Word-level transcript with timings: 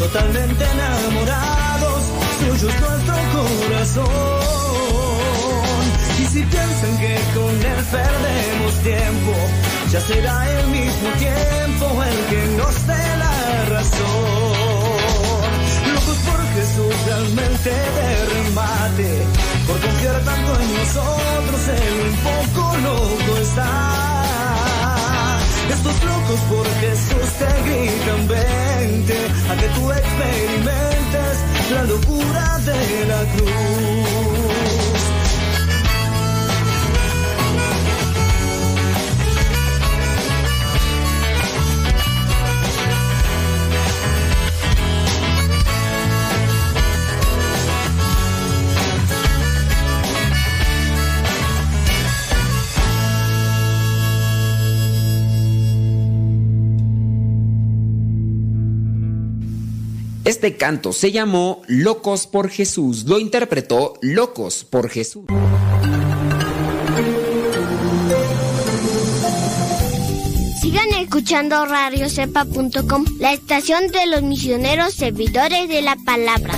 totalmente 0.00 0.64
enamorados, 0.64 2.02
suyo 2.38 2.68
es 2.68 2.80
nuestro 2.80 3.16
corazón. 3.34 4.10
Y 6.18 6.24
si 6.26 6.42
piensan 6.42 6.98
que 6.98 7.14
con 7.34 7.54
él 7.72 7.84
perdemos 7.92 8.72
tiempo, 8.82 9.32
ya 9.92 10.00
será 10.00 10.36
el 10.58 10.66
mismo 10.68 11.08
tiempo 11.18 12.02
el 12.02 12.18
que 12.30 12.42
nos 12.56 12.86
dé 12.86 13.04
la 13.24 13.36
razón. 13.76 14.60
Locos 15.94 16.18
por 16.28 16.40
Jesús 16.54 16.94
realmente 17.06 17.70
de 17.70 18.08
remate, 18.34 19.10
por 19.66 19.78
confiar 19.80 20.18
tanto 20.24 20.50
en 20.60 20.68
nosotros, 20.78 21.60
él 21.68 21.94
un 22.08 22.16
poco 22.28 22.62
loco 22.78 23.32
está. 23.42 24.59
Estos 25.70 26.04
locos 26.04 26.40
por 26.50 26.66
Jesús 26.80 27.28
te 27.38 27.50
gritan 27.66 28.28
vente 28.28 29.18
a 29.50 29.56
que 29.56 29.68
tú 29.76 29.92
experimentes 29.92 31.34
la 31.72 31.84
locura 31.84 32.58
de 32.58 33.06
la 33.06 33.20
cruz. 33.36 34.59
Este 60.40 60.56
canto 60.56 60.94
se 60.94 61.12
llamó 61.12 61.60
Locos 61.66 62.26
por 62.26 62.48
Jesús. 62.48 63.04
Lo 63.04 63.18
interpretó 63.18 63.98
Locos 64.00 64.64
por 64.64 64.88
Jesús. 64.88 65.26
Sigan 70.62 70.88
escuchando 70.98 71.66
radiocepa.com, 71.66 73.04
la 73.18 73.34
estación 73.34 73.88
de 73.88 74.06
los 74.06 74.22
misioneros 74.22 74.94
servidores 74.94 75.68
de 75.68 75.82
la 75.82 75.96
palabra. 76.06 76.54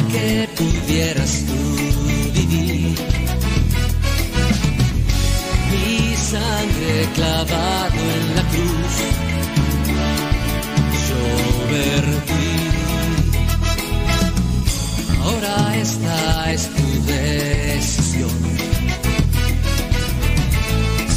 Que 0.00 0.48
pudieras 0.56 1.42
tú 1.46 1.58
vivir. 2.32 2.98
Mi 5.70 6.16
sangre 6.16 7.08
clavado 7.14 8.00
en 8.16 8.36
la 8.36 8.42
cruz. 8.52 8.94
Yo 11.08 11.20
vertí 11.74 12.48
ahora 15.22 15.76
esta 15.76 16.52
es 16.52 16.68
tu 16.74 16.86
decisión. 17.06 18.38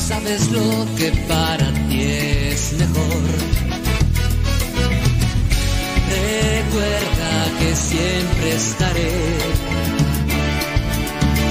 Sabes 0.07 0.51
lo 0.51 0.86
que 0.98 1.12
para 1.27 1.72
ti 1.88 2.01
es 2.01 2.74
mejor. 2.74 3.24
Recuerda 6.10 7.14
siempre 7.75 8.56
estaré 8.56 9.12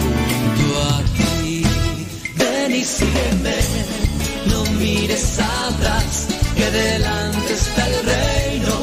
junto 0.00 0.66
a 0.82 1.02
ti. 1.16 1.62
Ven 2.36 2.72
y 2.74 2.84
sígueme, 2.84 3.56
no 4.50 4.64
mires 4.78 5.38
atrás, 5.38 6.26
que 6.56 6.70
delante 6.70 7.52
está 7.52 7.82
el 7.88 7.96
reino, 8.14 8.74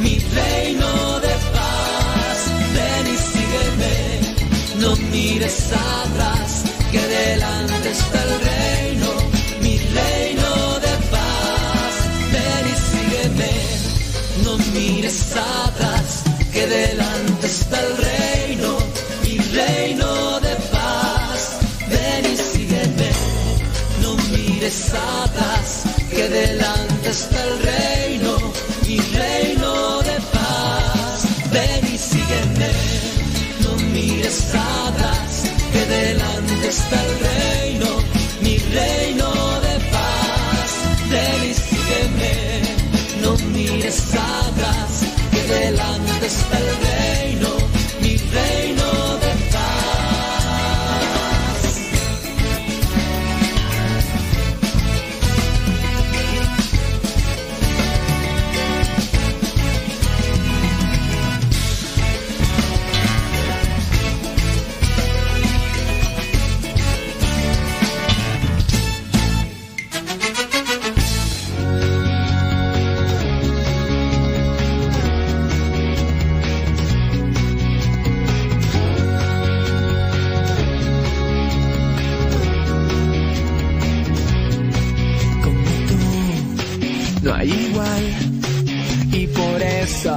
mi 0.00 0.18
reino 0.18 1.20
de 1.20 1.34
paz. 1.56 2.38
Ven 2.76 3.06
y 3.14 3.18
sígueme, 3.32 3.96
no 4.82 4.90
mires 5.10 5.72
atrás, 5.72 6.39
está 36.70 37.04
el 37.04 37.18
reino, 37.18 37.86
no 87.30 87.44
igual. 87.44 88.04
Y 89.12 89.26
por 89.28 89.62
eso 89.62 90.14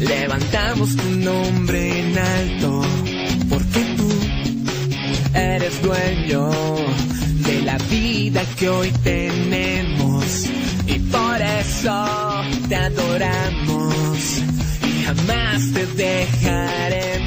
levantamos 0.00 0.96
tu 0.96 1.10
nombre 1.10 2.00
en 2.00 2.18
alto, 2.18 2.82
porque 3.48 3.80
tú 3.96 4.08
eres 5.34 5.82
dueño 5.82 6.50
de 7.46 7.62
la 7.62 7.78
vida 7.90 8.42
que 8.58 8.68
hoy 8.68 8.90
tenemos. 9.02 10.46
Y 10.86 10.98
por 10.98 11.40
eso 11.40 12.44
te 12.68 12.76
adoramos 12.76 14.18
y 14.82 15.04
jamás 15.04 15.72
te 15.72 15.86
dejaremos. 15.86 17.25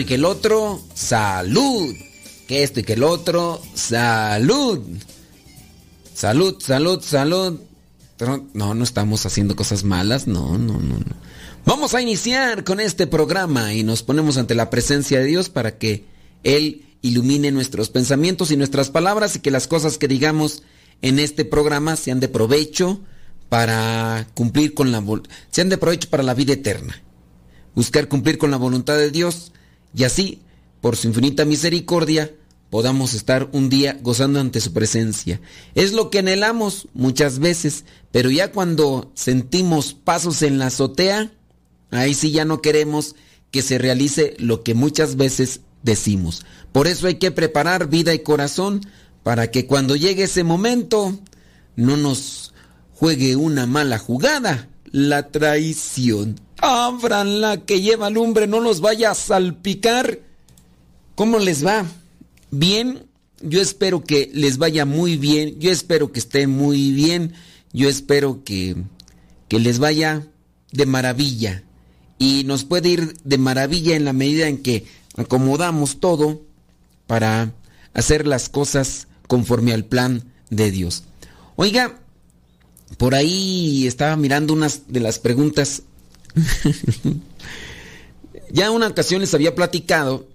Y 0.00 0.04
que 0.04 0.14
el 0.14 0.24
otro, 0.24 0.82
salud. 0.94 1.94
Que 2.46 2.62
esto 2.62 2.80
y 2.80 2.82
que 2.82 2.94
el 2.94 3.02
otro, 3.02 3.60
salud. 3.74 4.80
Salud, 6.14 6.60
salud, 6.60 7.02
salud. 7.02 7.60
No, 8.52 8.74
no 8.74 8.84
estamos 8.84 9.26
haciendo 9.26 9.56
cosas 9.56 9.84
malas, 9.84 10.26
no, 10.26 10.56
no, 10.56 10.74
no, 10.74 10.98
no. 10.98 11.16
Vamos 11.66 11.94
a 11.94 12.02
iniciar 12.02 12.62
con 12.62 12.78
este 12.78 13.06
programa 13.06 13.72
y 13.72 13.82
nos 13.82 14.02
ponemos 14.02 14.36
ante 14.36 14.54
la 14.54 14.70
presencia 14.70 15.18
de 15.18 15.24
Dios 15.24 15.48
para 15.48 15.78
que 15.78 16.04
Él 16.44 16.84
ilumine 17.02 17.50
nuestros 17.50 17.90
pensamientos 17.90 18.50
y 18.50 18.56
nuestras 18.56 18.90
palabras 18.90 19.36
y 19.36 19.40
que 19.40 19.50
las 19.50 19.66
cosas 19.66 19.98
que 19.98 20.08
digamos 20.08 20.62
en 21.02 21.18
este 21.18 21.44
programa 21.44 21.96
sean 21.96 22.20
de 22.20 22.28
provecho 22.28 23.00
para 23.48 24.26
cumplir 24.34 24.74
con 24.74 24.92
la 24.92 25.02
sean 25.50 25.68
de 25.68 25.78
provecho 25.78 26.08
para 26.08 26.22
la 26.22 26.34
vida 26.34 26.52
eterna. 26.52 27.02
Buscar 27.74 28.08
cumplir 28.08 28.38
con 28.38 28.50
la 28.50 28.56
voluntad 28.56 28.96
de 28.96 29.10
Dios 29.10 29.52
y 29.94 30.04
así, 30.04 30.42
por 30.80 30.96
su 30.96 31.08
infinita 31.08 31.44
misericordia, 31.44 32.32
podamos 32.70 33.14
estar 33.14 33.48
un 33.52 33.70
día 33.70 33.98
gozando 34.02 34.40
ante 34.40 34.60
su 34.60 34.72
presencia. 34.72 35.40
Es 35.74 35.92
lo 35.92 36.10
que 36.10 36.18
anhelamos 36.18 36.88
muchas 36.92 37.38
veces, 37.38 37.84
pero 38.10 38.30
ya 38.30 38.50
cuando 38.50 39.12
sentimos 39.14 39.94
pasos 39.94 40.42
en 40.42 40.58
la 40.58 40.66
azotea, 40.66 41.32
ahí 41.90 42.14
sí 42.14 42.32
ya 42.32 42.44
no 42.44 42.60
queremos 42.60 43.14
que 43.52 43.62
se 43.62 43.78
realice 43.78 44.34
lo 44.38 44.64
que 44.64 44.74
muchas 44.74 45.14
veces 45.14 45.60
decimos. 45.84 46.44
Por 46.72 46.88
eso 46.88 47.06
hay 47.06 47.14
que 47.16 47.30
preparar 47.30 47.88
vida 47.88 48.12
y 48.12 48.18
corazón 48.18 48.80
para 49.22 49.52
que 49.52 49.66
cuando 49.66 49.94
llegue 49.94 50.24
ese 50.24 50.42
momento 50.42 51.16
no 51.76 51.96
nos 51.96 52.52
juegue 52.94 53.36
una 53.36 53.66
mala 53.66 53.98
jugada, 53.98 54.68
la 54.90 55.28
traición. 55.28 56.40
Abran 56.66 57.42
la 57.42 57.58
que 57.58 57.82
lleva 57.82 58.08
lumbre, 58.08 58.46
no 58.46 58.58
los 58.58 58.80
vaya 58.80 59.10
a 59.10 59.14
salpicar. 59.14 60.20
¿Cómo 61.14 61.38
les 61.38 61.64
va? 61.64 61.84
Bien, 62.50 63.04
yo 63.42 63.60
espero 63.60 64.02
que 64.02 64.30
les 64.32 64.56
vaya 64.56 64.86
muy 64.86 65.18
bien, 65.18 65.60
yo 65.60 65.70
espero 65.70 66.10
que 66.10 66.20
estén 66.20 66.48
muy 66.48 66.92
bien, 66.92 67.34
yo 67.74 67.90
espero 67.90 68.44
que, 68.44 68.76
que 69.48 69.58
les 69.58 69.78
vaya 69.78 70.26
de 70.72 70.86
maravilla. 70.86 71.64
Y 72.18 72.44
nos 72.44 72.64
puede 72.64 72.88
ir 72.88 73.16
de 73.24 73.36
maravilla 73.36 73.94
en 73.94 74.06
la 74.06 74.14
medida 74.14 74.48
en 74.48 74.62
que 74.62 74.86
acomodamos 75.18 76.00
todo 76.00 76.40
para 77.06 77.52
hacer 77.92 78.26
las 78.26 78.48
cosas 78.48 79.06
conforme 79.28 79.74
al 79.74 79.84
plan 79.84 80.32
de 80.48 80.70
Dios. 80.70 81.04
Oiga, 81.56 82.00
por 82.96 83.14
ahí 83.14 83.86
estaba 83.86 84.16
mirando 84.16 84.54
unas 84.54 84.88
de 84.88 85.00
las 85.00 85.18
preguntas. 85.18 85.82
ya 88.50 88.70
una 88.70 88.88
ocasión 88.88 89.20
les 89.20 89.34
había 89.34 89.54
platicado 89.54 90.26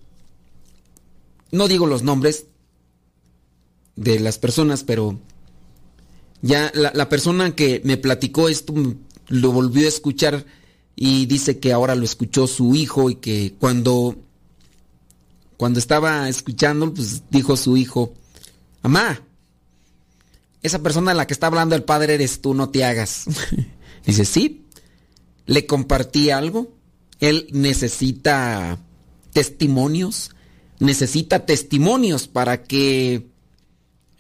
no 1.52 1.68
digo 1.68 1.88
los 1.88 2.04
nombres 2.04 2.46
de 3.96 4.20
las 4.20 4.38
personas, 4.38 4.84
pero 4.84 5.20
ya 6.42 6.72
la, 6.74 7.10
persona 7.10 7.56
que 7.56 7.82
me 7.84 7.98
platicó 7.98 8.50
esto 8.50 8.74
lo 9.28 9.52
volvió 9.52 9.86
a 9.86 9.90
escuchar 9.90 10.46
y 10.96 11.26
dice 11.26 11.60
que 11.60 11.74
ahora 11.74 11.96
lo 11.96 12.06
escuchó 12.06 12.48
su 12.48 12.76
hijo 12.76 13.10
y 13.10 13.16
que 13.16 13.56
cuando 13.60 14.16
cuando 15.58 15.80
estaba 15.80 16.30
escuchando, 16.30 16.94
pues 16.94 17.24
dijo 17.30 17.58
su 17.58 17.76
hijo, 17.76 18.14
mamá, 18.82 19.22
esa 20.62 20.80
persona 20.80 21.12
a 21.12 21.14
la 21.14 21.28
que 21.28 21.34
está 21.34 21.48
hablando 21.48 21.76
el 21.76 21.84
padre 21.84 22.14
eres 22.14 22.42
tú, 22.42 22.54
no 22.54 22.70
te 22.70 22.86
hagas. 22.86 23.26
dice, 24.06 24.24
sí, 24.24 24.66
le 25.50 25.66
compartí 25.66 26.30
algo, 26.30 26.72
él 27.20 27.48
necesita 27.52 28.78
testimonios, 29.34 30.30
necesita 30.78 31.48
testimonios 31.48 32.28
para 32.28 32.62
que, 32.62 33.26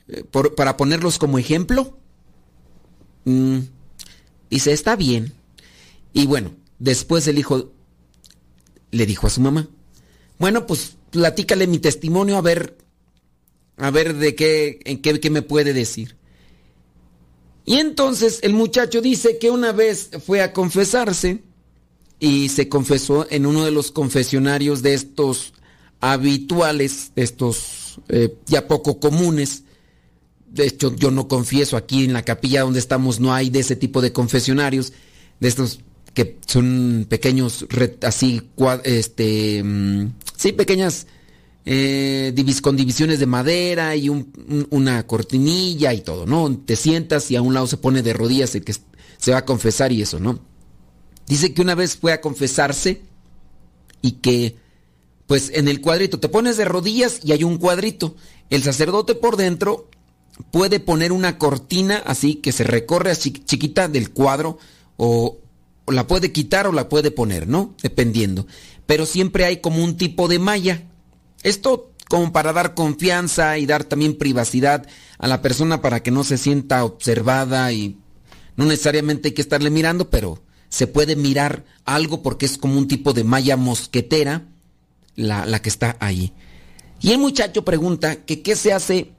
eh, 0.07 0.23
para 0.57 0.75
ponerlos 0.75 1.19
como 1.19 1.37
ejemplo. 1.37 1.99
Mm, 3.25 3.59
dice, 4.49 4.71
está 4.71 4.95
bien. 4.95 5.33
Y 6.13 6.25
bueno, 6.25 6.55
después 6.79 7.27
el 7.27 7.37
hijo 7.37 7.73
le 8.89 9.05
dijo 9.05 9.27
a 9.27 9.29
su 9.29 9.39
mamá, 9.39 9.69
bueno, 10.39 10.65
pues 10.65 10.97
platícale 11.11 11.67
mi 11.67 11.77
testimonio 11.77 12.37
a 12.37 12.41
ver, 12.41 12.75
a 13.77 13.91
ver 13.91 14.15
de 14.15 14.33
qué, 14.33 14.79
en 14.83 14.99
qué, 14.99 15.19
qué 15.19 15.29
me 15.29 15.43
puede 15.43 15.73
decir. 15.73 16.17
Y 17.69 17.75
entonces 17.77 18.39
el 18.41 18.53
muchacho 18.53 18.99
dice 18.99 19.37
que 19.37 19.51
una 19.51 19.71
vez 19.71 20.09
fue 20.25 20.41
a 20.41 20.53
confesarse 20.53 21.43
y 22.19 22.49
se 22.49 22.67
confesó 22.67 23.27
en 23.29 23.45
uno 23.45 23.63
de 23.63 23.69
los 23.69 23.91
confesionarios 23.91 24.81
de 24.81 24.95
estos 24.95 25.53
habituales, 25.99 27.11
estos 27.15 28.01
eh, 28.07 28.33
ya 28.47 28.67
poco 28.67 28.99
comunes. 28.99 29.65
De 30.47 30.65
hecho, 30.65 30.95
yo 30.95 31.11
no 31.11 31.27
confieso 31.27 31.77
aquí 31.77 32.05
en 32.05 32.13
la 32.13 32.23
capilla 32.23 32.61
donde 32.61 32.79
estamos, 32.79 33.19
no 33.19 33.35
hay 33.35 33.51
de 33.51 33.59
ese 33.59 33.75
tipo 33.75 34.01
de 34.01 34.13
confesionarios, 34.13 34.91
de 35.39 35.47
estos 35.47 35.81
que 36.15 36.39
son 36.47 37.05
pequeños, 37.07 37.67
así, 38.01 38.49
este, 38.83 39.61
mm, 39.63 40.13
sí, 40.35 40.53
pequeñas 40.53 41.05
eh, 41.71 42.33
con 42.63 42.75
divisiones 42.75 43.19
de 43.19 43.27
madera 43.27 43.95
y 43.95 44.09
una 44.09 45.05
cortinilla 45.05 45.93
y 45.93 46.01
todo, 46.01 46.25
¿no? 46.25 46.57
Te 46.65 46.75
sientas 46.75 47.29
y 47.29 47.35
a 47.35 47.43
un 47.43 47.53
lado 47.53 47.67
se 47.67 47.77
pone 47.77 48.01
de 48.01 48.13
rodillas 48.13 48.55
el 48.55 48.63
que 48.63 48.73
se 48.73 49.31
va 49.31 49.37
a 49.37 49.45
confesar 49.45 49.91
y 49.91 50.01
eso, 50.01 50.19
¿no? 50.19 50.39
Dice 51.27 51.53
que 51.53 51.61
una 51.61 51.75
vez 51.75 51.95
fue 51.95 52.11
a 52.11 52.21
confesarse 52.21 53.03
y 54.01 54.13
que 54.13 54.55
pues 55.27 55.51
en 55.53 55.67
el 55.67 55.79
cuadrito 55.79 56.19
te 56.19 56.27
pones 56.27 56.57
de 56.57 56.65
rodillas 56.65 57.19
y 57.23 57.33
hay 57.33 57.43
un 57.43 57.59
cuadrito. 57.59 58.15
El 58.49 58.63
sacerdote 58.63 59.13
por 59.13 59.37
dentro 59.37 59.87
puede 60.49 60.79
poner 60.79 61.11
una 61.11 61.37
cortina 61.37 62.01
así 62.03 62.35
que 62.35 62.51
se 62.51 62.63
recorre 62.63 63.11
así 63.11 63.31
chiquita 63.31 63.87
del 63.87 64.09
cuadro 64.09 64.57
o, 64.97 65.37
la 65.85 66.07
puede 66.07 66.31
quitar 66.31 66.65
o 66.65 66.71
la 66.71 66.89
puede 66.89 67.11
poner, 67.11 67.47
¿no? 67.47 67.75
Dependiendo. 67.83 68.47
Pero 68.87 69.05
siempre 69.05 69.45
hay 69.45 69.57
como 69.57 69.83
un 69.83 69.97
tipo 69.97 70.27
de 70.27 70.39
malla. 70.39 70.88
Esto 71.43 71.91
como 72.09 72.31
para 72.33 72.53
dar 72.53 72.73
confianza 72.73 73.57
y 73.57 73.65
dar 73.65 73.83
también 73.83 74.17
privacidad 74.17 74.87
a 75.19 75.27
la 75.27 75.41
persona 75.41 75.81
para 75.81 76.01
que 76.01 76.11
no 76.11 76.23
se 76.23 76.37
sienta 76.37 76.83
observada 76.83 77.71
y 77.71 77.97
no 78.57 78.65
necesariamente 78.65 79.29
hay 79.29 79.33
que 79.33 79.43
estarle 79.43 79.69
mirando, 79.69 80.09
pero 80.09 80.41
se 80.69 80.87
puede 80.87 81.15
mirar 81.15 81.65
algo 81.85 82.21
porque 82.21 82.45
es 82.45 82.57
como 82.57 82.77
un 82.77 82.87
tipo 82.87 83.13
de 83.13 83.23
malla 83.23 83.57
mosquetera 83.57 84.47
la, 85.15 85.61
que 85.61 85.69
está 85.69 85.97
ahí. 85.99 86.33
Y 86.99 87.11
el 87.11 87.19
muchacho 87.19 87.63
pregunta 87.63 88.17
que 88.25 88.41
qué 88.41 88.55
se 88.55 88.73
hace 88.73 89.11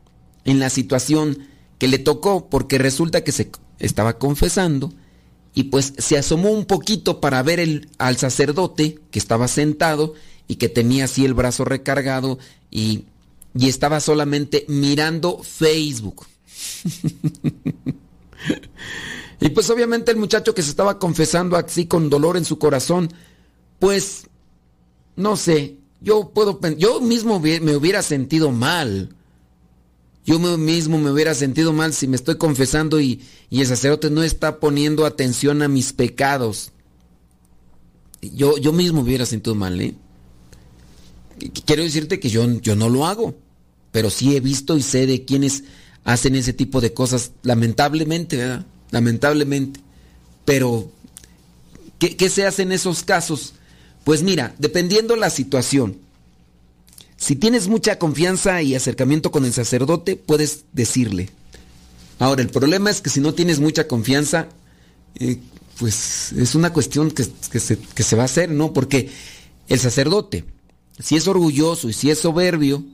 en 0.44 0.58
la 0.58 0.68
situación 0.68 1.48
que 1.78 1.88
le 1.88 1.98
tocó, 1.98 2.50
porque 2.50 2.78
resulta 2.78 3.22
que 3.22 3.32
se 3.32 3.50
estaba 3.78 4.18
confesando 4.18 4.92
y 5.54 5.64
pues 5.64 5.94
se 5.98 6.18
asomó 6.18 6.50
un 6.50 6.64
poquito 6.64 7.20
para 7.20 7.42
ver 7.42 7.60
el, 7.60 7.88
al 7.98 8.16
sacerdote 8.16 8.98
que 9.10 9.18
estaba 9.18 9.48
sentado 9.48 10.14
y 10.50 10.56
que 10.56 10.68
tenía 10.68 11.04
así 11.04 11.24
el 11.24 11.32
brazo 11.32 11.64
recargado 11.64 12.40
y, 12.72 13.04
y 13.54 13.68
estaba 13.68 14.00
solamente 14.00 14.64
mirando 14.66 15.44
Facebook. 15.44 16.26
y 19.40 19.48
pues 19.50 19.70
obviamente 19.70 20.10
el 20.10 20.16
muchacho 20.16 20.52
que 20.52 20.62
se 20.62 20.70
estaba 20.70 20.98
confesando 20.98 21.56
así 21.56 21.86
con 21.86 22.10
dolor 22.10 22.36
en 22.36 22.44
su 22.44 22.58
corazón, 22.58 23.12
pues 23.78 24.24
no 25.14 25.36
sé, 25.36 25.76
yo 26.00 26.30
puedo, 26.30 26.58
yo 26.76 27.00
mismo 27.00 27.38
me 27.38 27.76
hubiera 27.76 28.02
sentido 28.02 28.50
mal. 28.50 29.14
Yo 30.26 30.40
mismo 30.40 30.98
me 30.98 31.12
hubiera 31.12 31.36
sentido 31.36 31.72
mal 31.72 31.92
si 31.92 32.08
me 32.08 32.16
estoy 32.16 32.38
confesando 32.38 33.00
y, 33.00 33.22
el 33.52 33.68
sacerdote 33.68 34.10
no 34.10 34.24
está 34.24 34.58
poniendo 34.58 35.06
atención 35.06 35.62
a 35.62 35.68
mis 35.68 35.92
pecados. 35.92 36.72
Yo, 38.20 38.58
yo 38.58 38.72
mismo 38.72 39.02
hubiera 39.02 39.26
sentido 39.26 39.54
mal, 39.54 39.80
¿eh? 39.80 39.94
Quiero 41.64 41.82
decirte 41.82 42.20
que 42.20 42.28
yo, 42.28 42.60
yo 42.60 42.76
no 42.76 42.88
lo 42.88 43.06
hago, 43.06 43.34
pero 43.92 44.10
sí 44.10 44.36
he 44.36 44.40
visto 44.40 44.76
y 44.76 44.82
sé 44.82 45.06
de 45.06 45.24
quienes 45.24 45.64
hacen 46.04 46.34
ese 46.34 46.52
tipo 46.52 46.80
de 46.80 46.92
cosas, 46.92 47.32
lamentablemente, 47.42 48.36
¿verdad? 48.36 48.66
Lamentablemente. 48.90 49.80
Pero, 50.44 50.90
¿qué, 51.98 52.16
qué 52.16 52.28
se 52.28 52.46
hace 52.46 52.62
en 52.62 52.72
esos 52.72 53.02
casos? 53.02 53.54
Pues 54.04 54.22
mira, 54.22 54.54
dependiendo 54.58 55.16
la 55.16 55.30
situación, 55.30 55.98
si 57.16 57.36
tienes 57.36 57.68
mucha 57.68 57.98
confianza 57.98 58.62
y 58.62 58.74
acercamiento 58.74 59.30
con 59.30 59.44
el 59.44 59.52
sacerdote, 59.52 60.16
puedes 60.16 60.64
decirle, 60.72 61.30
Ahora, 62.20 62.42
el 62.42 62.50
problema 62.50 62.90
es 62.90 63.00
que 63.00 63.08
si 63.08 63.18
no 63.18 63.32
tienes 63.32 63.60
mucha 63.60 63.88
confianza, 63.88 64.48
eh, 65.14 65.38
pues 65.78 66.32
es 66.32 66.54
una 66.54 66.70
cuestión 66.70 67.10
que, 67.10 67.24
se, 67.24 67.78
que 67.78 68.02
se 68.02 68.14
va 68.14 68.22
a 68.22 68.26
hacer, 68.26 68.50
¿no? 68.50 68.74
Porque 68.74 69.10
el 69.68 69.80
sacerdote, 69.80 70.44
si 71.00 71.16
es 71.16 71.26
orgulloso 71.28 71.88
y 71.88 71.92
si 71.92 72.10
es 72.10 72.18
soberbio, 72.18 72.84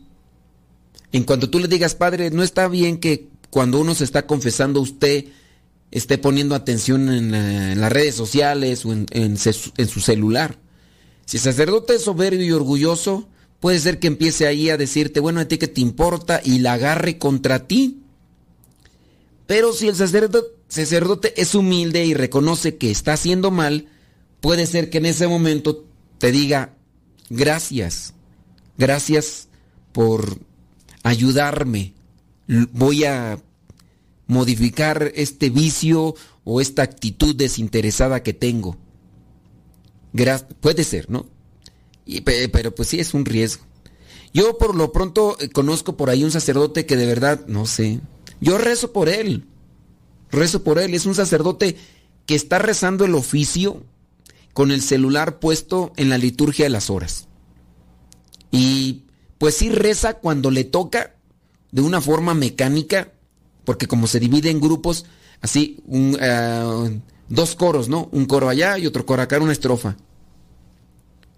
en 1.13 1.25
cuanto 1.25 1.51
tú 1.51 1.59
le 1.59 1.69
digas, 1.69 1.95
padre, 1.95 2.31
no 2.31 2.43
está 2.43 2.69
bien 2.69 2.99
que 2.99 3.29
cuando 3.51 3.81
uno 3.81 3.95
se 3.95 4.05
está 4.05 4.27
confesando 4.27 4.81
usted 4.81 5.27
esté 5.91 6.19
poniendo 6.19 6.55
atención 6.55 7.09
en, 7.11 7.81
las 7.81 7.93
redes 7.93 8.15
sociales 8.15 8.85
o 8.85 8.93
en, 8.93 9.37
su 9.39 10.01
celular. 10.01 10.59
Si 11.25 11.39
el 11.39 11.43
sacerdote 11.43 11.95
es 11.95 12.03
soberbio 12.03 12.45
y 12.45 12.53
orgulloso, 12.53 13.29
puede 13.61 13.79
ser 13.79 13.99
que 13.99 14.09
empiece 14.09 14.47
ahí 14.47 14.69
a 14.71 14.77
decirte, 14.77 15.21
bueno, 15.21 15.41
a 15.41 15.47
ti 15.47 15.59
que 15.59 15.69
te 15.69 15.81
importa 15.81 16.41
y 16.45 16.59
la 16.59 16.75
agarre 16.75 17.19
contra 17.19 17.67
ti. 17.67 18.03
Pero 19.47 19.73
si 19.73 19.89
el 19.89 19.97
sacerdote, 19.97 20.49
sacerdote 20.69 21.41
es 21.41 21.55
humilde 21.55 22.05
y 22.05 22.15
reconoce 22.15 22.77
que 22.77 22.91
está 22.91 23.15
haciendo 23.15 23.51
mal, 23.51 23.89
puede 24.41 24.67
ser 24.67 24.91
que 24.91 24.99
en 24.99 25.07
ese 25.07 25.29
momento 25.29 25.85
te 26.19 26.33
diga, 26.33 26.75
gracias, 27.30 28.14
gracias 28.78 29.49
por 29.92 30.38
ayudarme, 31.02 31.95
voy 32.73 33.04
a 33.04 33.38
modificar 34.26 35.12
este 35.14 35.50
vicio 35.50 36.14
o 36.45 36.61
esta 36.61 36.83
actitud 36.83 37.35
desinteresada 37.35 38.23
que 38.23 38.33
tengo. 38.33 38.76
puede 40.61 40.85
ser, 40.85 41.11
¿no? 41.11 41.26
pero 42.25 42.75
pues 42.75 42.88
sí 42.88 43.00
es 43.00 43.14
un 43.14 43.25
riesgo. 43.25 43.64
Yo 44.33 44.59
por 44.59 44.75
lo 44.75 44.92
pronto 44.92 45.37
eh, 45.40 45.49
conozco 45.49 45.97
por 45.97 46.11
ahí 46.11 46.23
un 46.23 46.30
sacerdote 46.30 46.87
que 46.87 46.97
de 46.97 47.06
verdad, 47.06 47.47
no 47.47 47.66
sé, 47.66 48.00
yo 48.40 48.59
rezo 48.59 48.92
por 48.92 49.09
él, 49.09 49.47
rezo 50.30 50.62
por 50.62 50.78
él, 50.78 50.95
es 50.95 51.06
un 51.06 51.14
sacerdote 51.14 51.76
que 52.26 52.35
está 52.35 52.59
rezando 52.59 53.04
el 53.04 53.14
oficio 53.14 53.83
con 54.57 54.71
el 54.71 54.81
celular 54.81 55.39
puesto 55.39 55.93
en 55.97 56.09
la 56.09 56.17
liturgia 56.17 56.65
de 56.65 56.71
las 56.71 56.89
horas. 56.89 57.29
Y 58.51 59.03
pues 59.37 59.55
sí 59.55 59.69
reza 59.69 60.15
cuando 60.15 60.51
le 60.51 60.65
toca 60.65 61.15
de 61.73 61.83
una 61.83 62.01
forma 62.01 62.33
mecánica, 62.33 63.13
porque 63.67 63.87
como 63.87 64.07
se 64.07 64.19
divide 64.19 64.49
en 64.49 64.63
grupos, 64.63 65.04
así, 65.43 65.83
eh, 65.93 67.00
dos 67.28 67.54
coros, 67.54 67.91
¿no? 67.91 68.09
Un 68.13 68.25
coro 68.25 68.49
allá 68.49 68.78
y 68.78 68.87
otro 68.87 69.04
coro 69.04 69.21
acá, 69.21 69.39
una 69.39 69.52
estrofa. 69.52 69.99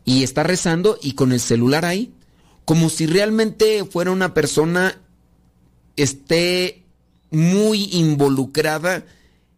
Y 0.05 0.23
está 0.23 0.45
rezando 0.45 0.97
y 1.03 1.14
con 1.14 1.33
el 1.33 1.40
celular 1.40 1.87
ahí, 1.87 2.14
como 2.64 2.88
si 2.88 3.07
realmente 3.07 3.85
fuera 3.85 4.12
una 4.12 4.33
persona 4.33 4.97
esté 5.97 6.85
muy 7.33 7.88
involucrada 7.90 9.07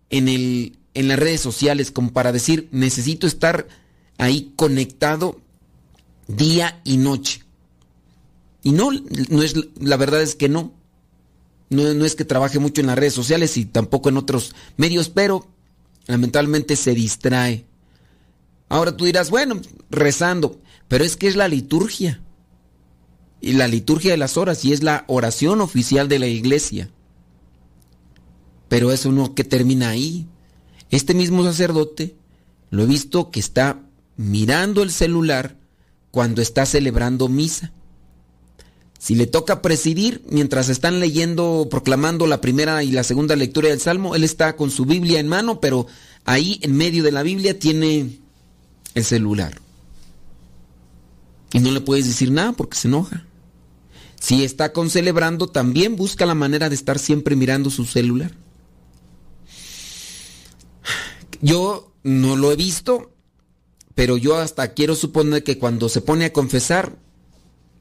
en, 0.09 0.29
el, 0.29 0.79
en 0.95 1.09
las 1.09 1.19
redes 1.19 1.41
sociales, 1.41 1.91
como 1.91 2.13
para 2.13 2.33
decir, 2.33 2.69
necesito 2.73 3.27
estar 3.27 3.69
ahí 4.19 4.53
conectado 4.57 5.41
día 6.27 6.81
y 6.85 6.97
noche. 6.97 7.43
Y 8.63 8.73
no, 8.73 8.91
no 8.93 9.43
es, 9.43 9.55
la 9.81 9.97
verdad 9.97 10.23
es 10.23 10.35
que 10.35 10.49
no. 10.49 10.73
no. 11.71 11.95
No 11.95 12.05
es 12.05 12.15
que 12.15 12.25
trabaje 12.25 12.59
mucho 12.59 12.81
en 12.81 12.89
las 12.89 12.99
redes 12.99 13.15
sociales 13.15 13.57
y 13.57 13.65
tampoco 13.65 14.09
en 14.09 14.17
otros 14.17 14.55
medios, 14.77 15.09
pero 15.09 15.47
lamentablemente 16.07 16.77
se 16.77 16.95
distrae. 16.95 17.65
Ahora 18.69 18.97
tú 18.97 19.05
dirás, 19.05 19.31
bueno, 19.31 19.61
rezando, 19.91 20.61
pero 20.89 21.05
es 21.05 21.17
que 21.17 21.29
es 21.29 21.37
la 21.37 21.49
liturgia. 21.49 22.21
Y 23.41 23.53
la 23.53 23.69
liturgia 23.69 24.11
de 24.11 24.19
las 24.19 24.37
horas 24.37 24.65
y 24.67 24.73
es 24.73 24.83
la 24.83 25.05
oración 25.09 25.63
oficial 25.63 26.09
de 26.09 26.19
la 26.19 26.27
iglesia. 26.27 26.91
Pero 28.69 28.93
eso 28.93 29.11
no 29.11 29.35
que 29.35 29.45
termina 29.45 29.89
ahí. 29.89 30.29
Este 30.91 31.15
mismo 31.15 31.45
sacerdote 31.45 32.17
lo 32.71 32.83
he 32.83 32.87
visto 32.87 33.31
que 33.31 33.41
está 33.41 33.81
mirando 34.17 34.83
el 34.83 34.91
celular 34.91 35.57
cuando 36.11 36.43
está 36.43 36.67
celebrando 36.67 37.29
misa. 37.29 37.73
Si 38.99 39.15
le 39.15 39.27
toca 39.27 39.63
presidir 39.63 40.23
mientras 40.29 40.69
están 40.69 41.01
leyendo, 41.01 41.69
proclamando 41.71 42.27
la 42.27 42.43
primera 42.43 42.83
y 42.83 42.91
la 42.91 43.03
segunda 43.03 43.35
lectura 43.35 43.71
del 43.71 43.81
Salmo, 43.81 44.15
él 44.15 44.25
está 44.25 44.57
con 44.57 44.71
su 44.71 44.85
Biblia 44.85 45.21
en 45.21 45.29
mano, 45.29 45.59
pero 45.59 45.87
ahí 46.27 46.59
en 46.63 46.77
medio 46.77 47.03
de 47.03 47.13
la 47.13 47.23
Biblia 47.23 47.59
tiene 47.59 48.19
el 48.95 49.05
celular. 49.05 49.59
Y 51.53 51.61
no 51.61 51.71
le 51.71 51.81
puedes 51.81 52.07
decir 52.07 52.31
nada 52.31 52.53
porque 52.53 52.77
se 52.77 52.89
enoja. 52.89 53.25
Si 54.21 54.45
está 54.45 54.73
con 54.73 54.91
celebrando, 54.91 55.49
también 55.49 55.97
busca 55.97 56.27
la 56.27 56.35
manera 56.35 56.69
de 56.69 56.75
estar 56.75 56.99
siempre 56.99 57.37
mirando 57.37 57.71
su 57.71 57.87
celular. 57.87 58.33
Yo 61.41 61.93
no 62.03 62.37
lo 62.37 62.53
he 62.53 62.57
visto, 62.57 63.13
pero 63.95 64.17
yo 64.17 64.37
hasta 64.37 64.73
quiero 64.75 64.95
suponer 64.95 65.43
que 65.45 65.59
cuando 65.59 65.89
se 65.89 66.01
pone 66.01 66.25
a 66.25 66.33
confesar, 66.33 66.99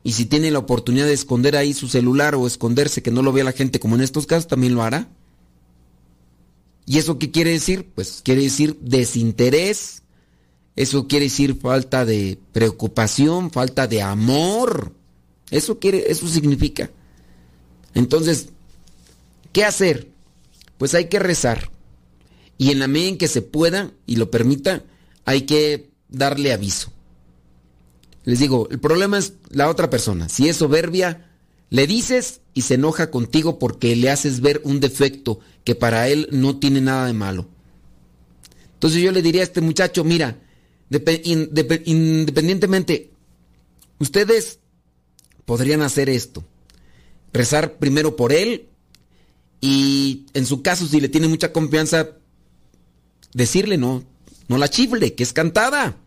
y 0.03 0.13
si 0.13 0.25
tiene 0.25 0.51
la 0.51 0.59
oportunidad 0.59 1.05
de 1.05 1.13
esconder 1.13 1.55
ahí 1.55 1.73
su 1.73 1.87
celular 1.87 2.35
o 2.35 2.47
esconderse 2.47 3.03
que 3.03 3.11
no 3.11 3.21
lo 3.21 3.33
vea 3.33 3.43
la 3.43 3.51
gente 3.51 3.79
como 3.79 3.95
en 3.95 4.01
estos 4.01 4.25
casos, 4.25 4.47
también 4.47 4.75
lo 4.75 4.83
hará. 4.83 5.09
¿Y 6.85 6.97
eso 6.97 7.19
qué 7.19 7.31
quiere 7.31 7.51
decir? 7.51 7.91
Pues 7.93 8.21
quiere 8.23 8.41
decir 8.41 8.77
desinterés. 8.81 10.03
Eso 10.75 11.07
quiere 11.07 11.25
decir 11.25 11.59
falta 11.59 12.05
de 12.05 12.39
preocupación, 12.53 13.51
falta 13.51 13.85
de 13.85 14.01
amor. 14.01 14.93
Eso 15.51 15.77
quiere, 15.79 16.09
eso 16.09 16.27
significa. 16.27 16.89
Entonces, 17.93 18.49
¿qué 19.51 19.65
hacer? 19.65 20.09
Pues 20.77 20.93
hay 20.93 21.09
que 21.09 21.19
rezar. 21.19 21.69
Y 22.59 22.69
en 22.71 22.77
la 22.79 22.87
medida 22.87 23.09
en 23.09 23.17
que 23.17 23.27
se 23.27 23.41
pueda 23.41 23.91
y 24.05 24.17
lo 24.17 24.29
permita, 24.29 24.83
hay 25.25 25.43
que 25.43 25.89
darle 26.09 26.53
aviso. 26.53 26.91
Les 28.25 28.37
digo, 28.37 28.67
el 28.69 28.79
problema 28.79 29.17
es 29.17 29.33
la 29.49 29.69
otra 29.69 29.89
persona. 29.89 30.29
Si 30.29 30.49
es 30.49 30.57
soberbia, 30.57 31.31
le 31.69 31.87
dices 31.87 32.41
y 32.53 32.63
se 32.63 32.73
enoja 32.75 33.09
contigo 33.11 33.57
porque 33.59 33.95
le 33.95 34.09
haces 34.09 34.41
ver 34.41 34.61
un 34.65 34.81
defecto 34.81 35.39
que 35.63 35.73
para 35.73 36.09
él 36.09 36.27
no 36.31 36.59
tiene 36.59 36.81
nada 36.81 37.07
de 37.07 37.13
malo. 37.13 37.47
Entonces 38.73 39.01
yo 39.01 39.13
le 39.13 39.21
diría 39.21 39.41
a 39.41 39.45
este 39.45 39.61
muchacho, 39.61 40.03
mira, 40.03 40.41
independientemente, 41.23 43.11
ustedes 43.99 44.59
podrían 45.45 45.81
hacer 45.81 46.09
esto. 46.09 46.43
Rezar 47.31 47.77
primero 47.77 48.17
por 48.17 48.33
él 48.33 48.67
y 49.61 50.25
en 50.33 50.45
su 50.45 50.61
caso, 50.61 50.87
si 50.87 50.99
le 50.99 51.09
tiene 51.09 51.27
mucha 51.27 51.53
confianza, 51.53 52.17
decirle 53.33 53.77
no, 53.77 54.03
no 54.47 54.57
la 54.57 54.69
chifle, 54.69 55.13
que 55.13 55.23
es 55.23 55.33
cantada. 55.33 55.97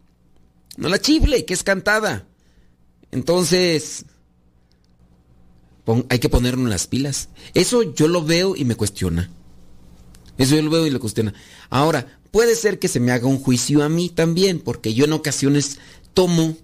No 0.77 0.89
la 0.89 1.01
chifle, 1.01 1.45
que 1.45 1.55
es 1.55 1.63
cantada. 1.63 2.27
Entonces, 3.11 4.07
hay 6.09 6.19
que 6.19 6.29
ponernos 6.29 6.69
las 6.69 6.87
pilas. 6.87 7.29
Eso 7.55 7.83
yo 7.95 8.09
lo 8.09 8.25
veo 8.25 8.57
y 8.57 8.65
me 8.65 8.75
cuestiona. 8.75 9.31
Eso 10.39 10.57
yo 10.57 10.63
lo 10.63 10.71
veo 10.71 10.87
y 10.87 10.91
lo 10.91 11.01
cuestiona. 11.01 11.35
Ahora, 11.69 12.19
puede 12.31 12.57
ser 12.57 12.79
que 12.79 12.89
se 12.89 13.01
me 13.01 13.13
haga 13.13 13.27
un 13.27 13.39
juicio 13.39 13.83
a 13.83 13.89
mí 13.89 14.09
también, 14.09 14.61
porque 14.61 14.95
yo 14.95 15.05
en 15.05 15.13
ocasiones 15.13 15.79
tomo 16.15 16.57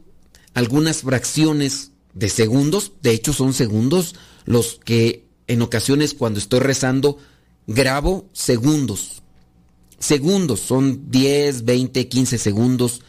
algunas 0.54 1.02
fracciones 1.02 1.92
de 2.14 2.28
segundos, 2.28 2.92
de 3.02 3.12
hecho 3.12 3.32
son 3.32 3.52
segundos 3.52 4.16
los 4.44 4.80
que 4.84 5.26
en 5.46 5.62
ocasiones 5.62 6.14
cuando 6.14 6.38
estoy 6.38 6.60
rezando 6.60 7.18
grabo 7.66 8.28
segundos. 8.32 9.22
Segundos, 9.98 10.60
son 10.60 11.10
10, 11.10 11.64
20, 11.64 12.08
15 12.08 12.38
segundos 12.38 13.02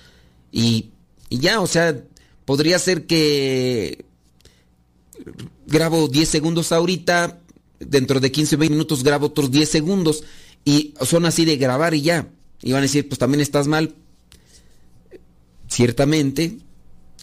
y, 0.52 0.92
ya, 1.30 1.62
o 1.62 1.68
sea, 1.68 2.04
podría 2.46 2.80
ser 2.80 3.06
que 3.06 4.06
grabo 5.68 6.08
10 6.08 6.28
segundos 6.28 6.72
ahorita, 6.72 7.40
dentro 7.80 8.20
de 8.20 8.32
15 8.32 8.56
o 8.56 8.60
20 8.60 8.74
minutos 8.74 9.04
grabo 9.04 9.28
otros 9.28 9.52
10 9.52 9.70
segundos 9.70 10.24
y 10.66 10.94
son 11.06 11.26
así 11.26 11.46
de 11.46 11.58
grabar 11.58 11.94
y 11.94 12.02
ya. 12.02 12.28
Y 12.62 12.72
van 12.72 12.80
a 12.80 12.84
decir, 12.84 13.08
pues 13.08 13.20
también 13.20 13.42
estás 13.42 13.68
mal. 13.68 13.96
Ciertamente, 15.70 16.58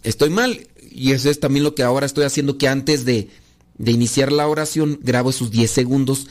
estoy 0.03 0.31
mal. 0.31 0.69
Y 0.91 1.13
eso 1.13 1.29
es 1.29 1.41
también 1.41 1.65
lo 1.65 1.75
que 1.75 1.83
ahora 1.83 2.07
estoy 2.07 2.25
haciendo, 2.25 2.57
que 2.57 2.69
antes 2.69 3.05
de, 3.05 3.29
de 3.77 3.93
iniciar 3.93 4.33
la 4.33 4.49
oración, 4.49 4.99
grabo 5.03 5.31
esos 5.31 5.51
10 5.51 5.71
segundos 5.71 6.29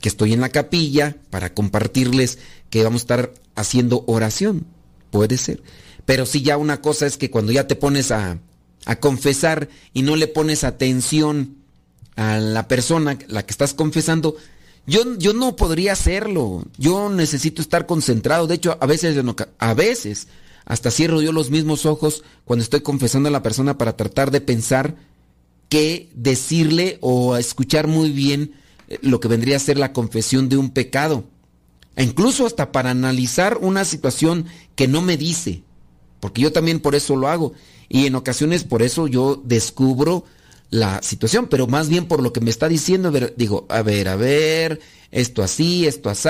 que 0.00 0.08
estoy 0.08 0.32
en 0.32 0.40
la 0.40 0.48
capilla 0.48 1.16
para 1.30 1.54
compartirles 1.54 2.38
que 2.70 2.82
vamos 2.82 3.02
a 3.02 3.04
estar 3.04 3.34
haciendo 3.54 4.04
oración. 4.06 4.66
Puede 5.10 5.38
ser. 5.38 5.62
Pero 6.04 6.26
sí 6.26 6.42
ya 6.42 6.56
una 6.56 6.80
cosa 6.80 7.06
es 7.06 7.16
que 7.16 7.30
cuando 7.30 7.52
ya 7.52 7.66
te 7.66 7.76
pones 7.76 8.10
a, 8.10 8.38
confesar 9.00 9.68
y 9.92 10.00
no 10.00 10.16
le 10.16 10.28
pones 10.28 10.64
atención 10.64 11.56
a 12.16 12.38
la 12.38 12.66
persona, 12.68 13.18
la 13.28 13.44
que 13.44 13.50
estás 13.50 13.74
confesando, 13.74 14.36
yo, 14.86 15.18
yo 15.18 15.34
no 15.34 15.56
podría 15.56 15.92
hacerlo. 15.92 16.64
Yo 16.78 17.10
necesito 17.10 17.60
estar 17.60 17.84
concentrado. 17.84 18.46
De 18.46 18.54
hecho, 18.54 18.78
a 18.80 18.86
veces, 18.86 19.22
a 19.58 19.74
veces, 19.74 20.28
hasta 20.64 20.90
cierro 20.90 21.20
yo 21.20 21.32
los 21.32 21.50
mismos 21.50 21.84
ojos 21.84 22.24
cuando 22.46 22.62
estoy 22.62 22.80
confesando 22.80 23.28
a 23.28 23.32
la 23.32 23.42
persona 23.42 23.76
para 23.76 23.96
tratar 23.96 24.30
de 24.30 24.40
pensar 24.40 24.96
qué 25.68 26.08
decirle 26.14 26.96
o 27.02 27.36
escuchar 27.36 27.86
muy 27.86 28.10
bien 28.10 28.54
lo 29.02 29.20
que 29.20 29.28
vendría 29.28 29.56
a 29.56 29.60
ser 29.60 29.78
la 29.78 29.92
confesión 29.92 30.48
de 30.48 30.56
un 30.56 30.70
pecado. 30.70 31.24
E 31.96 32.04
incluso 32.04 32.46
hasta 32.46 32.72
para 32.72 32.90
analizar 32.90 33.58
una 33.60 33.84
situación 33.84 34.46
que 34.76 34.88
no 34.88 35.02
me 35.02 35.16
dice. 35.16 35.62
Porque 36.20 36.42
yo 36.42 36.52
también 36.52 36.80
por 36.80 36.94
eso 36.94 37.16
lo 37.16 37.28
hago. 37.28 37.52
Y 37.88 38.06
en 38.06 38.14
ocasiones 38.14 38.64
por 38.64 38.82
eso 38.82 39.06
yo 39.06 39.40
descubro 39.44 40.24
la 40.70 41.02
situación, 41.02 41.48
pero 41.48 41.66
más 41.66 41.88
bien 41.88 42.06
por 42.06 42.22
lo 42.22 42.32
que 42.32 42.40
me 42.40 42.50
está 42.50 42.68
diciendo, 42.68 43.10
digo, 43.36 43.66
a 43.70 43.82
ver, 43.82 44.08
a 44.08 44.16
ver, 44.16 44.80
esto 45.10 45.42
así, 45.42 45.86
esto 45.86 46.10
así. 46.10 46.28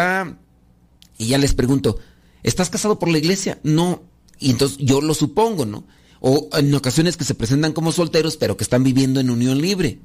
Y 1.19 1.27
ya 1.29 1.39
les 1.39 1.55
pregunto, 1.55 1.99
¿estás 2.43 2.71
casado 2.71 2.99
por 2.99 3.09
la 3.09 3.19
iglesia? 3.19 3.59
No. 3.65 4.03
Y 4.39 4.51
entonces 4.51 4.79
yo 4.79 5.01
lo 5.01 5.15
supongo, 5.15 5.67
¿no? 5.67 5.85
O 6.21 6.49
en 6.53 6.73
ocasiones 6.75 7.17
que 7.17 7.25
se 7.25 7.35
presentan 7.35 7.73
como 7.73 7.93
solteros, 7.93 8.37
pero 8.37 8.57
que 8.57 8.65
están 8.65 8.85
viviendo 8.85 9.19
en 9.19 9.31
unión 9.31 9.61
libre. 9.61 9.99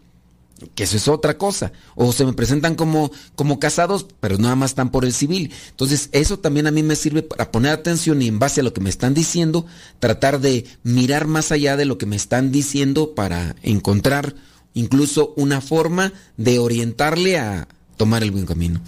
Que 0.76 0.84
eso 0.84 0.98
es 0.98 1.08
otra 1.08 1.38
cosa. 1.38 1.72
O 1.96 2.12
se 2.12 2.26
me 2.26 2.34
presentan 2.34 2.76
como, 2.76 3.12
como 3.36 3.60
casados, 3.60 4.06
pero 4.20 4.38
nada 4.38 4.56
más 4.56 4.72
están 4.72 4.92
por 4.92 5.06
el 5.06 5.14
civil. 5.14 5.52
Entonces, 5.70 6.10
eso 6.12 6.40
también 6.40 6.68
a 6.68 6.72
mí 6.72 6.84
me 6.84 6.96
sirve 6.96 7.24
para 7.24 7.52
poner 7.52 7.72
atención 7.72 8.22
y 8.22 8.28
en 8.28 8.40
base 8.40 8.62
a 8.62 8.64
lo 8.64 8.74
que 8.74 8.82
me 8.82 8.90
están 8.90 9.14
diciendo, 9.14 9.66
tratar 10.00 10.40
de 10.40 10.66
mirar 10.84 11.28
más 11.28 11.52
allá 11.52 11.78
de 11.78 11.86
lo 11.86 11.98
que 11.98 12.06
me 12.06 12.16
están 12.16 12.52
diciendo 12.52 13.16
para 13.16 13.56
encontrar 13.62 14.36
incluso 14.74 15.34
una 15.38 15.62
forma 15.62 16.14
de 16.38 16.60
orientarle 16.60 17.38
a 17.38 17.68
tomar 17.98 18.24
el 18.24 18.32
buen 18.32 18.46
camino. 18.46 18.82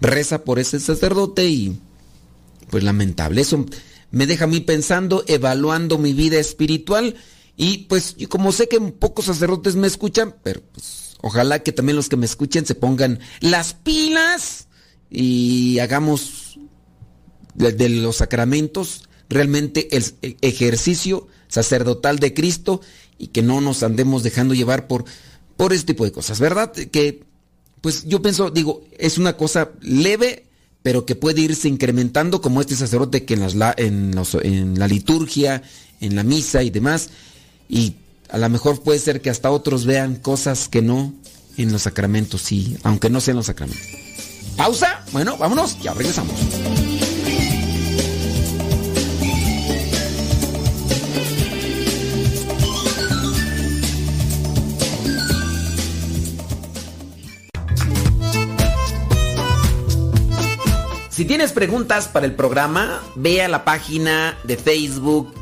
Reza 0.00 0.44
por 0.44 0.58
ese 0.58 0.80
sacerdote 0.80 1.48
y 1.48 1.78
pues 2.70 2.84
lamentable. 2.84 3.40
Eso 3.40 3.66
me 4.10 4.26
deja 4.26 4.44
a 4.44 4.48
mí 4.48 4.60
pensando, 4.60 5.24
evaluando 5.26 5.98
mi 5.98 6.12
vida 6.12 6.38
espiritual 6.38 7.16
y 7.56 7.78
pues 7.88 8.16
como 8.28 8.52
sé 8.52 8.68
que 8.68 8.80
pocos 8.80 9.26
sacerdotes 9.26 9.76
me 9.76 9.86
escuchan, 9.86 10.34
pero 10.42 10.62
pues 10.72 11.01
ojalá 11.22 11.60
que 11.60 11.72
también 11.72 11.96
los 11.96 12.10
que 12.10 12.16
me 12.16 12.26
escuchen 12.26 12.66
se 12.66 12.74
pongan 12.74 13.20
las 13.40 13.72
pilas 13.72 14.68
y 15.10 15.78
hagamos 15.78 16.58
de, 17.54 17.88
los 17.88 18.16
sacramentos 18.16 19.08
realmente 19.28 19.96
el 19.96 20.04
ejercicio 20.42 21.28
sacerdotal 21.48 22.18
de 22.18 22.34
Cristo 22.34 22.82
y 23.18 23.28
que 23.28 23.42
no 23.42 23.60
nos 23.60 23.82
andemos 23.82 24.22
dejando 24.22 24.52
llevar 24.52 24.86
por, 24.88 25.04
por 25.56 25.72
este 25.72 25.94
tipo 25.94 26.04
de 26.04 26.12
cosas, 26.12 26.40
¿verdad? 26.40 26.72
Que 26.72 27.24
pues 27.80 28.04
yo 28.04 28.22
pienso, 28.22 28.50
digo, 28.50 28.84
es 28.98 29.18
una 29.18 29.36
cosa 29.36 29.70
leve, 29.80 30.46
pero 30.82 31.04
que 31.04 31.14
puede 31.14 31.40
irse 31.40 31.68
incrementando 31.68 32.40
como 32.40 32.60
este 32.60 32.76
sacerdote 32.76 33.24
que 33.24 33.34
en, 33.34 33.40
las, 33.40 33.74
en, 33.76 34.14
en 34.42 34.78
la 34.78 34.88
liturgia, 34.88 35.62
en 36.00 36.16
la 36.16 36.22
misa 36.22 36.62
y 36.62 36.70
demás, 36.70 37.10
y 37.68 37.96
a 38.32 38.38
lo 38.38 38.48
mejor 38.48 38.80
puede 38.80 38.98
ser 38.98 39.20
que 39.20 39.28
hasta 39.28 39.50
otros 39.50 39.84
vean 39.84 40.16
cosas 40.16 40.68
que 40.68 40.80
no 40.80 41.12
en 41.58 41.70
los 41.70 41.82
sacramentos, 41.82 42.40
sí, 42.40 42.78
aunque 42.82 43.10
no 43.10 43.20
sean 43.20 43.36
los 43.36 43.46
sacramentos. 43.46 43.86
Pausa, 44.56 45.04
bueno, 45.12 45.36
vámonos, 45.36 45.78
ya 45.82 45.92
regresamos. 45.92 46.34
Si 61.10 61.26
tienes 61.26 61.52
preguntas 61.52 62.08
para 62.08 62.24
el 62.24 62.34
programa, 62.34 63.02
ve 63.14 63.42
a 63.42 63.48
la 63.48 63.66
página 63.66 64.38
de 64.44 64.56
Facebook 64.56 65.41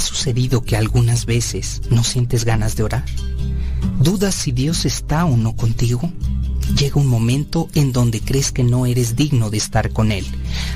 ¿Te 0.00 0.04
ha 0.04 0.08
sucedido 0.08 0.64
que 0.64 0.78
algunas 0.78 1.26
veces 1.26 1.82
no 1.90 2.04
sientes 2.04 2.46
ganas 2.46 2.74
de 2.74 2.84
orar? 2.84 3.04
¿Dudas 4.00 4.34
si 4.34 4.50
Dios 4.50 4.86
está 4.86 5.26
o 5.26 5.36
no 5.36 5.54
contigo? 5.54 6.10
Llega 6.74 6.98
un 6.98 7.06
momento 7.06 7.68
en 7.74 7.92
donde 7.92 8.22
crees 8.22 8.50
que 8.50 8.64
no 8.64 8.86
eres 8.86 9.14
digno 9.14 9.50
de 9.50 9.58
estar 9.58 9.90
con 9.90 10.10
Él. 10.10 10.24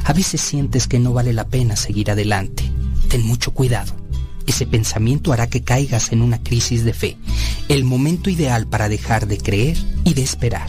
A 0.05 0.13
veces 0.13 0.43
sientes 0.43 0.87
que 0.87 0.99
no 0.99 1.15
vale 1.15 1.33
la 1.33 1.49
pena 1.49 1.75
seguir 1.75 2.11
adelante. 2.11 2.71
Ten 3.09 3.23
mucho 3.23 3.55
cuidado. 3.55 3.95
Ese 4.47 4.67
pensamiento 4.67 5.33
hará 5.33 5.47
que 5.47 5.63
caigas 5.63 6.13
en 6.13 6.21
una 6.21 6.43
crisis 6.43 6.85
de 6.85 6.93
fe, 6.93 7.17
el 7.71 7.85
momento 7.85 8.29
ideal 8.29 8.67
para 8.67 8.91
dejar 8.91 9.27
de 9.27 9.39
creer 9.39 9.79
y 10.05 10.13
de 10.13 10.23
esperar. 10.23 10.69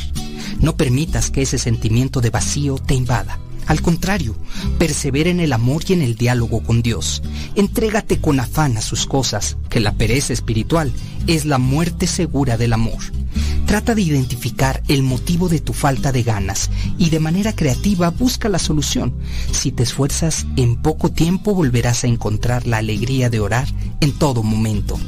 No 0.61 0.77
permitas 0.77 1.29
que 1.29 1.41
ese 1.41 1.57
sentimiento 1.57 2.21
de 2.21 2.29
vacío 2.29 2.77
te 2.77 2.93
invada. 2.93 3.37
Al 3.67 3.81
contrario, 3.81 4.35
persevera 4.77 5.29
en 5.29 5.39
el 5.39 5.53
amor 5.53 5.83
y 5.87 5.93
en 5.93 6.01
el 6.01 6.15
diálogo 6.15 6.61
con 6.63 6.81
Dios. 6.81 7.23
Entrégate 7.55 8.19
con 8.19 8.39
afán 8.39 8.77
a 8.77 8.81
sus 8.81 9.05
cosas, 9.05 9.57
que 9.69 9.79
la 9.79 9.93
pereza 9.93 10.33
espiritual 10.33 10.91
es 11.27 11.45
la 11.45 11.57
muerte 11.57 12.07
segura 12.07 12.57
del 12.57 12.73
amor. 12.73 12.99
Trata 13.65 13.95
de 13.95 14.03
identificar 14.03 14.83
el 14.87 15.01
motivo 15.01 15.49
de 15.49 15.59
tu 15.59 15.73
falta 15.73 16.11
de 16.11 16.23
ganas 16.23 16.69
y 16.97 17.09
de 17.09 17.19
manera 17.19 17.53
creativa 17.55 18.11
busca 18.11 18.47
la 18.47 18.59
solución. 18.59 19.13
Si 19.51 19.71
te 19.71 19.83
esfuerzas, 19.83 20.45
en 20.55 20.75
poco 20.75 21.11
tiempo 21.11 21.55
volverás 21.55 22.03
a 22.03 22.07
encontrar 22.07 22.67
la 22.67 22.77
alegría 22.77 23.29
de 23.29 23.39
orar 23.39 23.67
en 24.01 24.13
todo 24.13 24.43
momento. 24.43 24.99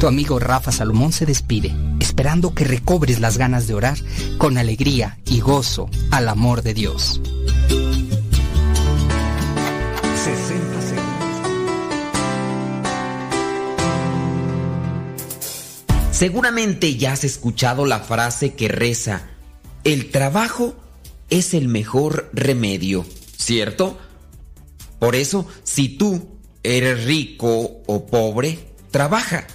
Tu 0.00 0.06
amigo 0.06 0.38
Rafa 0.38 0.70
Salomón 0.70 1.12
se 1.12 1.24
despide, 1.24 1.74
esperando 1.98 2.54
que 2.54 2.64
recobres 2.64 3.20
las 3.20 3.38
ganas 3.38 3.66
de 3.66 3.74
orar 3.74 3.98
con 4.36 4.58
alegría 4.58 5.18
y 5.24 5.40
gozo 5.40 5.88
al 6.10 6.28
amor 6.28 6.62
de 6.62 6.74
Dios. 6.74 7.20
Seguramente 16.18 16.96
ya 16.96 17.12
has 17.12 17.22
escuchado 17.22 17.86
la 17.86 18.00
frase 18.00 18.54
que 18.54 18.66
reza, 18.66 19.28
el 19.84 20.10
trabajo 20.10 20.74
es 21.30 21.54
el 21.54 21.68
mejor 21.68 22.28
remedio, 22.32 23.06
¿cierto? 23.36 23.96
Por 24.98 25.14
eso, 25.14 25.46
si 25.62 25.88
tú 25.88 26.40
eres 26.64 27.04
rico 27.04 27.82
o 27.86 28.06
pobre, 28.06 28.58
trabaja. 28.90 29.46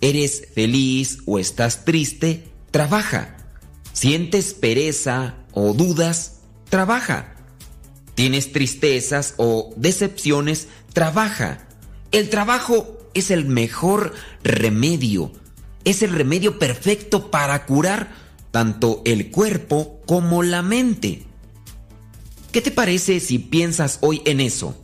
Eres 0.00 0.48
feliz 0.52 1.18
o 1.24 1.38
estás 1.38 1.84
triste, 1.84 2.48
trabaja. 2.72 3.36
Sientes 3.92 4.54
pereza 4.54 5.36
o 5.52 5.72
dudas, 5.72 6.40
trabaja. 6.68 7.36
Tienes 8.16 8.50
tristezas 8.50 9.34
o 9.36 9.72
decepciones, 9.76 10.66
trabaja. 10.92 11.68
El 12.10 12.28
trabajo 12.28 12.98
es 13.14 13.30
el 13.30 13.44
mejor 13.44 14.14
remedio 14.42 15.30
es 15.86 16.02
el 16.02 16.10
remedio 16.10 16.58
perfecto 16.58 17.30
para 17.30 17.64
curar 17.64 18.12
tanto 18.50 19.02
el 19.04 19.30
cuerpo 19.30 20.00
como 20.04 20.42
la 20.42 20.60
mente. 20.60 21.22
¿Qué 22.50 22.60
te 22.60 22.72
parece 22.72 23.20
si 23.20 23.38
piensas 23.38 23.98
hoy 24.02 24.20
en 24.24 24.40
eso? 24.40 24.76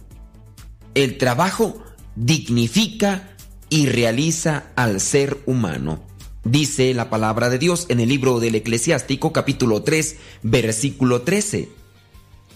El 0.95 1.19
trabajo 1.19 1.83
dignifica 2.15 3.35
y 3.69 3.87
realiza 3.87 4.67
al 4.77 5.01
ser 5.01 5.39
humano. 5.45 6.03
Dice 6.45 6.95
la 6.95 7.11
palabra 7.11 7.51
de 7.51 7.59
Dios 7.59 7.87
en 7.89 7.99
el 7.99 8.09
libro 8.09 8.39
del 8.39 8.55
Eclesiástico 8.55 9.33
capítulo 9.33 9.83
3 9.83 10.17
versículo 10.43 11.23
13. 11.23 11.69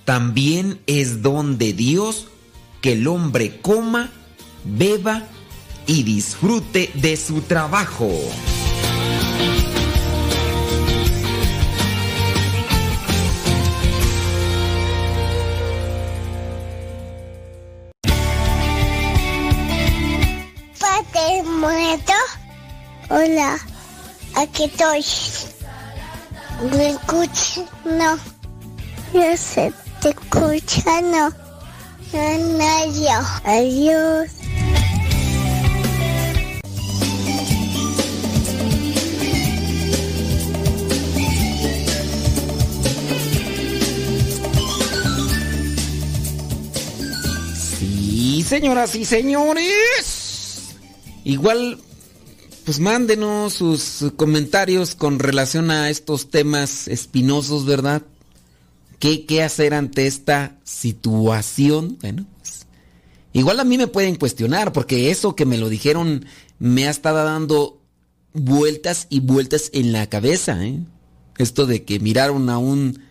También 0.04 0.78
es 0.86 1.20
don 1.20 1.58
de 1.58 1.72
Dios 1.72 2.28
que 2.80 2.92
el 2.92 3.08
hombre 3.08 3.58
coma, 3.60 4.12
beba 4.64 5.26
y 5.86 6.02
disfrute 6.02 6.90
de 6.94 7.16
su 7.16 7.42
trabajo. 7.42 8.10
Padre 20.80 21.42
muerto. 21.44 22.12
Hola, 23.08 23.58
aquí 24.34 24.64
estoy. 24.64 25.04
¿Me 26.76 26.90
escuchas? 26.90 27.62
No. 27.84 28.18
Yo 29.12 29.36
sé, 29.36 29.72
te 30.00 30.10
escucha, 30.10 31.00
no. 31.02 31.30
No, 32.12 32.38
no, 32.58 32.92
yo. 32.92 33.20
Adiós. 33.44 34.35
Señoras 48.56 48.94
y 48.94 49.04
señores, 49.04 50.76
igual, 51.24 51.78
pues 52.64 52.80
mándenos 52.80 53.52
sus 53.52 54.06
comentarios 54.16 54.94
con 54.94 55.18
relación 55.18 55.70
a 55.70 55.90
estos 55.90 56.30
temas 56.30 56.88
espinosos, 56.88 57.66
¿verdad? 57.66 58.00
¿Qué, 58.98 59.26
qué 59.26 59.42
hacer 59.42 59.74
ante 59.74 60.06
esta 60.06 60.56
situación? 60.64 61.98
Bueno, 62.00 62.24
pues, 62.38 62.66
igual 63.34 63.60
a 63.60 63.64
mí 63.64 63.76
me 63.76 63.88
pueden 63.88 64.16
cuestionar, 64.16 64.72
porque 64.72 65.10
eso 65.10 65.36
que 65.36 65.44
me 65.44 65.58
lo 65.58 65.68
dijeron 65.68 66.24
me 66.58 66.88
ha 66.88 66.90
estado 66.90 67.22
dando 67.26 67.82
vueltas 68.32 69.06
y 69.10 69.20
vueltas 69.20 69.68
en 69.74 69.92
la 69.92 70.08
cabeza, 70.08 70.64
¿eh? 70.64 70.80
Esto 71.36 71.66
de 71.66 71.84
que 71.84 72.00
miraron 72.00 72.48
a 72.48 72.56
un 72.56 73.05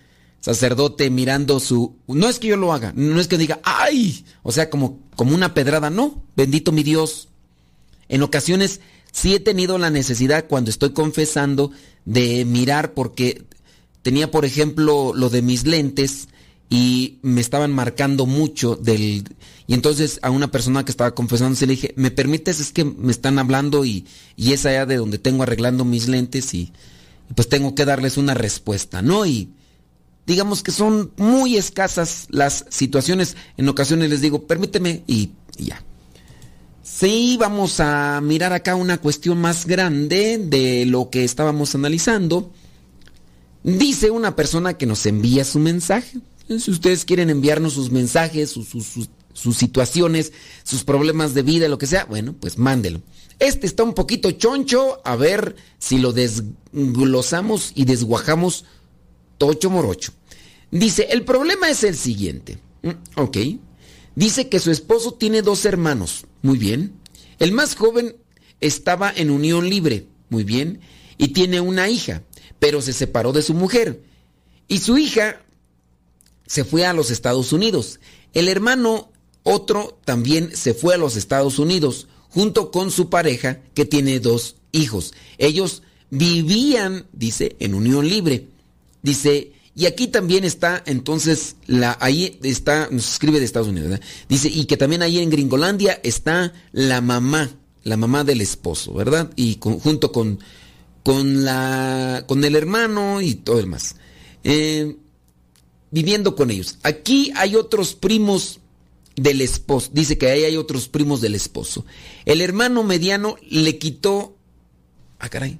sacerdote 0.45 1.10
mirando 1.10 1.60
su... 1.60 1.95
No 2.08 2.29
es 2.29 2.38
que 2.38 2.49
yo 2.49 2.55
lo 2.55 2.71
haga, 2.71 2.93
no 2.95 3.19
es 3.19 3.27
que 3.27 3.39
diga, 3.39 3.60
¡ay! 3.63 4.23
O 4.43 4.51
sea, 4.51 4.69
como, 4.69 4.99
como 5.15 5.34
una 5.34 5.55
pedrada, 5.55 5.89
no, 5.89 6.21
bendito 6.36 6.71
mi 6.71 6.84
Dios. 6.84 7.29
En 8.10 8.21
ocasiones 8.21 8.79
sí 9.12 9.34
he 9.34 9.39
tenido 9.39 9.79
la 9.79 9.89
necesidad 9.89 10.45
cuando 10.47 10.69
estoy 10.69 10.91
confesando 10.91 11.71
de 12.05 12.45
mirar 12.45 12.93
porque 12.93 13.43
tenía, 14.03 14.29
por 14.29 14.45
ejemplo, 14.45 15.13
lo 15.15 15.31
de 15.31 15.41
mis 15.41 15.65
lentes 15.65 16.27
y 16.69 17.17
me 17.23 17.41
estaban 17.41 17.71
marcando 17.71 18.27
mucho 18.27 18.75
del... 18.75 19.23
Y 19.65 19.73
entonces 19.73 20.19
a 20.21 20.29
una 20.29 20.51
persona 20.51 20.86
que 20.86 20.91
estaba 20.91 21.15
confesando 21.15 21.55
se 21.55 21.65
le 21.65 21.73
dije, 21.73 21.95
¿me 21.97 22.12
permites? 22.12 22.60
Es 22.60 22.71
que 22.71 22.86
me 22.86 23.12
están 23.12 23.39
hablando 23.39 23.84
y, 23.84 24.05
y 24.36 24.53
es 24.53 24.63
allá 24.67 24.86
de 24.86 24.97
donde 24.97 25.17
tengo 25.17 25.41
arreglando 25.41 25.86
mis 25.86 26.08
lentes 26.08 26.53
y, 26.53 26.71
y 27.31 27.34
pues 27.34 27.49
tengo 27.49 27.73
que 27.73 27.86
darles 27.86 28.17
una 28.17 28.36
respuesta, 28.36 29.01
¿no? 29.01 29.25
Y 29.25 29.49
digamos 30.25 30.63
que 30.63 30.71
son 30.71 31.11
muy 31.17 31.57
escasas 31.57 32.27
las 32.29 32.65
situaciones. 32.69 33.35
En 33.57 33.69
ocasiones 33.69 34.09
les 34.09 34.21
digo, 34.21 34.47
permíteme 34.47 35.03
y, 35.07 35.31
ya. 35.57 35.83
Sí, 36.83 37.38
vamos 37.39 37.79
a 37.79 38.21
mirar 38.21 38.53
acá 38.53 38.75
una 38.75 38.99
cuestión 38.99 39.39
más 39.39 39.65
grande 39.65 40.38
de 40.38 40.85
lo 40.85 41.09
que 41.09 41.23
estábamos 41.23 41.75
analizando. 41.75 42.51
Dice 43.63 44.11
una 44.11 44.35
persona 44.35 44.75
que 44.75 44.85
nos 44.85 45.05
envía 45.05 45.43
su 45.43 45.59
mensaje. 45.59 46.19
Si 46.47 46.69
ustedes 46.69 47.05
quieren 47.05 47.29
enviarnos 47.29 47.73
sus 47.73 47.91
mensajes, 47.91 48.51
sus, 48.51 48.67
sus, 48.69 49.09
sus 49.33 49.57
situaciones, 49.57 50.31
sus 50.63 50.83
problemas 50.83 51.33
de 51.33 51.41
vida, 51.41 51.67
lo 51.67 51.79
que 51.79 51.88
sea, 51.88 52.05
bueno, 52.05 52.35
pues 52.39 52.57
mándelo. 52.57 53.01
Este 53.39 53.67
está 53.67 53.83
un 53.83 53.93
poquito 53.93 54.31
choncho, 54.31 55.01
a 55.03 55.15
ver 55.15 55.55
si 55.77 55.97
lo 55.97 56.13
desglosamos 56.13 57.71
y 57.75 57.85
desguajamos 57.85 58.65
Tocho 59.37 59.69
Morocho. 59.69 60.13
Dice, 60.71 61.07
el 61.11 61.23
problema 61.23 61.69
es 61.69 61.83
el 61.83 61.95
siguiente. 61.95 62.57
Mm, 62.81 63.19
ok. 63.21 63.37
Dice 64.15 64.49
que 64.49 64.59
su 64.59 64.71
esposo 64.71 65.13
tiene 65.13 65.41
dos 65.41 65.65
hermanos. 65.65 66.25
Muy 66.41 66.57
bien. 66.57 66.93
El 67.39 67.51
más 67.51 67.75
joven 67.75 68.15
estaba 68.61 69.11
en 69.15 69.29
unión 69.29 69.69
libre. 69.69 70.07
Muy 70.29 70.43
bien. 70.43 70.79
Y 71.17 71.29
tiene 71.29 71.59
una 71.59 71.89
hija, 71.89 72.23
pero 72.59 72.81
se 72.81 72.93
separó 72.93 73.33
de 73.33 73.41
su 73.41 73.53
mujer. 73.53 74.03
Y 74.67 74.79
su 74.79 74.97
hija 74.97 75.41
se 76.47 76.63
fue 76.63 76.85
a 76.85 76.93
los 76.93 77.11
Estados 77.11 77.53
Unidos. 77.53 77.99
El 78.33 78.47
hermano 78.47 79.11
otro 79.43 79.99
también 80.05 80.55
se 80.55 80.73
fue 80.73 80.95
a 80.95 80.97
los 80.97 81.15
Estados 81.15 81.59
Unidos 81.59 82.07
junto 82.29 82.71
con 82.71 82.91
su 82.91 83.09
pareja 83.09 83.61
que 83.73 83.85
tiene 83.85 84.19
dos 84.19 84.57
hijos. 84.71 85.13
Ellos 85.37 85.83
vivían, 86.09 87.07
dice, 87.13 87.55
en 87.59 87.75
unión 87.75 88.07
libre. 88.07 88.47
Dice, 89.05 89.51
y 89.75 89.85
aquí 89.85 90.07
también 90.07 90.45
está, 90.45 90.81
entonces, 90.87 91.57
la, 91.67 91.95
ahí 92.01 92.39
está, 92.41 92.89
nos 92.89 93.07
escribe 93.07 93.37
de 93.37 93.45
Estados 93.45 93.67
Unidos, 93.67 93.91
¿verdad? 93.91 94.05
Dice, 94.27 94.49
y 94.49 94.65
que 94.65 94.77
también 94.77 95.03
ahí 95.03 95.19
en 95.19 95.29
Gringolandia 95.29 95.99
está 96.01 96.53
la 96.71 97.01
mamá, 97.01 97.51
la 97.83 97.97
mamá 97.97 98.23
del 98.23 98.41
esposo, 98.41 98.95
¿verdad? 98.95 99.29
Y 99.35 99.59
junto 99.61 100.11
con, 100.11 100.39
con, 101.03 101.45
la, 101.45 102.23
con 102.25 102.43
el 102.43 102.55
hermano 102.55 103.21
y 103.21 103.35
todo 103.35 103.59
el 103.59 103.67
más. 103.67 103.95
Eh, 104.43 104.95
viviendo 105.91 106.35
con 106.35 106.49
ellos. 106.49 106.79
Aquí 106.81 107.31
hay 107.35 107.55
otros 107.55 107.93
primos 107.93 108.61
del 109.15 109.39
esposo. 109.39 109.91
Dice 109.93 110.17
que 110.17 110.31
ahí 110.31 110.45
hay 110.45 110.57
otros 110.57 110.87
primos 110.87 111.21
del 111.21 111.35
esposo. 111.35 111.85
El 112.25 112.41
hermano 112.41 112.83
mediano 112.83 113.35
le 113.51 113.77
quitó... 113.77 114.35
Ah, 115.19 115.29
caray 115.29 115.59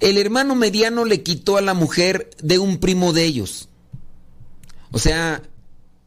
el 0.00 0.18
hermano 0.18 0.54
mediano 0.54 1.04
le 1.04 1.22
quitó 1.22 1.56
a 1.56 1.60
la 1.60 1.74
mujer 1.74 2.30
de 2.42 2.58
un 2.58 2.78
primo 2.78 3.12
de 3.12 3.24
ellos. 3.24 3.68
O 4.90 4.98
sea, 4.98 5.42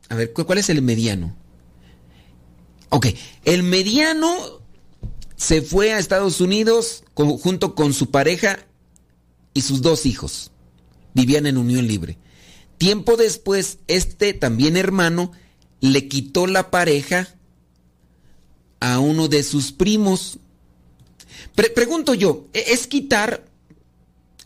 a 0.09 0.15
ver, 0.15 0.33
¿cuál 0.33 0.57
es 0.57 0.69
el 0.69 0.81
mediano? 0.81 1.35
Ok, 2.89 3.07
el 3.45 3.63
mediano 3.63 4.61
se 5.35 5.61
fue 5.61 5.93
a 5.93 5.99
Estados 5.99 6.41
Unidos 6.41 7.03
junto 7.15 7.75
con 7.75 7.93
su 7.93 8.11
pareja 8.11 8.65
y 9.53 9.61
sus 9.61 9.81
dos 9.81 10.05
hijos. 10.05 10.51
Vivían 11.13 11.45
en 11.45 11.57
unión 11.57 11.87
libre. 11.87 12.17
Tiempo 12.77 13.15
después, 13.15 13.79
este 13.87 14.33
también 14.33 14.75
hermano 14.75 15.31
le 15.79 16.07
quitó 16.07 16.47
la 16.47 16.71
pareja 16.71 17.27
a 18.79 18.99
uno 18.99 19.27
de 19.27 19.43
sus 19.43 19.71
primos. 19.71 20.39
pregunto 21.75 22.13
yo, 22.13 22.47
¿e-, 22.53 22.73
¿es 22.73 22.87
quitar 22.87 23.50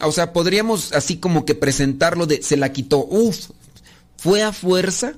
o 0.02 0.12
sea, 0.12 0.34
podríamos 0.34 0.92
así 0.94 1.18
como 1.18 1.46
que 1.46 1.56
presentarlo 1.56 2.26
de 2.26 2.42
se 2.42 2.58
la 2.58 2.72
quitó. 2.74 3.06
Uf, 3.06 3.50
fue 4.18 4.44
a 4.44 4.52
fuerza. 4.52 5.14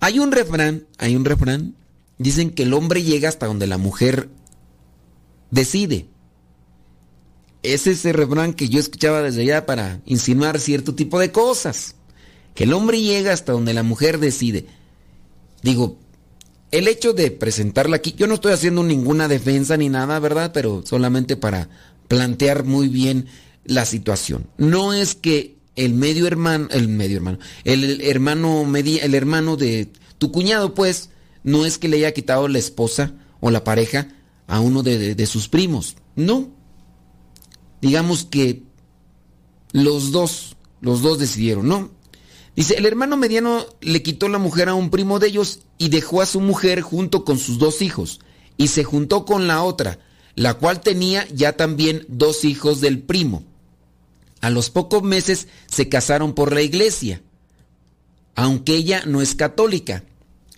Hay 0.00 0.18
un 0.18 0.32
refrán, 0.32 0.86
hay 0.98 1.14
un 1.14 1.24
refrán. 1.24 1.76
Dicen 2.18 2.50
que 2.50 2.64
el 2.64 2.74
hombre 2.74 3.02
llega 3.02 3.28
hasta 3.28 3.46
donde 3.46 3.66
la 3.66 3.78
mujer 3.78 4.28
decide. 5.50 6.06
Es 7.62 7.86
ese 7.86 8.12
refrán 8.12 8.54
que 8.54 8.68
yo 8.68 8.80
escuchaba 8.80 9.22
desde 9.22 9.42
allá 9.42 9.66
para 9.66 10.00
insinuar 10.04 10.58
cierto 10.58 10.94
tipo 10.94 11.20
de 11.20 11.30
cosas. 11.30 11.94
Que 12.54 12.64
el 12.64 12.72
hombre 12.72 13.00
llega 13.00 13.32
hasta 13.32 13.52
donde 13.52 13.72
la 13.72 13.84
mujer 13.84 14.18
decide. 14.18 14.66
Digo, 15.62 15.96
el 16.72 16.88
hecho 16.88 17.12
de 17.12 17.30
presentarla 17.30 17.96
aquí, 17.96 18.14
yo 18.16 18.26
no 18.26 18.34
estoy 18.34 18.52
haciendo 18.52 18.82
ninguna 18.82 19.28
defensa 19.28 19.76
ni 19.76 19.88
nada, 19.88 20.18
¿verdad? 20.18 20.50
Pero 20.52 20.82
solamente 20.84 21.36
para 21.36 21.68
plantear 22.12 22.64
muy 22.64 22.88
bien 22.88 23.26
la 23.64 23.86
situación. 23.86 24.46
No 24.58 24.92
es 24.92 25.14
que 25.14 25.56
el 25.76 25.94
medio 25.94 26.26
hermano, 26.26 26.68
el 26.70 26.88
medio 26.88 27.16
hermano, 27.16 27.38
el, 27.64 28.02
hermano 28.02 28.66
el 28.76 29.14
hermano 29.14 29.56
de 29.56 29.90
tu 30.18 30.30
cuñado, 30.30 30.74
pues, 30.74 31.08
no 31.42 31.64
es 31.64 31.78
que 31.78 31.88
le 31.88 31.96
haya 31.96 32.12
quitado 32.12 32.48
la 32.48 32.58
esposa 32.58 33.14
o 33.40 33.50
la 33.50 33.64
pareja 33.64 34.08
a 34.46 34.60
uno 34.60 34.82
de, 34.82 35.14
de 35.14 35.26
sus 35.26 35.48
primos. 35.48 35.96
No. 36.14 36.50
Digamos 37.80 38.26
que 38.26 38.62
los 39.72 40.12
dos, 40.12 40.56
los 40.82 41.00
dos 41.00 41.18
decidieron, 41.18 41.66
¿no? 41.66 41.92
Dice, 42.54 42.74
el 42.74 42.84
hermano 42.84 43.16
mediano 43.16 43.64
le 43.80 44.02
quitó 44.02 44.28
la 44.28 44.36
mujer 44.36 44.68
a 44.68 44.74
un 44.74 44.90
primo 44.90 45.18
de 45.18 45.28
ellos 45.28 45.60
y 45.78 45.88
dejó 45.88 46.20
a 46.20 46.26
su 46.26 46.42
mujer 46.42 46.82
junto 46.82 47.24
con 47.24 47.38
sus 47.38 47.58
dos 47.58 47.80
hijos 47.80 48.20
y 48.58 48.68
se 48.68 48.84
juntó 48.84 49.24
con 49.24 49.46
la 49.46 49.62
otra 49.62 49.98
la 50.34 50.54
cual 50.54 50.80
tenía 50.80 51.26
ya 51.28 51.52
también 51.56 52.04
dos 52.08 52.44
hijos 52.44 52.80
del 52.80 53.00
primo. 53.00 53.44
A 54.40 54.50
los 54.50 54.70
pocos 54.70 55.02
meses 55.02 55.48
se 55.66 55.88
casaron 55.88 56.34
por 56.34 56.52
la 56.52 56.62
iglesia, 56.62 57.22
aunque 58.34 58.74
ella 58.74 59.04
no 59.06 59.22
es 59.22 59.34
católica, 59.34 60.04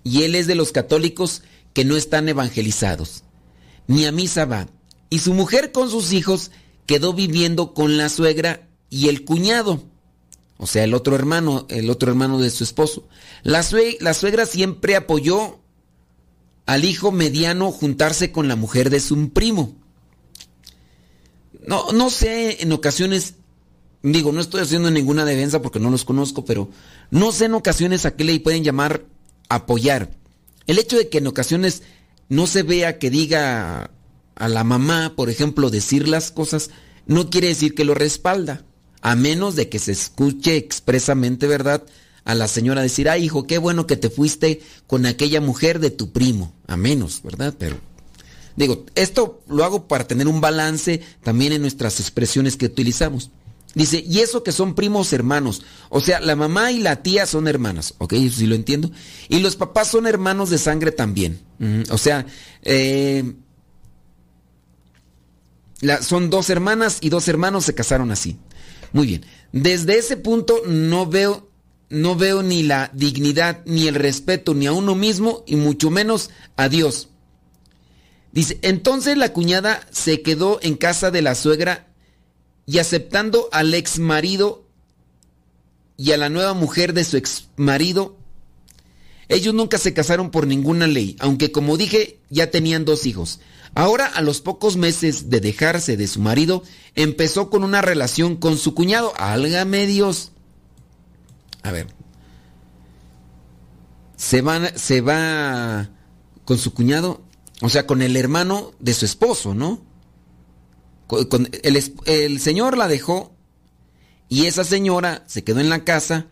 y 0.03 0.23
él 0.23 0.35
es 0.35 0.47
de 0.47 0.55
los 0.55 0.73
católicos 0.73 1.43
que 1.73 1.85
no 1.85 1.97
están 1.97 2.29
evangelizados. 2.29 3.25
Ni 3.87 4.07
a 4.07 4.13
misa 4.13 4.47
va, 4.47 4.69
y 5.11 5.19
su 5.19 5.35
mujer 5.35 5.73
con 5.73 5.91
sus 5.91 6.13
hijos 6.13 6.51
quedó 6.87 7.13
viviendo 7.13 7.75
con 7.75 7.97
la 7.97 8.09
suegra 8.09 8.69
y 8.91 9.09
el 9.09 9.25
cuñado, 9.25 9.83
o 10.57 10.67
sea, 10.67 10.85
el 10.85 10.95
otro 10.95 11.17
hermano, 11.17 11.67
el 11.69 11.91
otro 11.91 12.11
hermano 12.11 12.39
de 12.39 12.51
su 12.51 12.65
esposo. 12.65 13.07
La, 13.43 13.65
la 14.01 14.15
suegra 14.15 14.47
siempre 14.47 14.97
apoyó 14.97 15.61
al 16.67 16.85
hijo 16.85 17.13
mediano 17.13 17.71
juntarse 17.71 18.33
con 18.33 18.49
la 18.49 18.57
mujer 18.57 18.91
de 18.91 19.01
su 19.01 19.31
primo. 19.31 19.75
No, 21.67 21.93
no 21.93 22.11
sé, 22.11 22.63
en 22.63 22.73
ocasiones, 22.73 23.35
digo, 24.03 24.33
no 24.33 24.41
estoy 24.41 24.63
haciendo 24.63 24.91
ninguna 24.91 25.25
defensa 25.25 25.63
porque 25.63 25.81
no 25.81 25.91
los 25.91 26.05
conozco, 26.05 26.45
pero 26.45 26.71
no 27.11 27.33
sé 27.33 27.47
en 27.47 27.55
ocasiones 27.55 28.05
a 28.05 28.17
qué 28.17 28.25
le 28.25 28.39
pueden 28.41 28.65
llamar 28.65 29.05
apoyar. 29.49 30.11
El 30.67 30.79
hecho 30.79 30.97
de 30.97 31.09
que 31.09 31.19
en 31.19 31.27
ocasiones 31.27 31.83
no 32.29 32.47
se 32.47 32.63
vea 32.63 32.99
que 32.99 33.11
diga 33.11 33.91
a 34.35 34.49
la 34.49 34.65
mamá, 34.65 35.15
por 35.17 35.31
ejemplo, 35.31 35.71
decir 35.71 36.09
las 36.09 36.31
cosas, 36.31 36.71
no 37.07 37.31
quiere 37.31 37.49
decir 37.49 37.75
que 37.75 37.85
lo 37.85 37.95
respalda, 37.95 38.65
a 39.01 39.15
menos 39.15 39.55
de 39.55 39.69
que 39.69 39.79
se 39.79 39.93
escuche 39.93 40.57
expresamente, 40.57 41.47
¿verdad? 41.47 41.85
A 42.25 42.35
la 42.35 42.49
señora 42.49 42.83
decir, 42.83 43.09
ay 43.09 43.25
hijo, 43.25 43.47
qué 43.47 43.59
bueno 43.59 43.87
que 43.87 43.97
te 43.97 44.11
fuiste 44.11 44.63
con 44.87 45.07
aquella 45.07 45.41
mujer 45.41 45.79
de 45.79 45.91
tu 45.91 46.13
primo. 46.13 46.55
A 46.67 46.77
menos, 46.77 47.23
¿verdad? 47.23 47.55
Pero 47.59 47.77
digo, 48.57 48.85
esto 48.95 49.43
lo 49.49 49.65
hago 49.65 49.87
para 49.87 50.07
tener 50.07 50.29
un 50.29 50.41
balance 50.41 51.03
también 51.23 51.53
en 51.53 51.61
nuestras 51.61 52.01
expresiones 52.01 52.57
que 52.57 52.67
utilizamos. 52.67 53.31
Dice, 53.75 54.05
y 54.07 54.21
eso 54.21 54.45
que 54.45 54.53
son 54.53 54.75
primos 54.75 55.13
hermanos. 55.13 55.63
O 55.89 56.01
sea, 56.01 56.21
la 56.21 56.37
mamá 56.37 56.71
y 56.71 56.79
la 56.79 57.03
tía 57.03 57.27
son 57.27 57.49
hermanas. 57.49 57.95
Ok, 57.99 58.13
eso 58.13 58.39
sí 58.39 58.47
lo 58.47 58.55
entiendo. 58.55 58.91
Y 59.29 59.41
los 59.41 59.57
papás 59.57 59.89
son 59.89 60.07
hermanos 60.07 60.51
de 60.51 60.59
sangre 60.59 60.93
también. 60.93 61.41
O 61.91 61.99
sea, 61.99 62.25
eh, 62.63 63.35
son 66.03 66.31
dos 66.31 66.51
hermanas 66.51 66.99
y 67.01 67.09
dos 67.09 67.27
hermanos 67.27 67.65
se 67.65 67.75
casaron 67.75 68.13
así. 68.13 68.39
Muy 68.93 69.09
bien. 69.09 69.25
Desde 69.53 69.99
ese 69.99 70.17
punto 70.17 70.63
no 70.67 71.07
veo, 71.07 71.49
no 71.91 72.17
veo 72.17 72.43
ni 72.43 72.63
la 72.63 72.91
dignidad, 72.95 73.63
ni 73.67 73.89
el 73.89 73.95
respeto, 73.95 74.55
ni 74.55 74.67
a 74.67 74.73
uno 74.73 74.95
mismo, 74.95 75.45
y 75.47 75.57
mucho 75.57 75.91
menos 75.91 76.31
a 76.57 76.69
Dios. 76.69 77.09
Dice, 78.33 78.59
entonces 78.63 79.17
la 79.17 79.33
cuñada 79.33 79.87
se 79.91 80.23
quedó 80.23 80.59
en 80.63 80.77
casa 80.77 81.11
de 81.11 81.23
la 81.23 81.35
suegra 81.35 81.87
y 82.67 82.79
aceptando 82.79 83.49
al 83.53 83.73
ex 83.75 83.99
marido 83.99 84.67
y 85.97 86.13
a 86.13 86.17
la 86.17 86.29
nueva 86.29 86.55
mujer 86.55 86.95
de 86.95 87.05
su 87.05 87.17
ex 87.17 87.49
marido, 87.57 88.17
ellos 89.29 89.55
nunca 89.55 89.79
se 89.79 89.95
casaron 89.95 90.31
por 90.31 90.47
ninguna 90.47 90.87
ley, 90.87 91.17
aunque 91.21 91.53
como 91.53 91.77
dije 91.77 92.19
ya 92.29 92.51
tenían 92.51 92.85
dos 92.85 93.07
hijos. 93.07 93.41
Ahora, 93.75 94.07
a 94.07 94.21
los 94.21 94.41
pocos 94.41 94.77
meses 94.77 95.31
de 95.31 95.41
dejarse 95.41 95.97
de 95.97 96.07
su 96.07 96.21
marido, 96.21 96.63
empezó 96.95 97.51
con 97.51 97.65
una 97.65 97.83
relación 97.83 98.37
con 98.37 98.57
su 98.57 98.75
cuñado. 98.75 99.13
Álgame 99.17 99.87
Dios. 99.87 100.31
A 101.65 101.73
ver. 101.73 101.89
Se 104.17 104.43
va, 104.43 104.69
se 104.77 105.01
va 105.01 105.91
con 106.45 106.59
su 106.59 106.73
cuñado, 106.73 107.23
o 107.63 107.69
sea, 107.69 107.87
con 107.87 108.01
el 108.01 108.17
hermano 108.17 108.73
de 108.79 108.95
su 108.95 109.05
esposo, 109.05 109.55
¿no? 109.55 109.83
el, 111.63 111.95
el 112.07 112.41
señor 112.41 112.79
la 112.79 112.89
dejó 112.89 113.35
y 114.29 114.47
esa 114.47 114.65
señora 114.65 115.23
se 115.27 115.45
quedó 115.45 115.61
en 115.61 115.69
la 115.69 115.85
casa 115.85 116.27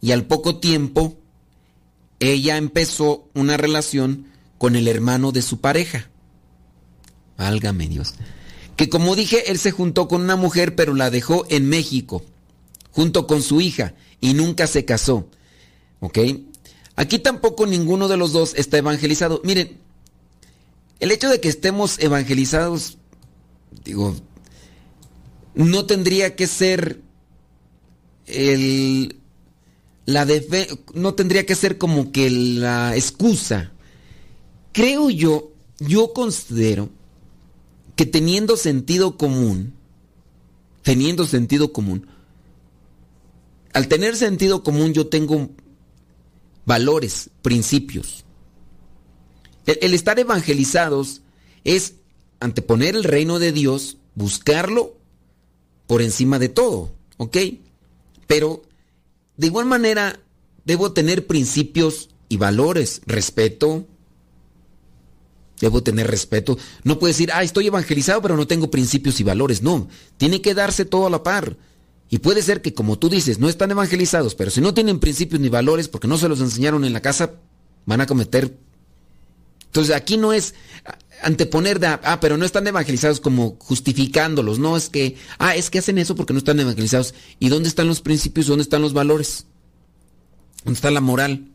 y 0.00 0.12
al 0.12 0.26
poco 0.26 0.58
tiempo 0.58 1.18
ella 2.20 2.56
empezó 2.56 3.28
una 3.34 3.56
relación 3.56 4.26
con 4.58 4.76
el 4.76 4.86
hermano 4.86 5.32
de 5.32 5.42
su 5.42 5.60
pareja. 5.60 6.08
Válgame 7.36 7.88
Dios. 7.88 8.14
Que 8.76 8.88
como 8.88 9.16
dije, 9.16 9.50
él 9.50 9.58
se 9.58 9.70
juntó 9.70 10.08
con 10.08 10.22
una 10.22 10.36
mujer, 10.36 10.76
pero 10.76 10.94
la 10.94 11.10
dejó 11.10 11.44
en 11.48 11.68
México, 11.68 12.22
junto 12.90 13.26
con 13.26 13.42
su 13.42 13.60
hija, 13.60 13.94
y 14.22 14.32
nunca 14.32 14.66
se 14.66 14.86
casó. 14.86 15.28
¿Ok? 16.00 16.18
Aquí 16.96 17.18
tampoco 17.18 17.66
ninguno 17.66 18.08
de 18.08 18.16
los 18.16 18.32
dos 18.32 18.54
está 18.54 18.78
evangelizado. 18.78 19.42
Miren, 19.44 19.78
el 21.00 21.10
hecho 21.10 21.28
de 21.28 21.40
que 21.40 21.50
estemos 21.50 21.98
evangelizados 21.98 22.96
digo, 23.84 24.14
no 25.54 25.86
tendría 25.86 26.36
que 26.36 26.46
ser 26.46 27.00
el, 28.26 29.16
la 30.06 30.26
no 30.94 31.14
tendría 31.14 31.46
que 31.46 31.54
ser 31.54 31.78
como 31.78 32.12
que 32.12 32.30
la 32.30 32.96
excusa. 32.96 33.72
Creo 34.72 35.10
yo, 35.10 35.52
yo 35.78 36.12
considero 36.12 36.88
que 37.96 38.06
teniendo 38.06 38.56
sentido 38.56 39.18
común, 39.18 39.74
teniendo 40.82 41.26
sentido 41.26 41.72
común, 41.72 42.06
al 43.72 43.88
tener 43.88 44.16
sentido 44.16 44.62
común 44.62 44.92
yo 44.92 45.06
tengo 45.06 45.50
valores, 46.64 47.30
principios. 47.42 48.24
el 49.66 49.94
estar 49.94 50.18
evangelizados 50.18 51.22
es 51.64 51.94
anteponer 52.40 52.96
el 52.96 53.04
reino 53.04 53.38
de 53.38 53.52
Dios, 53.52 53.96
buscarlo 54.14 54.96
por 55.86 56.02
encima 56.02 56.38
de 56.38 56.48
todo, 56.48 56.92
¿ok? 57.16 57.36
Pero 58.26 58.62
de 59.36 59.46
igual 59.46 59.66
manera 59.66 60.20
debo 60.64 60.92
tener 60.92 61.26
principios 61.26 62.10
y 62.28 62.36
valores, 62.36 63.02
respeto. 63.06 63.86
Debo 65.60 65.82
tener 65.82 66.08
respeto. 66.08 66.58
No 66.82 66.98
puedo 66.98 67.12
decir, 67.12 67.30
ah, 67.32 67.42
estoy 67.42 67.68
evangelizado, 67.68 68.20
pero 68.20 68.36
no 68.36 68.46
tengo 68.46 68.70
principios 68.70 69.20
y 69.20 69.22
valores. 69.22 69.62
No, 69.62 69.88
tiene 70.16 70.40
que 70.40 70.54
darse 70.54 70.84
todo 70.84 71.06
a 71.06 71.10
la 71.10 71.22
par. 71.22 71.56
Y 72.12 72.18
puede 72.18 72.42
ser 72.42 72.60
que, 72.60 72.74
como 72.74 72.98
tú 72.98 73.08
dices, 73.08 73.38
no 73.38 73.48
están 73.48 73.70
evangelizados, 73.70 74.34
pero 74.34 74.50
si 74.50 74.60
no 74.60 74.74
tienen 74.74 75.00
principios 75.00 75.40
ni 75.40 75.48
valores 75.48 75.88
porque 75.88 76.06
no 76.06 76.18
se 76.18 76.28
los 76.28 76.42
enseñaron 76.42 76.84
en 76.84 76.92
la 76.92 77.00
casa, 77.00 77.36
van 77.86 78.02
a 78.02 78.06
cometer. 78.06 78.54
Entonces 79.64 79.96
aquí 79.96 80.18
no 80.18 80.34
es, 80.34 80.54
anteponer 81.22 81.80
de, 81.80 81.86
ah, 81.86 82.18
pero 82.20 82.36
no 82.36 82.44
están 82.44 82.66
evangelizados 82.66 83.18
como 83.18 83.56
justificándolos, 83.58 84.58
no 84.58 84.76
es 84.76 84.90
que, 84.90 85.16
ah, 85.38 85.56
es 85.56 85.70
que 85.70 85.78
hacen 85.78 85.96
eso 85.96 86.14
porque 86.14 86.34
no 86.34 86.38
están 86.40 86.60
evangelizados. 86.60 87.14
¿Y 87.38 87.48
dónde 87.48 87.70
están 87.70 87.88
los 87.88 88.02
principios? 88.02 88.46
¿Dónde 88.46 88.64
están 88.64 88.82
los 88.82 88.92
valores? 88.92 89.46
¿Dónde 90.64 90.76
está 90.76 90.90
la 90.90 91.00
moral? 91.00 91.48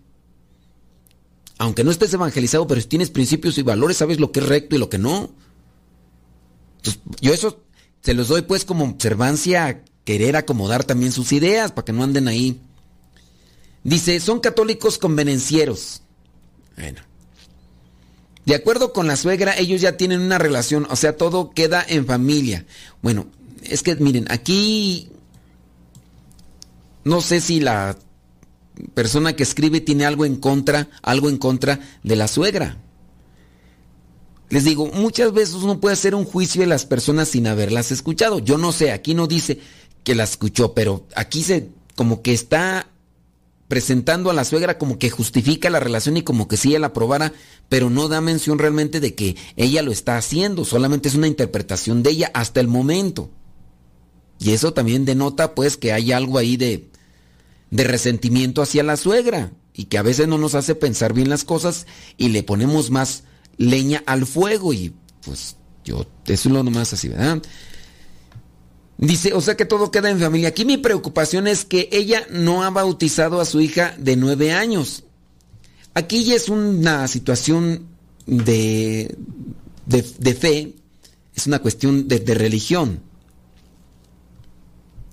Aunque 1.60 1.84
no 1.84 1.92
estés 1.92 2.12
evangelizado, 2.16 2.66
pero 2.66 2.82
si 2.82 2.88
tienes 2.88 3.12
principios 3.12 3.60
y 3.60 3.62
valores, 3.62 3.98
sabes 3.98 4.20
lo 4.20 4.32
que 4.32 4.40
es 4.40 4.48
recto 4.48 4.76
y 4.76 4.80
lo 4.80 4.90
que 4.90 4.98
no. 4.98 5.30
Entonces, 6.78 7.00
yo 7.22 7.32
eso 7.32 7.64
se 8.02 8.16
los 8.16 8.28
doy 8.28 8.42
pues 8.42 8.66
como 8.66 8.86
observancia 8.86 9.84
querer 10.08 10.38
acomodar 10.38 10.86
también 10.86 11.12
sus 11.12 11.34
ideas 11.34 11.74
para 11.74 11.84
que 11.84 11.92
no 11.92 12.02
anden 12.02 12.30
ahí. 12.30 12.62
Dice, 13.84 14.22
son 14.22 14.40
católicos 14.40 14.98
convenencieros. 14.98 16.02
Bueno, 16.78 17.02
de 18.46 18.56
acuerdo 18.56 18.94
con 18.94 19.06
la 19.06 19.18
suegra, 19.18 19.58
ellos 19.58 19.82
ya 19.82 19.98
tienen 19.98 20.22
una 20.22 20.38
relación, 20.38 20.88
o 20.90 20.96
sea, 20.96 21.18
todo 21.18 21.50
queda 21.50 21.86
en 21.86 22.06
familia. 22.06 22.66
Bueno, 23.02 23.28
es 23.64 23.84
que 23.84 23.98
miren, 23.98 24.28
aquí 24.30 25.10
no 27.04 27.20
sé 27.20 27.42
si 27.42 27.60
la 27.60 27.98
persona 28.94 29.36
que 29.36 29.44
escribe 29.44 29.82
tiene 29.82 30.06
algo 30.06 30.24
en 30.24 30.38
contra, 30.38 30.88
algo 31.02 31.28
en 31.28 31.38
contra 31.38 31.82
de 32.04 32.16
la 32.16 32.30
suegra. 32.30 32.78
Les 34.48 34.64
digo, 34.64 34.90
muchas 34.94 35.34
veces 35.34 35.56
uno 35.56 35.82
puede 35.82 35.96
hacer 35.96 36.16
un 36.16 36.24
juicio 36.24 36.62
de 36.62 36.68
las 36.68 36.86
personas 36.86 37.28
sin 37.28 37.48
haberlas 37.48 37.92
escuchado. 37.92 38.40
Yo 38.40 38.58
no 38.58 38.72
sé, 38.72 38.94
aquí 38.94 39.14
no 39.14 39.28
dice 39.28 39.60
que 40.08 40.16
la 40.16 40.24
escuchó, 40.24 40.74
pero 40.74 41.06
aquí 41.18 41.44
se 41.44 41.68
como 41.96 42.22
que 42.22 42.32
está 42.32 42.88
presentando 43.68 44.30
a 44.30 44.34
la 44.34 44.46
suegra 44.46 44.78
como 44.78 44.98
que 44.98 45.10
justifica 45.10 45.70
la 45.70 45.82
relación 45.82 46.16
y 46.16 46.22
como 46.22 46.48
que 46.48 46.56
sí 46.56 46.70
ella 46.70 46.80
la 46.80 46.88
aprobara, 46.88 47.34
pero 47.68 47.90
no 47.90 48.08
da 48.08 48.22
mención 48.22 48.58
realmente 48.58 49.02
de 49.02 49.16
que 49.16 49.36
ella 49.58 49.82
lo 49.82 49.92
está 49.92 50.16
haciendo, 50.16 50.64
solamente 50.64 51.10
es 51.10 51.16
una 51.16 51.28
interpretación 51.28 52.04
de 52.04 52.12
ella 52.12 52.32
hasta 52.34 52.62
el 52.62 52.70
momento. 52.70 53.32
Y 54.40 54.52
eso 54.52 54.72
también 54.72 55.04
denota 55.04 55.54
pues 55.56 55.76
que 55.76 55.92
hay 55.92 56.14
algo 56.14 56.38
ahí 56.38 56.56
de, 56.56 56.90
de 57.70 57.84
resentimiento 57.84 58.62
hacia 58.62 58.84
la 58.84 58.96
suegra 58.96 59.52
y 59.74 59.88
que 59.88 59.98
a 59.98 60.04
veces 60.04 60.30
no 60.30 60.38
nos 60.38 60.56
hace 60.56 60.74
pensar 60.74 61.12
bien 61.12 61.28
las 61.28 61.44
cosas 61.44 61.86
y 62.16 62.30
le 62.30 62.44
ponemos 62.44 62.92
más 62.92 63.26
leña 63.58 64.04
al 64.06 64.26
fuego 64.26 64.72
y 64.72 64.94
pues 65.26 65.58
yo, 65.84 66.06
eso 66.28 66.48
es 66.48 66.54
lo 66.54 66.64
nomás 66.64 66.94
así, 66.94 67.10
¿verdad? 67.10 67.42
Dice, 68.98 69.34
o 69.34 69.42
sea 69.42 69.56
que 69.56 69.66
todo 69.66 69.92
queda 69.92 70.10
en 70.10 70.20
familia. 70.20 70.50
Aquí 70.50 70.66
mi 70.66 70.78
preocupación 70.78 71.48
es 71.48 71.66
que 71.66 71.88
ella 71.92 72.26
no 72.32 72.64
ha 72.64 72.72
bautizado 72.72 73.40
a 73.40 73.46
su 73.46 73.62
hija 73.62 73.96
de 74.00 74.16
nueve 74.16 74.54
años. 74.54 75.04
Aquí 75.94 76.24
ya 76.24 76.36
es 76.36 76.50
una 76.50 77.08
situación 77.08 77.86
de, 78.26 79.16
de, 79.86 80.34
fe, 80.34 80.76
es 81.36 81.48
una 81.48 81.60
cuestión 81.60 82.08
de, 82.08 82.20
religión. 82.34 83.00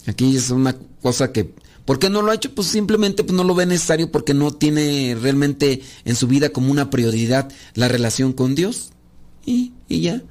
Aquí 0.06 0.36
es 0.36 0.50
una 0.50 0.76
cosa 1.02 1.32
que... 1.32 1.54
¿Por 1.84 1.98
qué 1.98 2.08
no 2.08 2.22
lo 2.22 2.30
ha 2.30 2.34
hecho? 2.34 2.54
Pues 2.54 2.68
simplemente 2.68 3.24
pues 3.24 3.36
no 3.36 3.44
lo 3.44 3.54
ve 3.54 3.66
necesario 3.66 4.10
porque 4.10 4.32
no 4.32 4.50
tiene 4.54 5.16
realmente 5.20 5.82
en 6.06 6.16
su 6.16 6.26
vida 6.26 6.48
como 6.48 6.70
una 6.70 6.88
prioridad 6.88 7.52
la 7.74 7.88
relación 7.88 8.32
con 8.32 8.54
Dios. 8.54 8.90
Y, 9.44 9.72
y 9.86 10.00
ya. 10.00 10.22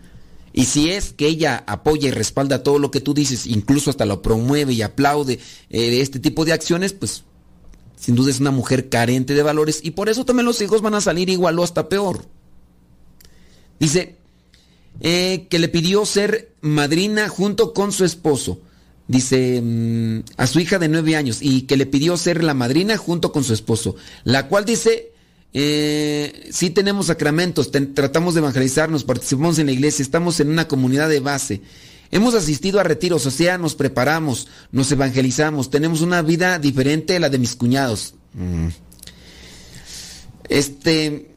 Y 0.54 0.66
si 0.66 0.92
es 0.92 1.14
que 1.14 1.28
ella 1.28 1.64
apoya 1.66 2.10
y 2.10 2.12
respalda 2.12 2.62
todo 2.62 2.78
lo 2.78 2.92
que 2.92 3.02
tú 3.02 3.16
dices, 3.16 3.48
incluso 3.48 3.90
hasta 3.90 4.06
lo 4.06 4.22
promueve 4.22 4.74
y 4.74 4.84
aplaude 4.84 5.40
eh, 5.72 6.00
este 6.00 6.20
tipo 6.20 6.46
de 6.46 6.54
acciones, 6.54 6.94
pues 6.94 7.24
sin 7.96 8.16
duda 8.16 8.30
es 8.30 8.40
una 8.40 8.52
mujer 8.52 8.90
carente 8.90 9.34
de 9.34 9.42
valores 9.44 9.80
y 9.82 9.92
por 9.92 10.10
eso 10.10 10.26
también 10.26 10.46
los 10.46 10.62
hijos 10.62 10.82
van 10.82 10.94
a 10.94 11.02
salir 11.02 11.30
igual 11.30 11.58
o 11.58 11.64
hasta 11.64 11.90
peor. 11.90 12.26
Dice 13.80 14.18
eh, 15.00 15.48
que 15.50 15.58
le 15.58 15.70
pidió 15.70 16.06
ser 16.06 16.54
madrina 16.62 17.30
junto 17.30 17.74
con 17.74 17.92
su 17.92 18.06
esposo. 18.06 18.62
Dice 19.08 19.60
mm, 19.62 20.20
a 20.38 20.46
su 20.46 20.60
hija 20.60 20.78
de 20.80 20.88
nueve 20.88 21.16
años 21.16 21.40
y 21.42 21.64
que 21.64 21.78
le 21.78 21.88
pidió 21.88 22.16
ser 22.16 22.44
la 22.44 22.54
madrina 22.54 22.96
junto 22.98 23.32
con 23.32 23.44
su 23.44 23.54
esposo, 23.54 23.96
la 24.24 24.48
cual 24.48 24.66
dice 24.66 25.13
eh, 25.54 26.50
sí 26.52 26.70
tenemos 26.70 27.08
sacramentos, 27.08 27.72
tratamos 27.94 28.34
de 28.34 28.40
evangelizarnos, 28.40 29.04
participamos 29.04 29.60
en 29.60 29.68
la 29.68 29.72
iglesia, 29.72 30.04
estamos 30.04 30.40
en 30.40 30.50
una 30.50 30.68
comunidad 30.68 31.10
de 31.10 31.20
base. 31.20 31.62
Hemos 32.12 32.36
asistido 32.36 32.80
a 32.80 32.84
retiros, 32.84 33.26
o 33.26 33.32
sea, 33.32 33.58
nos 33.58 33.76
preparamos, 33.76 34.48
nos 34.72 34.92
evangelizamos, 34.92 35.70
tenemos 35.70 36.02
una 36.02 36.22
vida 36.22 36.60
diferente 36.60 37.16
a 37.16 37.20
la 37.20 37.30
de 37.30 37.40
mis 37.40 37.56
cuñados. 37.56 38.16
Mm. 38.34 38.68
Este, 40.50 41.36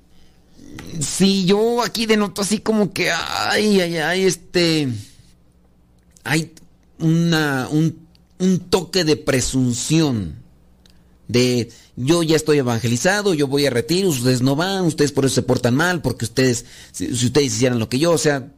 sí, 1.00 1.46
yo 1.46 1.82
aquí 1.82 2.06
denoto 2.06 2.42
así 2.42 2.58
como 2.58 2.92
que, 2.92 3.10
ay, 3.10 3.80
ay, 3.80 3.96
ay, 3.96 4.24
este, 4.24 4.88
hay 6.24 6.52
una, 6.98 7.68
un 7.70 8.06
un 8.38 8.60
toque 8.60 9.04
de 9.04 9.16
presunción. 9.16 10.34
De 11.28 11.70
yo 11.96 12.22
ya 12.22 12.36
estoy 12.36 12.58
evangelizado, 12.58 13.34
yo 13.34 13.48
voy 13.48 13.66
a 13.66 13.70
retiro, 13.70 14.10
ustedes 14.10 14.42
no 14.42 14.54
van, 14.54 14.84
ustedes 14.84 15.12
por 15.12 15.24
eso 15.24 15.34
se 15.36 15.42
portan 15.42 15.74
mal, 15.74 16.02
porque 16.02 16.24
ustedes, 16.24 16.64
si, 16.92 17.10
ustedes 17.10 17.54
hicieran 17.54 17.78
lo 17.78 17.88
que 17.88 17.98
yo, 17.98 18.12
o 18.12 18.18
sea, 18.18 18.52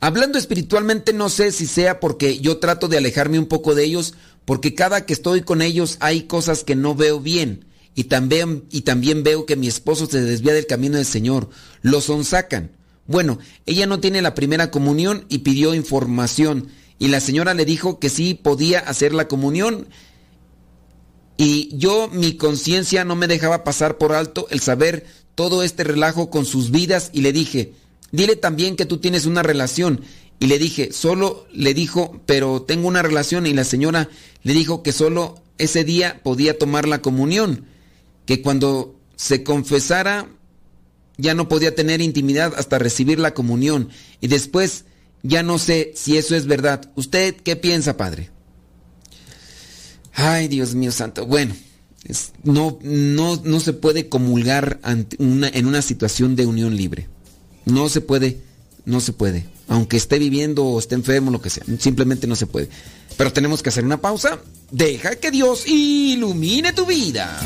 Hablando 0.00 0.38
espiritualmente 0.38 1.12
no 1.12 1.28
sé 1.28 1.50
si 1.50 1.66
sea 1.66 1.98
porque 1.98 2.38
yo 2.38 2.58
trato 2.58 2.86
de 2.86 2.98
alejarme 2.98 3.38
un 3.38 3.46
poco 3.46 3.74
de 3.74 3.82
ellos, 3.84 4.14
porque 4.44 4.74
cada 4.74 5.04
que 5.04 5.12
estoy 5.12 5.40
con 5.42 5.60
ellos 5.60 5.96
hay 5.98 6.22
cosas 6.22 6.62
que 6.62 6.76
no 6.76 6.94
veo 6.94 7.18
bien. 7.20 7.64
Y 7.96 8.04
también, 8.04 8.64
y 8.70 8.82
también 8.82 9.24
veo 9.24 9.44
que 9.44 9.56
mi 9.56 9.66
esposo 9.66 10.06
se 10.06 10.20
desvía 10.20 10.54
del 10.54 10.68
camino 10.68 10.98
del 10.98 11.04
Señor. 11.04 11.50
Lo 11.82 12.00
sonsacan. 12.00 12.70
Bueno, 13.08 13.40
ella 13.66 13.88
no 13.88 13.98
tiene 13.98 14.22
la 14.22 14.36
primera 14.36 14.70
comunión 14.70 15.24
y 15.28 15.38
pidió 15.38 15.74
información. 15.74 16.68
Y 17.00 17.08
la 17.08 17.20
señora 17.20 17.54
le 17.54 17.64
dijo 17.64 17.98
que 17.98 18.08
sí 18.08 18.34
podía 18.34 18.78
hacer 18.78 19.12
la 19.12 19.26
comunión. 19.26 19.88
Y 21.38 21.74
yo, 21.76 22.08
mi 22.12 22.34
conciencia 22.36 23.06
no 23.06 23.16
me 23.16 23.28
dejaba 23.28 23.64
pasar 23.64 23.96
por 23.96 24.12
alto 24.12 24.46
el 24.50 24.60
saber 24.60 25.06
todo 25.34 25.62
este 25.62 25.84
relajo 25.84 26.28
con 26.28 26.44
sus 26.44 26.70
vidas 26.70 27.10
y 27.14 27.22
le 27.22 27.32
dije, 27.32 27.72
Dile 28.10 28.36
también 28.36 28.76
que 28.76 28.86
tú 28.86 28.98
tienes 28.98 29.26
una 29.26 29.42
relación. 29.42 30.02
Y 30.40 30.46
le 30.46 30.58
dije, 30.58 30.92
solo 30.92 31.46
le 31.52 31.74
dijo, 31.74 32.20
pero 32.26 32.62
tengo 32.62 32.88
una 32.88 33.02
relación. 33.02 33.46
Y 33.46 33.52
la 33.52 33.64
señora 33.64 34.08
le 34.42 34.54
dijo 34.54 34.82
que 34.82 34.92
solo 34.92 35.42
ese 35.58 35.84
día 35.84 36.20
podía 36.22 36.58
tomar 36.58 36.88
la 36.88 37.02
comunión. 37.02 37.66
Que 38.24 38.40
cuando 38.42 38.94
se 39.16 39.42
confesara 39.42 40.28
ya 41.16 41.34
no 41.34 41.48
podía 41.48 41.74
tener 41.74 42.00
intimidad 42.00 42.54
hasta 42.56 42.78
recibir 42.78 43.18
la 43.18 43.34
comunión. 43.34 43.90
Y 44.20 44.28
después 44.28 44.84
ya 45.22 45.42
no 45.42 45.58
sé 45.58 45.92
si 45.96 46.16
eso 46.16 46.36
es 46.36 46.46
verdad. 46.46 46.90
¿Usted 46.94 47.34
qué 47.36 47.56
piensa, 47.56 47.96
padre? 47.96 48.30
Ay, 50.20 50.48
Dios 50.48 50.74
mío 50.74 50.90
santo. 50.90 51.26
Bueno, 51.26 51.54
no, 52.42 52.76
no, 52.82 53.40
no 53.44 53.60
se 53.60 53.72
puede 53.72 54.08
comulgar 54.08 54.80
en 54.82 55.66
una 55.66 55.80
situación 55.80 56.34
de 56.34 56.44
unión 56.44 56.76
libre. 56.76 57.06
No 57.66 57.88
se 57.88 58.00
puede, 58.00 58.40
no 58.84 59.00
se 59.00 59.12
puede. 59.12 59.46
Aunque 59.68 59.96
esté 59.96 60.18
viviendo 60.18 60.64
o 60.64 60.80
esté 60.80 60.96
enfermo, 60.96 61.30
lo 61.30 61.40
que 61.40 61.50
sea. 61.50 61.62
Simplemente 61.78 62.26
no 62.26 62.34
se 62.34 62.46
puede. 62.46 62.68
Pero 63.16 63.32
tenemos 63.32 63.62
que 63.62 63.68
hacer 63.68 63.84
una 63.84 64.00
pausa. 64.00 64.40
Deja 64.72 65.14
que 65.14 65.30
Dios 65.30 65.68
ilumine 65.68 66.72
tu 66.72 66.84
vida. 66.84 67.38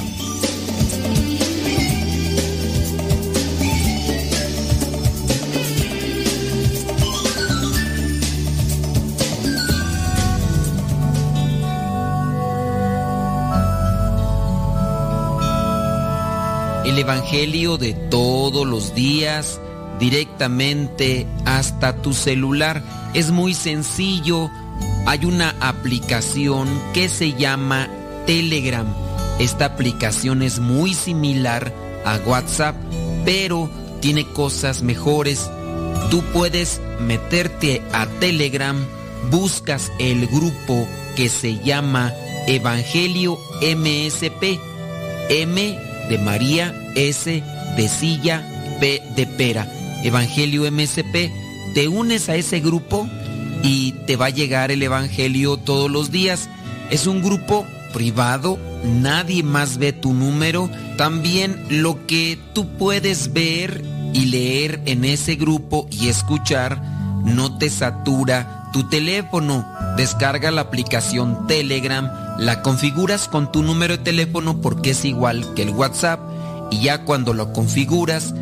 Evangelio 17.12 17.76
de 17.76 17.92
todos 17.92 18.66
los 18.66 18.94
días 18.94 19.60
directamente 20.00 21.26
hasta 21.44 22.00
tu 22.00 22.14
celular. 22.14 22.82
Es 23.12 23.30
muy 23.30 23.52
sencillo. 23.52 24.50
Hay 25.04 25.26
una 25.26 25.54
aplicación 25.60 26.70
que 26.94 27.10
se 27.10 27.34
llama 27.34 27.86
Telegram. 28.24 28.86
Esta 29.38 29.66
aplicación 29.66 30.40
es 30.40 30.58
muy 30.58 30.94
similar 30.94 31.70
a 32.06 32.16
WhatsApp, 32.24 32.76
pero 33.26 33.68
tiene 34.00 34.26
cosas 34.28 34.80
mejores. 34.80 35.50
Tú 36.10 36.22
puedes 36.32 36.80
meterte 36.98 37.82
a 37.92 38.06
Telegram, 38.20 38.86
buscas 39.30 39.92
el 39.98 40.28
grupo 40.28 40.88
que 41.14 41.28
se 41.28 41.58
llama 41.58 42.10
Evangelio 42.46 43.38
MSP. 43.60 44.58
M 45.28 45.78
de 46.08 46.18
María, 46.18 46.74
S 46.94 47.42
de 47.76 47.88
silla, 47.88 48.42
P 48.80 49.02
de 49.16 49.26
pera. 49.26 49.66
Evangelio 50.02 50.70
MSP, 50.70 51.30
te 51.74 51.88
unes 51.88 52.28
a 52.28 52.36
ese 52.36 52.60
grupo 52.60 53.08
y 53.62 53.92
te 54.06 54.16
va 54.16 54.26
a 54.26 54.30
llegar 54.30 54.70
el 54.70 54.82
Evangelio 54.82 55.56
todos 55.56 55.90
los 55.90 56.10
días. 56.10 56.48
Es 56.90 57.06
un 57.06 57.22
grupo 57.22 57.66
privado, 57.92 58.58
nadie 58.84 59.42
más 59.42 59.78
ve 59.78 59.92
tu 59.92 60.12
número. 60.12 60.68
También 60.96 61.64
lo 61.68 62.06
que 62.06 62.38
tú 62.52 62.66
puedes 62.76 63.32
ver 63.32 63.82
y 64.12 64.26
leer 64.26 64.80
en 64.86 65.04
ese 65.04 65.36
grupo 65.36 65.86
y 65.90 66.08
escuchar 66.08 66.82
no 67.24 67.56
te 67.56 67.70
satura 67.70 68.70
tu 68.72 68.88
teléfono. 68.88 69.66
Descarga 69.96 70.50
la 70.50 70.62
aplicación 70.62 71.46
Telegram, 71.46 72.10
la 72.38 72.62
configuras 72.62 73.28
con 73.28 73.52
tu 73.52 73.62
número 73.62 73.96
de 73.96 74.02
teléfono 74.02 74.60
porque 74.60 74.90
es 74.90 75.04
igual 75.04 75.54
que 75.54 75.62
el 75.62 75.70
WhatsApp 75.70 76.20
y 76.72 76.80
ya 76.80 77.04
cuando 77.04 77.34
lo 77.34 77.52
configuras 77.52 78.34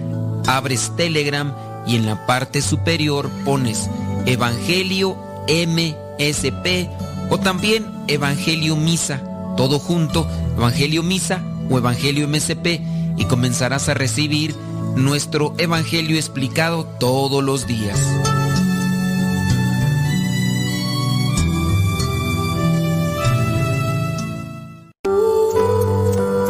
abres 0.47 0.93
Telegram 0.97 1.55
y 1.87 1.97
en 1.97 2.07
la 2.07 2.27
parte 2.27 2.63
superior 2.63 3.29
pones 3.45 3.91
Evangelio 4.27 5.17
MSP 5.49 6.89
o 7.31 7.39
también 7.39 7.87
Evangelio 8.07 8.77
Misa, 8.77 9.21
todo 9.57 9.79
junto, 9.79 10.27
Evangelio 10.57 11.03
Misa 11.03 11.43
o 11.69 11.79
Evangelio 11.79 12.29
MSP 12.29 12.81
y 13.17 13.25
comenzarás 13.27 13.89
a 13.89 13.95
recibir 13.95 14.55
nuestro 14.97 15.55
Evangelio 15.59 16.17
explicado 16.17 16.85
todos 16.99 17.43
los 17.43 17.67
días. 17.67 17.99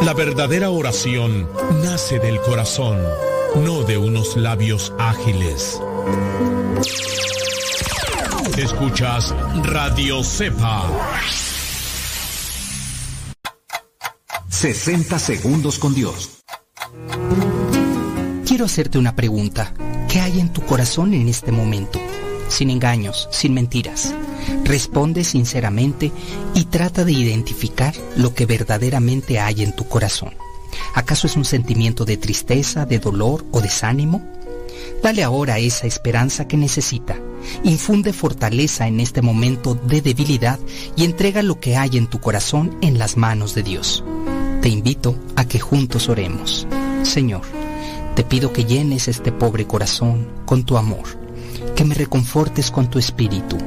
La 0.01 0.13
verdadera 0.15 0.71
oración 0.71 1.47
nace 1.83 2.17
del 2.17 2.41
corazón 2.41 2.97
no 3.63 3.83
de 3.83 3.97
unos 3.97 4.35
labios 4.35 4.91
ágiles. 4.97 5.79
Escuchas 8.57 9.35
Radio 9.63 10.23
Cepa. 10.23 10.89
60 14.49 15.19
segundos 15.19 15.77
con 15.77 15.93
Dios. 15.93 16.41
Quiero 18.47 18.65
hacerte 18.65 18.97
una 18.97 19.15
pregunta. 19.15 19.73
¿Qué 20.09 20.19
hay 20.19 20.39
en 20.39 20.51
tu 20.51 20.61
corazón 20.65 21.13
en 21.13 21.27
este 21.27 21.51
momento? 21.51 22.00
Sin 22.51 22.69
engaños, 22.69 23.29
sin 23.31 23.53
mentiras. 23.53 24.13
Responde 24.65 25.23
sinceramente 25.23 26.11
y 26.53 26.65
trata 26.65 27.05
de 27.05 27.13
identificar 27.13 27.95
lo 28.17 28.33
que 28.33 28.45
verdaderamente 28.45 29.39
hay 29.39 29.63
en 29.63 29.73
tu 29.73 29.87
corazón. 29.87 30.33
¿Acaso 30.93 31.27
es 31.27 31.37
un 31.37 31.45
sentimiento 31.45 32.03
de 32.03 32.17
tristeza, 32.17 32.85
de 32.85 32.99
dolor 32.99 33.45
o 33.51 33.61
desánimo? 33.61 34.21
Dale 35.01 35.23
ahora 35.23 35.59
esa 35.59 35.87
esperanza 35.87 36.45
que 36.49 36.57
necesita. 36.57 37.17
Infunde 37.63 38.11
fortaleza 38.11 38.85
en 38.85 38.99
este 38.99 39.21
momento 39.21 39.73
de 39.73 40.01
debilidad 40.01 40.59
y 40.97 41.05
entrega 41.05 41.41
lo 41.43 41.61
que 41.61 41.77
hay 41.77 41.97
en 41.97 42.07
tu 42.07 42.19
corazón 42.19 42.77
en 42.81 42.99
las 42.99 43.15
manos 43.15 43.55
de 43.55 43.63
Dios. 43.63 44.03
Te 44.61 44.67
invito 44.67 45.15
a 45.37 45.45
que 45.45 45.61
juntos 45.61 46.09
oremos. 46.09 46.67
Señor, 47.03 47.43
te 48.13 48.25
pido 48.25 48.51
que 48.51 48.65
llenes 48.65 49.07
este 49.07 49.31
pobre 49.31 49.65
corazón 49.65 50.27
con 50.45 50.65
tu 50.65 50.77
amor, 50.77 51.05
que 51.81 51.87
me 51.87 51.95
reconfortes 51.95 52.69
con 52.69 52.91
tu 52.91 52.99
espíritu. 52.99 53.57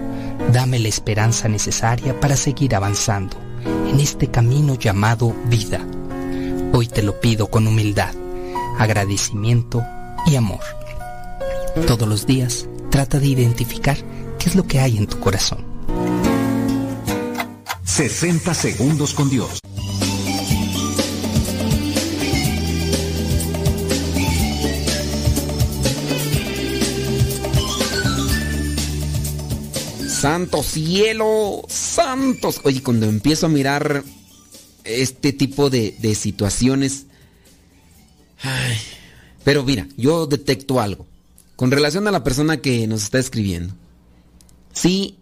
Dame 0.52 0.78
la 0.78 0.86
esperanza 0.86 1.48
necesaria 1.48 2.20
para 2.20 2.36
seguir 2.36 2.76
avanzando 2.76 3.36
en 3.88 3.98
este 3.98 4.28
camino 4.28 4.76
llamado 4.76 5.34
vida 5.46 5.84
Hoy 6.72 6.86
te 6.86 7.02
lo 7.02 7.18
pido 7.20 7.48
con 7.48 7.66
humildad, 7.66 8.14
agradecimiento 8.78 9.82
y 10.26 10.36
amor. 10.36 10.60
Todos 11.88 12.06
los 12.06 12.24
días 12.24 12.68
trata 12.88 13.18
de 13.18 13.26
identificar 13.26 13.96
qué 14.38 14.48
es 14.48 14.54
lo 14.54 14.64
que 14.64 14.78
hay 14.78 14.96
en 14.96 15.08
tu 15.08 15.18
corazón. 15.18 15.64
60 17.82 18.54
segundos 18.54 19.12
con 19.12 19.28
Dios. 19.28 19.58
Santo 30.24 30.62
cielo, 30.62 31.66
santos. 31.68 32.62
Oye, 32.64 32.82
cuando 32.82 33.04
empiezo 33.04 33.44
a 33.44 33.50
mirar 33.50 34.02
este 34.82 35.34
tipo 35.34 35.68
de, 35.68 36.14
situaciones. 36.14 37.04
pero 39.44 39.64
mira, 39.64 39.86
yo 39.98 40.26
detecto 40.26 40.80
algo. 40.80 41.06
Con 41.56 41.70
relación 41.70 42.08
a 42.08 42.10
la 42.10 42.24
persona 42.24 42.62
que 42.62 42.86
nos 42.86 43.02
está 43.02 43.18
escribiendo. 43.18 43.74
Sí, 44.72 45.18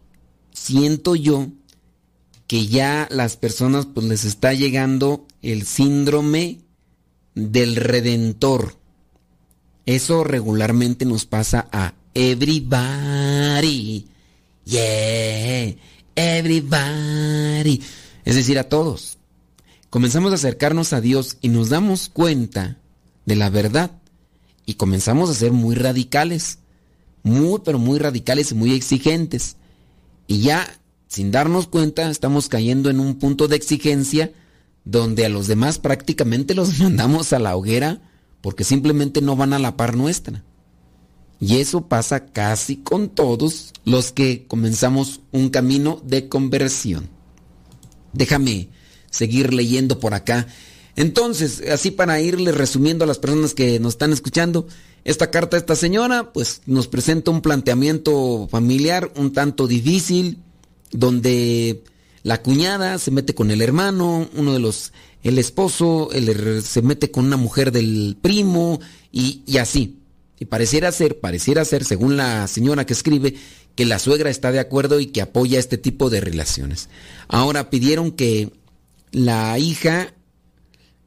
siento 0.53 1.16
yo 1.16 1.48
que 2.46 2.68
ya 2.68 3.09
las 3.11 3.36
personas 3.36 3.86
pues 3.86 4.07
les 4.07 4.24
está 4.24 4.55
llegando 4.55 5.26
el 5.42 5.66
síndrome 5.66 6.61
del 7.34 7.74
redentor. 7.74 8.76
Eso 9.84 10.22
regularmente 10.22 11.07
nos 11.07 11.26
pasa 11.26 11.68
a 11.72 11.94
everybody. 12.14 14.12
Yeah. 14.65 15.75
everybody, 16.15 17.83
es 18.25 18.37
decir, 18.37 18.59
a 18.59 18.69
todos. 18.69 19.19
Comenzamos 19.91 20.33
a 20.33 20.37
acercarnos 20.37 20.93
a 20.93 21.01
Dios 21.01 21.37
y 21.41 21.49
nos 21.49 21.69
damos 21.69 22.09
cuenta 22.09 22.79
de 23.27 23.37
la 23.37 23.51
verdad 23.51 23.91
y 24.65 24.75
comenzamos 24.75 25.31
a 25.31 25.35
ser 25.35 25.53
muy 25.53 25.75
radicales, 25.75 26.59
muy 27.23 27.61
pero 27.65 27.79
muy 27.79 27.99
radicales 27.99 28.53
y 28.53 28.55
muy 28.55 28.73
exigentes. 28.73 29.57
Y 30.27 30.41
ya 30.41 30.67
sin 31.09 31.31
darnos 31.31 31.67
cuenta 31.67 32.11
estamos 32.11 32.49
cayendo 32.49 32.89
en 32.89 33.01
un 33.01 33.17
punto 33.17 33.49
de 33.49 33.57
exigencia 33.57 34.33
donde 34.85 35.27
a 35.27 35.29
los 35.29 35.47
demás 35.47 35.79
prácticamente 35.79 36.55
los 36.55 36.79
mandamos 36.81 37.33
a 37.33 37.39
la 37.39 37.57
hoguera 37.57 38.01
porque 38.41 38.65
simplemente 38.65 39.21
no 39.21 39.37
van 39.37 39.53
a 39.53 39.59
la 39.59 39.77
par 39.77 39.97
nuestra. 39.97 40.43
Y 41.43 41.57
eso 41.57 41.88
pasa 41.88 42.26
casi 42.26 42.76
con 42.76 43.09
todos 43.09 43.72
los 43.84 44.12
que 44.12 44.47
comenzamos 44.47 45.22
un 45.32 45.51
camino 45.51 46.01
de 46.05 46.28
conversión. 46.28 47.09
Déjame 48.12 48.68
seguir 49.11 49.53
leyendo 49.53 49.99
por 49.99 50.14
acá. 50.14 50.47
Entonces, 50.95 51.61
así 51.68 51.90
para 51.90 52.20
irle 52.20 52.53
resumiendo 52.53 53.03
a 53.03 53.09
las 53.09 53.18
personas 53.18 53.55
que 53.55 53.80
nos 53.80 53.95
están 53.95 54.12
escuchando, 54.12 54.68
esta 55.03 55.32
carta 55.32 55.57
de 55.57 55.62
esta 55.62 55.74
señora 55.74 56.32
pues 56.32 56.62
nos 56.66 56.86
presenta 56.86 57.32
un 57.32 57.40
planteamiento 57.40 58.47
familiar 58.49 59.11
un 59.16 59.32
tanto 59.32 59.66
difícil, 59.66 60.38
donde 60.93 61.82
la 62.22 62.40
cuñada 62.40 63.01
se 63.01 63.11
mete 63.11 63.34
con 63.34 63.51
el 63.51 63.62
hermano, 63.62 64.28
uno 64.36 64.53
de 64.53 64.61
los, 64.61 64.93
el 65.24 65.40
esposo 65.40 66.09
se 66.62 66.82
mete 66.82 67.11
con 67.11 67.24
una 67.24 67.36
mujer 67.36 67.72
del 67.72 68.16
primo 68.22 68.78
y, 69.11 69.43
y 69.45 69.59
así. 69.59 70.01
Y 70.43 70.47
pareciera 70.47 70.90
ser, 70.90 71.20
pareciera 71.20 71.64
ser, 71.64 71.84
según 71.84 72.16
la 72.16 72.49
señora 72.49 72.84
que 72.84 72.95
escribe, 72.95 73.36
que 73.76 73.86
la 73.86 74.01
suegra 74.01 74.28
está 74.28 74.51
de 74.51 74.59
acuerdo 74.59 74.99
y 74.99 75.07
que 75.07 75.22
apoya 75.22 75.61
este 75.61 75.78
tipo 75.78 76.11
de 76.11 76.20
relaciones. 76.20 76.88
Ahora 77.28 77.70
pidieron 77.70 78.11
que 78.11 78.51
la 79.12 79.57
hija, 79.61 80.14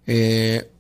eh, 0.07 0.71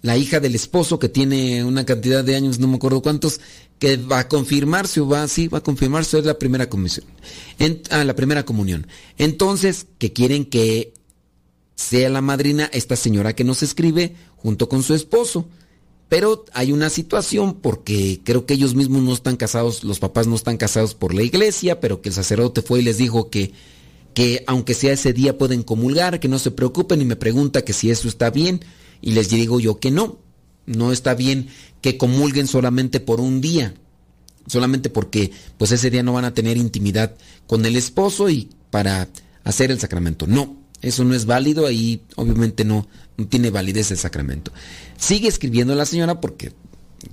la 0.00 0.16
hija 0.16 0.38
del 0.38 0.54
esposo 0.54 1.00
que 1.00 1.08
tiene 1.08 1.64
una 1.64 1.84
cantidad 1.84 2.22
de 2.22 2.36
años, 2.36 2.60
no 2.60 2.68
me 2.68 2.76
acuerdo 2.76 3.02
cuántos, 3.02 3.40
que 3.80 3.96
va 3.96 4.20
a 4.20 4.28
confirmarse 4.28 5.00
o 5.00 5.08
va, 5.08 5.26
sí, 5.26 5.48
va 5.48 5.58
a 5.58 5.64
confirmarse, 5.64 6.20
es 6.20 6.24
la 6.24 6.38
primera 6.38 6.68
comisión, 6.68 7.04
en, 7.58 7.82
ah, 7.90 8.04
la 8.04 8.14
primera 8.14 8.44
comunión. 8.44 8.86
Entonces, 9.18 9.86
que 9.98 10.12
quieren 10.12 10.44
que 10.44 10.94
sea 11.74 12.10
la 12.10 12.20
madrina 12.20 12.70
esta 12.72 12.94
señora 12.94 13.34
que 13.34 13.42
nos 13.42 13.64
escribe 13.64 14.14
junto 14.36 14.68
con 14.68 14.84
su 14.84 14.94
esposo. 14.94 15.48
Pero 16.12 16.44
hay 16.52 16.72
una 16.72 16.90
situación 16.90 17.54
porque 17.54 18.20
creo 18.22 18.44
que 18.44 18.52
ellos 18.52 18.74
mismos 18.74 19.00
no 19.00 19.14
están 19.14 19.38
casados, 19.38 19.82
los 19.82 19.98
papás 19.98 20.26
no 20.26 20.36
están 20.36 20.58
casados 20.58 20.94
por 20.94 21.14
la 21.14 21.22
iglesia, 21.22 21.80
pero 21.80 22.02
que 22.02 22.10
el 22.10 22.14
sacerdote 22.14 22.60
fue 22.60 22.80
y 22.80 22.82
les 22.82 22.98
dijo 22.98 23.30
que, 23.30 23.54
que 24.12 24.44
aunque 24.46 24.74
sea 24.74 24.92
ese 24.92 25.14
día 25.14 25.38
pueden 25.38 25.62
comulgar, 25.62 26.20
que 26.20 26.28
no 26.28 26.38
se 26.38 26.50
preocupen 26.50 27.00
y 27.00 27.06
me 27.06 27.16
pregunta 27.16 27.64
que 27.64 27.72
si 27.72 27.90
eso 27.90 28.08
está 28.08 28.28
bien 28.28 28.60
y 29.00 29.12
les 29.12 29.30
digo 29.30 29.58
yo 29.58 29.80
que 29.80 29.90
no, 29.90 30.18
no 30.66 30.92
está 30.92 31.14
bien 31.14 31.48
que 31.80 31.96
comulguen 31.96 32.46
solamente 32.46 33.00
por 33.00 33.18
un 33.18 33.40
día, 33.40 33.72
solamente 34.48 34.90
porque 34.90 35.30
pues 35.56 35.72
ese 35.72 35.88
día 35.88 36.02
no 36.02 36.12
van 36.12 36.26
a 36.26 36.34
tener 36.34 36.58
intimidad 36.58 37.14
con 37.46 37.64
el 37.64 37.74
esposo 37.74 38.28
y 38.28 38.50
para 38.68 39.08
hacer 39.44 39.70
el 39.70 39.80
sacramento. 39.80 40.26
No, 40.26 40.58
eso 40.82 41.04
no 41.04 41.14
es 41.14 41.24
válido, 41.24 41.66
ahí 41.66 42.02
obviamente 42.16 42.66
no, 42.66 42.86
no 43.16 43.26
tiene 43.28 43.50
validez 43.50 43.92
el 43.92 43.98
sacramento. 43.98 44.52
Sigue 45.02 45.26
escribiendo 45.26 45.74
la 45.74 45.84
señora 45.84 46.20
porque 46.20 46.52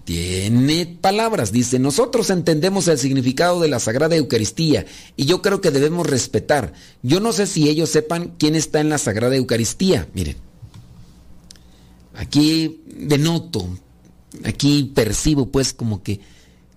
tiene 0.05 0.85
palabras. 1.01 1.51
Dice, 1.51 1.79
nosotros 1.79 2.29
entendemos 2.29 2.87
el 2.87 2.99
significado 2.99 3.59
de 3.59 3.67
la 3.67 3.79
Sagrada 3.79 4.15
Eucaristía 4.15 4.85
y 5.17 5.25
yo 5.25 5.41
creo 5.41 5.59
que 5.59 5.71
debemos 5.71 6.05
respetar. 6.05 6.73
Yo 7.01 7.19
no 7.19 7.33
sé 7.33 7.47
si 7.47 7.67
ellos 7.67 7.89
sepan 7.89 8.35
quién 8.37 8.53
está 8.53 8.79
en 8.79 8.89
la 8.89 8.99
Sagrada 8.99 9.35
Eucaristía. 9.35 10.07
Miren, 10.13 10.35
aquí 12.13 12.79
denoto, 12.85 13.67
aquí 14.43 14.91
percibo 14.93 15.49
pues 15.49 15.73
como 15.73 16.03
que 16.03 16.19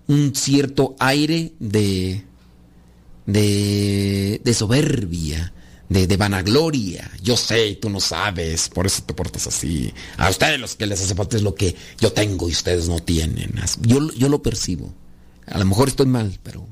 un 0.09 0.35
cierto 0.35 0.97
aire 0.99 1.53
de, 1.59 2.25
de, 3.27 4.41
de 4.43 4.55
soberbia, 4.55 5.53
de, 5.93 6.17
vanagloria. 6.17 7.11
Yo 7.23 7.37
sé, 7.37 7.79
tú 7.81 7.91
no 7.91 8.01
sabes, 8.01 8.69
por 8.69 8.87
eso 8.87 9.03
te 9.05 9.15
portas 9.15 9.47
así. 9.47 9.93
A 10.17 10.31
ustedes 10.31 10.59
los 10.59 10.75
que 10.75 10.87
les 10.87 11.03
hace 11.03 11.15
falta 11.15 11.37
es 11.37 11.43
lo 11.43 11.55
que 11.55 11.75
yo 12.01 12.13
tengo 12.13 12.49
y 12.49 12.53
ustedes 12.53 12.89
no 12.89 12.99
tienen. 13.01 13.55
Yo, 13.81 14.11
yo 14.13 14.29
lo 14.29 14.43
percibo. 14.43 14.93
A 15.47 15.59
lo 15.59 15.65
mejor 15.65 15.89
estoy 15.89 16.07
mal, 16.07 16.39
pero 16.43 16.67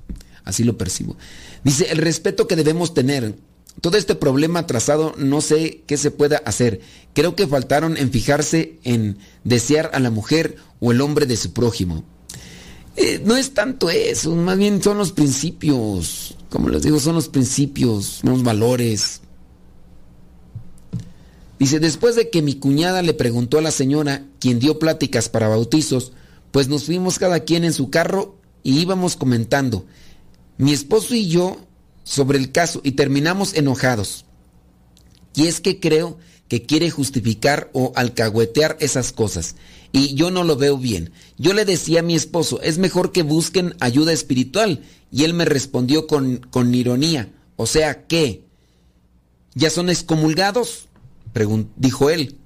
así 0.45 0.65
lo 0.65 0.79
percibo. 0.79 1.17
Dice, 1.65 1.91
el 1.91 1.99
respeto 1.99 2.47
que 2.47 2.57
debemos 2.57 2.95
tener. 2.95 3.37
Todo 3.81 3.97
este 3.97 4.15
problema 4.15 4.61
atrasado 4.61 5.15
no 5.17 5.41
sé 5.41 5.85
qué 5.87 5.97
se 5.97 6.11
pueda 6.11 6.39
hacer. 6.39 6.81
Creo 7.15 7.35
que 7.35 7.47
faltaron 7.47 7.97
en 7.97 8.11
fijarse 8.11 8.79
en 8.83 9.19
desear 9.45 9.91
a 9.95 10.01
la 10.01 10.11
mujer 10.11 10.57
o 10.81 10.93
el 10.93 11.01
hombre 11.01 11.25
de 11.25 11.37
su 11.37 11.53
prójimo. 11.53 12.05
Eh, 13.01 13.19
no 13.25 13.35
es 13.35 13.55
tanto 13.55 13.89
eso, 13.89 14.37
más 14.37 14.59
bien 14.59 14.83
son 14.83 14.99
los 14.99 15.13
principios. 15.13 16.37
Como 16.51 16.69
les 16.69 16.83
digo, 16.83 17.01
son 17.01 17.15
los 17.15 17.31
principios, 17.31 18.21
los 18.25 18.43
valores. 18.43 19.23
Dice, 21.59 21.81
después 21.81 22.15
de 22.15 22.29
que 22.29 22.43
mi 22.43 22.57
cuñada 22.57 23.01
le 23.01 23.15
preguntó 23.15 23.57
a 23.57 23.63
la 23.63 23.71
señora, 23.71 24.27
quien 24.39 24.59
dio 24.59 24.79
pláticas 24.79 25.31
para 25.31 25.49
bautizos, 25.49 26.13
pues 26.51 26.69
nos 26.69 26.85
fuimos 26.85 27.19
cada 27.19 27.41
quien 27.41 27.65
en 27.65 27.73
su 27.73 27.89
carro 27.89 28.37
y 28.63 28.79
íbamos 28.81 29.17
comentando, 29.17 29.87
mi 30.59 30.75
esposo 30.75 31.15
y 31.15 31.27
yo, 31.27 31.57
sobre 32.05 32.37
el 32.39 32.53
caso 32.53 32.83
y 32.85 32.93
terminamos 32.93 33.55
enojados. 33.55 34.27
Y 35.35 35.47
es 35.47 35.63
que 35.63 35.81
creo 35.81 36.19
que 36.49 36.67
quiere 36.67 36.91
justificar 36.91 37.71
o 37.73 37.93
alcahuetear 37.95 38.77
esas 38.81 39.11
cosas. 39.11 39.55
Y 39.93 40.15
yo 40.15 40.31
no 40.31 40.45
lo 40.45 40.57
veo 40.57 40.79
bien. 40.79 41.13
Yo 41.37 41.53
le 41.53 41.65
decía 41.65 42.01
a 42.01 42.05
mi 42.05 42.15
esposo, 42.15 42.61
es 42.63 42.79
mejor 42.79 43.13
que 43.13 43.23
busquen 43.23 43.75
ayuda 43.81 44.13
espiritual. 44.13 44.83
Y 45.11 45.25
él 45.25 45.35
me 45.35 45.45
respondió 45.45 46.07
con, 46.07 46.39
con 46.51 46.75
ironía, 46.75 47.33
o 47.57 47.67
sea, 47.67 48.07
¿qué? 48.07 48.45
¿Ya 49.55 49.71
son 49.71 49.91
excomulgados? 49.91 50.87
dijo 51.77 52.11
él. 52.11 52.37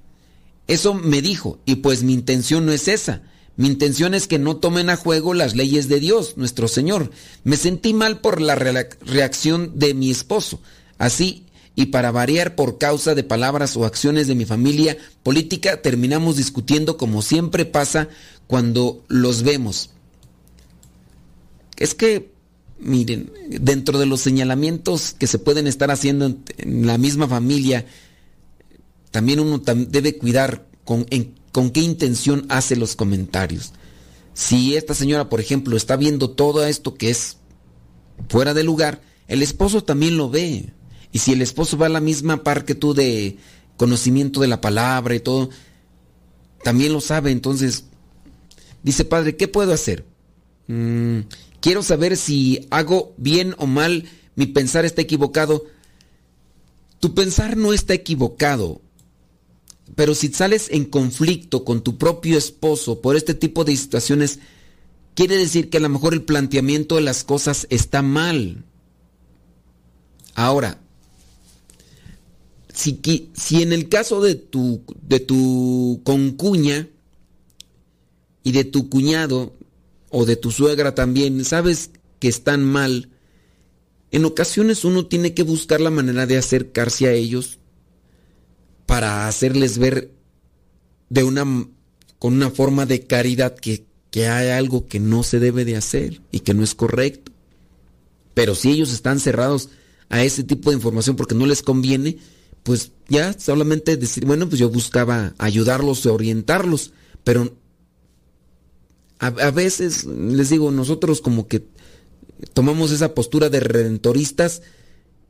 Eso 0.67 0.93
me 0.93 1.21
dijo, 1.21 1.59
y 1.65 1.75
pues 1.75 2.03
mi 2.03 2.13
intención 2.13 2.65
no 2.65 2.71
es 2.71 2.87
esa. 2.87 3.21
Mi 3.57 3.67
intención 3.67 4.13
es 4.13 4.27
que 4.27 4.39
no 4.39 4.57
tomen 4.57 4.89
a 4.89 4.97
juego 4.97 5.33
las 5.33 5.55
leyes 5.55 5.87
de 5.87 5.99
Dios, 5.99 6.37
nuestro 6.37 6.67
Señor. 6.67 7.11
Me 7.43 7.55
sentí 7.55 7.93
mal 7.93 8.19
por 8.19 8.41
la 8.41 8.55
reacción 8.55 9.71
de 9.75 9.93
mi 9.93 10.11
esposo. 10.11 10.59
Así 10.97 11.44
y 11.75 11.87
para 11.87 12.11
variar 12.11 12.55
por 12.55 12.77
causa 12.77 13.15
de 13.15 13.23
palabras 13.23 13.75
o 13.75 13.85
acciones 13.85 14.27
de 14.27 14.35
mi 14.35 14.45
familia 14.45 14.97
política, 15.23 15.81
terminamos 15.81 16.37
discutiendo 16.37 16.97
como 16.97 17.21
siempre 17.21 17.65
pasa 17.65 18.07
cuando 18.47 19.03
los 19.09 19.43
vemos. 19.43 19.89
Es 21.75 21.93
que, 21.93 22.31
miren, 22.79 23.31
dentro 23.49 23.99
de 23.99 24.05
los 24.05 24.21
señalamientos 24.21 25.13
que 25.17 25.27
se 25.27 25.39
pueden 25.39 25.67
estar 25.67 25.91
haciendo 25.91 26.33
en, 26.57 26.87
la 26.87 26.97
misma 26.97 27.27
familia, 27.27 27.85
también 29.11 29.41
uno 29.41 29.61
debe 29.89 30.17
cuidar 30.17 30.65
con, 30.85 31.05
qué 31.05 31.81
intención 31.81 32.45
hace 32.47 32.77
los 32.77 32.95
comentarios. 32.95 33.73
Si 34.33 34.75
esta 34.75 34.93
señora, 34.93 35.29
por 35.29 35.41
ejemplo, 35.41 35.75
está 35.75 35.97
viendo 35.97 36.29
todo 36.29 36.65
esto 36.65 36.95
que 36.95 37.09
es 37.09 37.37
fuera 38.29 38.53
de 38.53 38.63
lugar, 38.63 39.01
el 39.27 39.41
esposo 39.41 39.83
también 39.83 40.17
lo 40.17 40.29
ve. 40.29 40.71
Y 41.15 41.19
si 41.19 41.31
el 41.31 41.41
esposo 41.41 41.77
va 41.77 41.85
a 41.85 41.89
la 41.89 42.01
misma 42.01 42.43
par 42.43 42.65
que 42.65 42.75
tú 42.75 42.93
de 42.93 43.37
conocimiento 43.77 44.41
de 44.41 44.49
la 44.49 44.59
palabra 44.59 45.15
y 45.15 45.21
todo, 45.21 45.49
también 46.61 46.91
lo 46.91 46.99
sabe. 46.99 47.31
Entonces, 47.31 47.85
dice, 48.83 49.05
padre, 49.05 49.37
¿qué 49.37 49.47
puedo 49.47 49.71
hacer? 49.71 50.03
Mm, 50.67 51.19
quiero 51.61 51.83
saber 51.83 52.17
si 52.17 52.67
hago 52.69 53.13
bien 53.15 53.55
o 53.59 53.65
mal, 53.65 54.09
mi 54.35 54.47
pensar 54.47 54.83
está 54.83 55.03
equivocado. 55.03 55.63
Tu 56.99 57.13
pensar 57.15 57.55
no 57.55 57.71
está 57.71 57.93
equivocado. 57.93 58.81
Pero 59.95 60.15
si 60.15 60.27
sales 60.33 60.67
en 60.69 60.83
conflicto 60.83 61.63
con 61.63 61.81
tu 61.81 61.97
propio 61.97 62.37
esposo 62.37 62.99
por 62.99 63.15
este 63.15 63.33
tipo 63.33 63.63
de 63.63 63.77
situaciones, 63.77 64.39
quiere 65.13 65.37
decir 65.37 65.69
que 65.69 65.77
a 65.77 65.79
lo 65.79 65.87
mejor 65.87 66.13
el 66.13 66.23
planteamiento 66.23 66.95
de 66.95 67.03
las 67.03 67.23
cosas 67.23 67.67
está 67.69 68.01
mal. 68.01 68.65
Ahora, 70.33 70.81
si, 72.75 72.99
si 73.33 73.61
en 73.61 73.73
el 73.73 73.89
caso 73.89 74.21
de 74.21 74.35
tu, 74.35 74.83
de 75.01 75.19
tu 75.19 76.01
concuña 76.03 76.87
y 78.43 78.51
de 78.51 78.65
tu 78.65 78.89
cuñado 78.89 79.53
o 80.09 80.25
de 80.25 80.35
tu 80.35 80.51
suegra 80.51 80.93
también, 80.93 81.43
sabes 81.45 81.91
que 82.19 82.27
están 82.27 82.63
mal, 82.63 83.09
en 84.11 84.25
ocasiones 84.25 84.85
uno 84.85 85.05
tiene 85.05 85.33
que 85.33 85.43
buscar 85.43 85.81
la 85.81 85.89
manera 85.89 86.25
de 86.25 86.37
acercarse 86.37 87.07
a 87.07 87.13
ellos 87.13 87.59
para 88.85 89.27
hacerles 89.27 89.77
ver 89.77 90.11
de 91.09 91.23
una 91.23 91.67
con 92.19 92.33
una 92.33 92.49
forma 92.49 92.85
de 92.85 93.05
caridad 93.05 93.55
que, 93.55 93.85
que 94.11 94.27
hay 94.27 94.49
algo 94.49 94.87
que 94.87 94.99
no 94.99 95.23
se 95.23 95.39
debe 95.39 95.65
de 95.65 95.75
hacer 95.75 96.21
y 96.31 96.41
que 96.41 96.53
no 96.53 96.63
es 96.63 96.75
correcto. 96.75 97.31
Pero 98.33 98.55
si 98.55 98.71
ellos 98.71 98.93
están 98.93 99.19
cerrados 99.19 99.69
a 100.09 100.23
ese 100.23 100.43
tipo 100.43 100.69
de 100.69 100.77
información 100.77 101.15
porque 101.15 101.35
no 101.35 101.45
les 101.45 101.61
conviene, 101.61 102.17
pues 102.65 102.93
ya 103.07 103.37
solamente 103.37 103.95
decir, 103.95 104.25
bueno, 104.25 104.49
pues 104.49 104.59
yo 104.59 104.71
buscaba 104.71 105.35
ayudarlos, 105.37 106.07
orientarlos, 106.07 106.93
pero 107.23 107.55
a, 109.19 109.29
veces, 109.51 110.05
les 110.05 110.49
digo, 110.49 110.71
nosotros 110.71 111.21
como 111.21 111.47
que 111.47 111.67
tomamos 112.53 112.91
esa 112.91 113.13
postura 113.13 113.49
de 113.49 113.59
redentoristas 113.59 114.63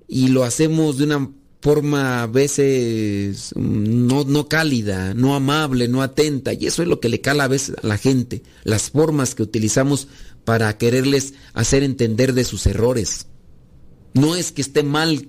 y 0.08 0.30
lo 0.30 0.46
hacemos 0.46 0.98
de 0.98 1.04
una 1.04 1.30
forma 1.62 2.24
a 2.24 2.28
veces 2.28 3.52
mm, 3.54 4.08
no, 4.08 4.24
no 4.24 4.48
cálida, 4.48 5.14
no 5.14 5.36
amable, 5.36 5.90
no 5.90 6.02
atenta, 6.02 6.54
y 6.54 6.68
eso 6.68 6.84
es 6.84 6.88
lo 6.88 7.02
que 7.02 7.10
le 7.10 7.20
cala 7.20 7.44
a 7.44 7.50
veces 7.50 7.76
a 7.84 7.86
la 7.86 7.98
gente, 7.98 8.44
las 8.64 8.92
formas 8.92 9.36
que 9.36 9.44
utilizamos 9.44 10.08
para 10.46 10.78
quererles 10.78 11.34
hacer 11.54 11.84
entender 11.84 12.34
de 12.34 12.46
sus 12.46 12.66
errores. 12.66 13.28
No 14.14 14.38
es 14.38 14.54
que 14.54 14.62
esté 14.62 14.84
mal 14.84 15.28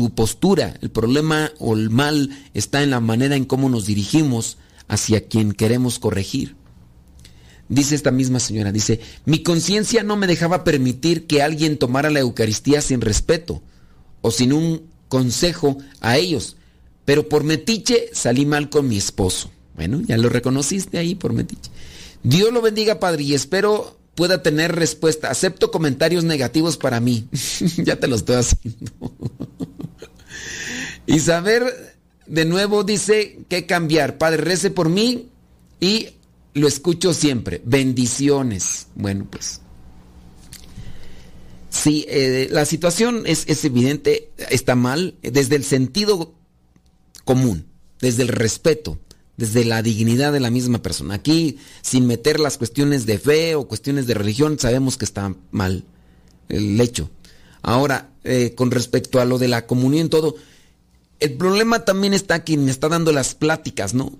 tu 0.00 0.14
postura, 0.14 0.78
el 0.80 0.90
problema 0.90 1.52
o 1.58 1.76
el 1.76 1.90
mal 1.90 2.30
está 2.54 2.82
en 2.82 2.88
la 2.88 3.00
manera 3.00 3.36
en 3.36 3.44
cómo 3.44 3.68
nos 3.68 3.84
dirigimos 3.84 4.56
hacia 4.88 5.28
quien 5.28 5.52
queremos 5.52 5.98
corregir. 5.98 6.56
Dice 7.68 7.94
esta 7.94 8.10
misma 8.10 8.40
señora, 8.40 8.72
dice, 8.72 9.00
mi 9.26 9.42
conciencia 9.42 10.02
no 10.02 10.16
me 10.16 10.26
dejaba 10.26 10.64
permitir 10.64 11.26
que 11.26 11.42
alguien 11.42 11.76
tomara 11.76 12.08
la 12.08 12.20
Eucaristía 12.20 12.80
sin 12.80 13.02
respeto 13.02 13.60
o 14.22 14.30
sin 14.30 14.54
un 14.54 14.84
consejo 15.08 15.76
a 16.00 16.16
ellos, 16.16 16.56
pero 17.04 17.28
por 17.28 17.44
metiche 17.44 18.08
salí 18.14 18.46
mal 18.46 18.70
con 18.70 18.88
mi 18.88 18.96
esposo. 18.96 19.50
Bueno, 19.74 20.00
ya 20.06 20.16
lo 20.16 20.30
reconociste 20.30 20.96
ahí 20.96 21.14
por 21.14 21.34
metiche. 21.34 21.70
Dios 22.22 22.50
lo 22.54 22.62
bendiga, 22.62 23.00
Padre, 23.00 23.24
y 23.24 23.34
espero 23.34 23.98
pueda 24.14 24.42
tener 24.42 24.74
respuesta. 24.74 25.30
Acepto 25.30 25.70
comentarios 25.70 26.24
negativos 26.24 26.78
para 26.78 27.00
mí. 27.00 27.28
ya 27.84 27.96
te 27.96 28.08
lo 28.08 28.16
estoy 28.16 28.36
haciendo. 28.36 28.92
y 31.06 31.20
saber, 31.20 31.96
de 32.26 32.44
nuevo 32.44 32.84
dice 32.84 33.40
que 33.48 33.66
cambiar. 33.66 34.18
Padre, 34.18 34.42
rece 34.42 34.70
por 34.70 34.88
mí 34.88 35.28
y 35.80 36.08
lo 36.54 36.68
escucho 36.68 37.12
siempre. 37.12 37.60
Bendiciones. 37.64 38.86
Bueno, 38.94 39.26
pues. 39.30 39.60
Sí, 41.70 42.04
eh, 42.08 42.48
la 42.50 42.64
situación 42.64 43.22
es, 43.26 43.44
es 43.46 43.64
evidente, 43.64 44.30
está 44.50 44.74
mal, 44.74 45.14
desde 45.22 45.56
el 45.56 45.64
sentido 45.64 46.34
común, 47.24 47.66
desde 48.00 48.22
el 48.22 48.28
respeto, 48.28 48.98
desde 49.36 49.64
la 49.64 49.80
dignidad 49.80 50.32
de 50.32 50.40
la 50.40 50.50
misma 50.50 50.82
persona. 50.82 51.14
Aquí, 51.14 51.58
sin 51.80 52.06
meter 52.06 52.40
las 52.40 52.58
cuestiones 52.58 53.06
de 53.06 53.18
fe 53.18 53.54
o 53.54 53.68
cuestiones 53.68 54.06
de 54.06 54.14
religión, 54.14 54.58
sabemos 54.58 54.96
que 54.96 55.04
está 55.04 55.34
mal 55.52 55.84
el 56.48 56.80
hecho. 56.80 57.08
Ahora, 57.62 58.10
eh, 58.24 58.54
con 58.54 58.70
respecto 58.70 59.20
a 59.20 59.24
lo 59.24 59.38
de 59.38 59.48
la 59.48 59.66
comunión 59.66 60.06
y 60.06 60.10
todo, 60.10 60.36
el 61.20 61.34
problema 61.34 61.84
también 61.84 62.14
está 62.14 62.44
quien 62.44 62.68
está 62.68 62.88
dando 62.88 63.12
las 63.12 63.34
pláticas, 63.34 63.94
¿no? 63.94 64.12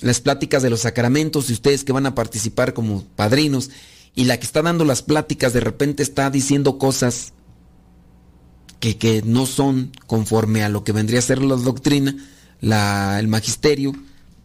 Las 0.00 0.20
pláticas 0.20 0.62
de 0.62 0.70
los 0.70 0.80
sacramentos 0.80 1.50
y 1.50 1.52
ustedes 1.52 1.84
que 1.84 1.92
van 1.92 2.06
a 2.06 2.14
participar 2.14 2.74
como 2.74 3.04
padrinos 3.16 3.70
y 4.14 4.24
la 4.24 4.38
que 4.38 4.46
está 4.46 4.62
dando 4.62 4.84
las 4.84 5.02
pláticas 5.02 5.52
de 5.52 5.60
repente 5.60 6.02
está 6.02 6.30
diciendo 6.30 6.78
cosas 6.78 7.32
que, 8.78 8.96
que 8.96 9.22
no 9.22 9.46
son 9.46 9.90
conforme 10.06 10.62
a 10.62 10.68
lo 10.68 10.84
que 10.84 10.92
vendría 10.92 11.18
a 11.18 11.22
ser 11.22 11.42
la 11.42 11.56
doctrina, 11.56 12.16
la, 12.60 13.18
el 13.18 13.26
magisterio, 13.26 13.92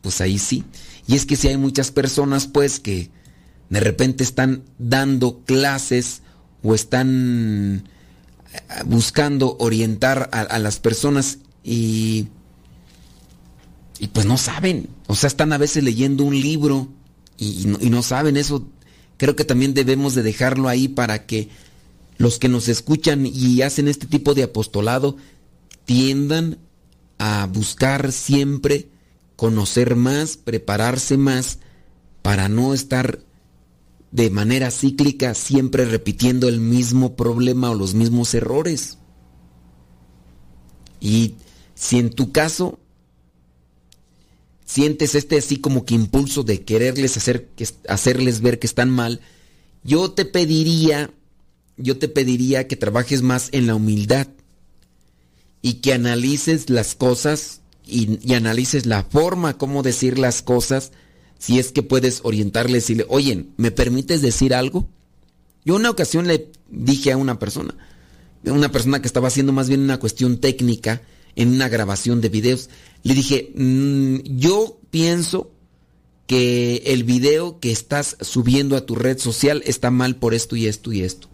pues 0.01 0.21
ahí 0.21 0.39
sí. 0.39 0.63
Y 1.07 1.15
es 1.15 1.25
que 1.25 1.36
si 1.36 1.47
hay 1.49 1.57
muchas 1.57 1.91
personas 1.91 2.47
pues 2.47 2.79
que 2.79 3.11
de 3.69 3.79
repente 3.79 4.23
están 4.23 4.63
dando 4.79 5.41
clases 5.45 6.21
o 6.63 6.73
están 6.73 7.88
buscando 8.86 9.56
orientar 9.60 10.30
a, 10.32 10.60
las 10.60 10.80
personas 10.80 11.39
y, 11.64 12.28
y 13.99 14.08
pues 14.08 14.26
no 14.26 14.38
saben, 14.38 14.89
o 15.08 15.16
sea, 15.16 15.28
están 15.28 15.54
a 15.54 15.58
veces 15.58 15.84
leyendo 15.84 16.24
un 16.24 16.39
libro 16.39 16.88
y, 17.38 17.62
y, 17.62 17.66
no, 17.66 17.78
y 17.82 17.89
no 17.89 18.04
saben 18.04 18.38
eso. 18.38 18.66
Creo 19.18 19.36
que 19.36 19.45
también 19.45 19.74
debemos 19.74 20.16
de 20.16 20.24
dejarlo 20.24 20.68
ahí 20.68 20.88
para 20.88 21.26
que 21.26 21.49
los 22.18 22.39
que 22.39 22.49
nos 22.49 22.68
escuchan 22.68 23.26
y 23.26 23.62
hacen 23.62 23.88
este 23.88 24.08
tipo 24.08 24.34
de 24.34 24.43
apostolado 24.43 25.18
tiendan 25.86 26.58
a 27.18 27.47
buscar 27.51 28.12
siempre 28.12 28.89
conocer 29.36 29.95
más, 29.95 30.38
prepararse 30.38 31.18
más, 31.18 31.60
para 32.22 32.49
no 32.49 32.74
estar 32.74 33.20
de 34.14 34.30
manera 34.30 34.70
cíclica 34.70 35.34
siempre 35.34 35.86
repitiendo 35.86 36.47
el 36.47 36.59
mismo 36.59 37.16
problema 37.16 37.72
o 37.72 37.74
los 37.74 37.95
mismos 37.95 38.36
errores. 38.36 38.99
Y 41.01 41.34
si 41.74 41.97
en 41.97 42.11
tu 42.11 42.32
caso 42.32 42.80
sientes 44.66 45.16
este 45.16 45.39
así 45.39 45.57
como 45.57 45.84
que 45.84 45.95
impulso 45.95 46.43
de 46.43 46.61
quererles 46.61 47.18
hacer, 47.18 47.49
hacerles 47.89 48.41
ver 48.41 48.59
que 48.59 48.68
están 48.68 48.91
mal, 48.91 49.20
yo 49.84 50.11
te 50.11 50.26
pediría, 50.26 51.11
yo 51.78 51.97
te 51.97 52.07
pediría 52.07 52.68
que 52.68 52.76
trabajes 52.76 53.24
más 53.24 53.49
en 53.51 53.66
la 53.66 53.74
humildad 53.74 54.28
y 55.64 55.76
que 55.76 55.91
analices 55.91 56.70
las 56.70 56.93
cosas 56.93 57.61
y, 57.84 58.20
y 58.22 58.36
analices 58.36 58.86
la 58.86 59.03
forma 59.05 59.57
como 59.57 59.82
decir 59.82 60.20
las 60.20 60.43
cosas, 60.43 60.91
si 61.44 61.60
es 61.60 61.74
que 61.74 61.84
puedes 61.84 62.22
orientarles 62.24 62.72
y 62.72 62.94
decirle, 62.94 63.06
oye, 63.10 63.48
¿me 63.58 63.70
permites 63.70 64.22
decir 64.22 64.54
algo? 64.54 64.88
Yo 65.66 65.76
una 65.76 65.89
ocasión 65.89 66.26
le 66.26 66.50
dije 66.70 67.12
a 67.12 67.18
una 67.18 67.38
persona, 67.38 67.76
una 68.46 68.72
persona 68.72 69.02
que 69.02 69.08
estaba 69.08 69.28
haciendo 69.28 69.52
más 69.52 69.68
bien 69.68 69.82
una 69.82 70.00
cuestión 70.00 70.38
técnica 70.38 71.02
en 71.36 71.50
una 71.50 71.68
grabación 71.68 72.22
de 72.22 72.30
videos, 72.30 72.70
le 73.04 73.14
dije, 73.14 73.52
mmm, 73.56 74.20
yo 74.24 74.80
pienso 74.89 75.52
que 76.28 76.82
el 76.86 77.04
video 77.04 77.60
que 77.60 77.74
estás 77.74 78.16
subiendo 78.22 78.78
a 78.78 78.86
tu 78.86 78.96
red 78.96 79.18
social 79.18 79.64
está 79.66 79.91
mal 79.91 80.16
por 80.16 80.34
esto 80.34 80.56
y 80.56 80.68
esto 80.68 80.94
y 80.94 81.02
esto. 81.02 81.28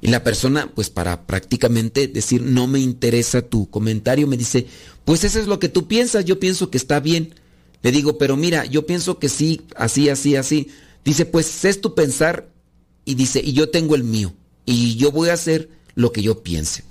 Y 0.00 0.06
la 0.06 0.24
persona, 0.24 0.72
pues 0.74 0.88
para 0.88 1.26
prácticamente 1.26 2.08
decir, 2.08 2.40
no 2.40 2.66
me 2.66 2.80
interesa 2.80 3.42
tu 3.42 3.68
comentario, 3.68 4.26
me 4.26 4.38
dice, 4.38 4.66
pues 5.04 5.24
eso 5.24 5.38
es 5.38 5.46
lo 5.46 5.58
que 5.58 5.68
tú 5.68 5.88
piensas, 5.88 6.24
yo 6.24 6.40
pienso 6.40 6.70
que 6.70 6.78
está 6.78 7.00
bien. 7.00 7.34
Le 7.82 7.92
digo, 7.92 8.18
pero 8.18 8.36
mira, 8.36 8.64
yo 8.64 8.86
pienso 8.86 9.18
que 9.18 9.28
sí, 9.28 9.62
así, 9.76 10.08
así, 10.08 10.36
así. 10.36 10.68
Dice, 11.04 11.26
pues 11.26 11.64
es 11.64 11.80
tu 11.80 11.94
pensar 11.94 12.48
y 13.04 13.14
dice, 13.14 13.40
y 13.44 13.52
yo 13.52 13.70
tengo 13.70 13.94
el 13.94 14.04
mío. 14.04 14.32
Y 14.64 14.96
yo 14.96 15.10
voy 15.10 15.30
a 15.30 15.34
hacer 15.34 15.68
lo 15.94 16.12
que 16.12 16.22
yo 16.22 16.42
piense. 16.42 16.84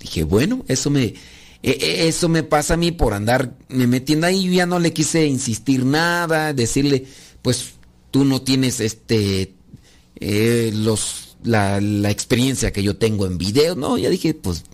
Dije, 0.00 0.24
bueno, 0.24 0.64
eso 0.68 0.90
me, 0.90 1.14
eso 1.62 2.28
me 2.28 2.42
pasa 2.42 2.74
a 2.74 2.76
mí 2.76 2.92
por 2.92 3.14
andar 3.14 3.56
me 3.68 3.86
metiendo 3.86 4.26
ahí. 4.26 4.54
Ya 4.54 4.66
no 4.66 4.78
le 4.78 4.92
quise 4.92 5.26
insistir 5.26 5.84
nada, 5.84 6.52
decirle, 6.52 7.06
pues 7.42 7.72
tú 8.10 8.24
no 8.24 8.42
tienes 8.42 8.80
este, 8.80 9.54
eh, 10.16 10.70
los 10.74 11.36
la, 11.42 11.80
la, 11.80 12.10
experiencia 12.10 12.72
que 12.72 12.82
yo 12.82 12.96
tengo 12.96 13.26
en 13.26 13.38
video. 13.38 13.74
No, 13.74 13.96
ya 13.96 14.10
dije, 14.10 14.34
pues 14.34 14.64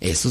eso 0.00 0.30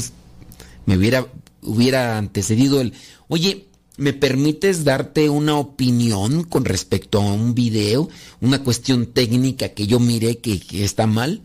me 0.86 0.96
hubiera, 0.96 1.26
hubiera 1.62 2.18
antecedido 2.18 2.80
el, 2.80 2.92
oye, 3.28 3.66
¿me 3.96 4.12
permites 4.12 4.84
darte 4.84 5.28
una 5.28 5.56
opinión 5.56 6.44
con 6.44 6.64
respecto 6.64 7.20
a 7.20 7.32
un 7.32 7.54
video? 7.54 8.08
Una 8.40 8.62
cuestión 8.62 9.06
técnica 9.06 9.70
que 9.70 9.86
yo 9.86 10.00
miré 10.00 10.38
que, 10.38 10.60
está 10.84 11.06
mal. 11.06 11.42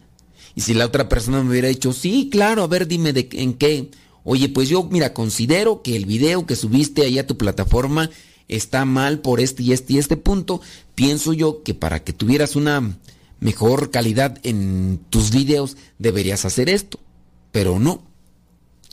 Y 0.56 0.62
si 0.62 0.74
la 0.74 0.86
otra 0.86 1.10
persona 1.10 1.44
me 1.44 1.52
hubiera 1.52 1.68
dicho, 1.68 1.94
sí, 1.94 2.30
claro, 2.32 2.64
a 2.64 2.68
ver, 2.68 2.88
dime 2.88 3.14
de, 3.14 3.30
en 3.34 3.54
qué. 3.54 3.92
Oye, 4.24 4.50
pues 4.50 4.68
yo, 4.70 4.84
mira, 4.84 5.14
considero 5.14 5.82
que 5.82 5.96
el 5.96 6.06
video 6.06 6.46
que 6.46 6.56
subiste 6.56 7.04
ahí 7.04 7.20
a 7.20 7.28
tu 7.28 7.38
plataforma 7.38 8.10
está 8.48 8.84
mal 8.84 9.20
por 9.20 9.40
este 9.40 9.64
y 9.64 9.74
este 9.74 9.94
y 9.94 9.98
este 10.00 10.18
punto. 10.18 10.62
Pienso 10.96 11.34
yo 11.34 11.64
que 11.64 11.74
para 11.74 12.04
que 12.04 12.14
tuvieras 12.14 12.56
una 12.56 12.98
mejor 13.40 13.92
calidad 13.92 14.40
en 14.44 15.00
tus 15.10 15.32
videos, 15.32 15.78
deberías 15.98 16.46
hacer 16.46 16.70
esto. 16.70 17.00
Pero 17.52 17.80
no. 17.80 18.09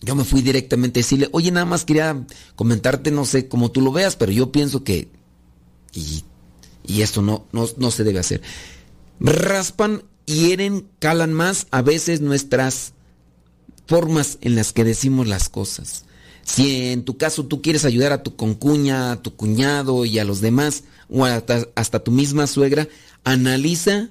Yo 0.02 0.14
me 0.14 0.24
fui 0.24 0.42
directamente 0.42 1.00
a 1.00 1.02
decirle, 1.02 1.28
oye, 1.32 1.50
nada 1.50 1.66
más 1.66 1.84
quería 1.84 2.26
comentarte, 2.54 3.10
no 3.10 3.24
sé 3.24 3.48
cómo 3.48 3.70
tú 3.70 3.80
lo 3.80 3.92
veas, 3.92 4.16
pero 4.16 4.32
yo 4.32 4.52
pienso 4.52 4.84
que... 4.84 5.08
Y, 5.92 6.24
y 6.86 7.02
esto 7.02 7.22
no, 7.22 7.46
no, 7.52 7.66
no 7.78 7.90
se 7.90 8.04
debe 8.04 8.18
hacer. 8.18 8.42
Raspan, 9.20 10.02
hieren, 10.26 10.86
calan 10.98 11.32
más 11.32 11.66
a 11.70 11.80
veces 11.80 12.20
nuestras 12.20 12.92
formas 13.86 14.38
en 14.42 14.54
las 14.54 14.72
que 14.72 14.84
decimos 14.84 15.26
las 15.26 15.48
cosas. 15.48 16.04
Si 16.42 16.88
en 16.92 17.04
tu 17.04 17.16
caso 17.16 17.46
tú 17.46 17.62
quieres 17.62 17.84
ayudar 17.84 18.12
a 18.12 18.22
tu 18.22 18.36
concuña, 18.36 19.12
a 19.12 19.22
tu 19.22 19.34
cuñado 19.34 20.04
y 20.04 20.18
a 20.18 20.24
los 20.24 20.40
demás, 20.40 20.84
o 21.08 21.24
hasta, 21.24 21.66
hasta 21.74 22.04
tu 22.04 22.12
misma 22.12 22.46
suegra, 22.46 22.88
analiza 23.24 24.10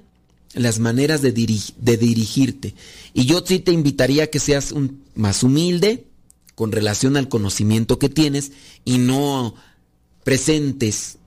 las 0.56 0.78
maneras 0.78 1.22
de, 1.22 1.32
dirig, 1.32 1.74
de, 1.78 1.96
dirigirte. 1.96 2.74
Y 3.14 3.26
yo 3.26 3.42
sí 3.44 3.60
te 3.60 3.72
invitaría 3.72 4.24
a 4.24 4.26
que 4.26 4.40
seas 4.40 4.72
un, 4.72 5.04
más 5.14 5.42
humilde 5.42 6.06
con 6.54 6.72
relación 6.72 7.16
al 7.16 7.28
conocimiento 7.28 7.98
que 7.98 8.08
tienes 8.08 8.52
y 8.84 8.98
no 8.98 9.54
presentes 10.24 11.18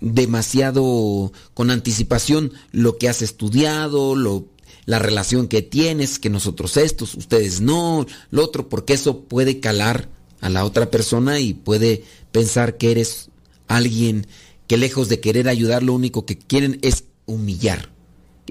demasiado 0.00 1.32
con 1.54 1.70
anticipación 1.70 2.52
lo 2.70 2.98
que 2.98 3.08
has 3.08 3.22
estudiado, 3.22 4.14
lo, 4.14 4.46
la 4.84 4.98
relación 4.98 5.48
que 5.48 5.62
tienes, 5.62 6.18
que 6.18 6.30
nosotros 6.30 6.76
estos, 6.76 7.14
ustedes 7.14 7.60
no, 7.60 8.06
lo 8.30 8.44
otro, 8.44 8.68
porque 8.68 8.92
eso 8.92 9.20
puede 9.24 9.60
calar 9.60 10.08
a 10.40 10.50
la 10.50 10.64
otra 10.64 10.90
persona 10.90 11.40
y 11.40 11.54
puede 11.54 12.04
pensar 12.30 12.76
que 12.76 12.90
eres 12.92 13.30
alguien 13.66 14.26
que 14.66 14.76
lejos 14.76 15.08
de 15.08 15.20
querer 15.20 15.48
ayudar, 15.48 15.82
lo 15.82 15.94
único 15.94 16.26
que 16.26 16.36
quieren 16.38 16.78
es 16.82 17.04
humillar. 17.26 17.97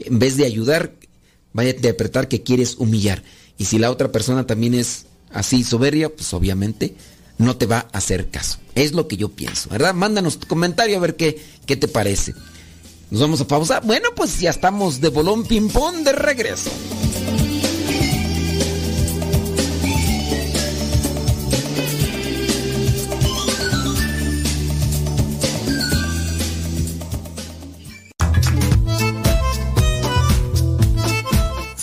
En 0.06 0.20
vez 0.20 0.38
de 0.38 0.46
ayudar, 0.46 0.94
vaya 1.54 1.72
a 1.72 1.76
interpretar 1.76 2.28
que 2.28 2.44
quieres 2.44 2.76
humillar. 2.78 3.24
Y 3.58 3.66
si 3.66 3.80
la 3.80 3.92
otra 3.92 4.12
persona 4.12 4.46
también 4.46 4.74
es 4.74 5.06
así 5.32 5.64
soberbia, 5.64 6.10
pues 6.10 6.34
obviamente 6.34 6.96
no 7.38 7.58
te 7.58 7.66
va 7.66 7.88
a 7.92 7.98
hacer 7.98 8.30
caso. 8.30 8.60
Es 8.76 8.94
lo 8.94 9.08
que 9.08 9.18
yo 9.18 9.30
pienso, 9.30 9.70
¿verdad? 9.70 9.94
Mándanos 9.94 10.40
tu 10.40 10.48
comentario 10.48 10.98
a 10.98 11.02
ver 11.02 11.16
qué, 11.16 11.42
qué 11.66 11.76
te 11.76 11.88
parece. 11.88 12.34
Nos 13.10 13.22
vamos 13.22 13.42
a 13.42 13.48
pausar. 13.48 13.86
Bueno, 13.86 14.10
pues 14.16 14.40
ya 14.40 14.50
estamos 14.50 15.00
de 15.00 15.10
bolón 15.10 15.46
ping-pong 15.46 16.04
de 16.04 16.12
regreso. 16.12 16.70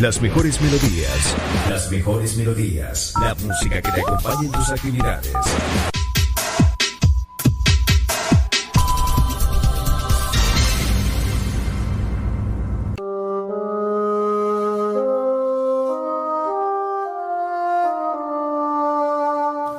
Las 0.00 0.22
mejores 0.22 0.58
melodías. 0.62 1.36
Las 1.68 1.90
mejores 1.90 2.34
melodías. 2.34 3.12
La 3.20 3.34
música 3.34 3.82
que 3.82 3.92
te 3.92 4.00
acompañe 4.00 4.46
en 4.46 4.52
tus 4.52 4.70
actividades. 4.70 5.30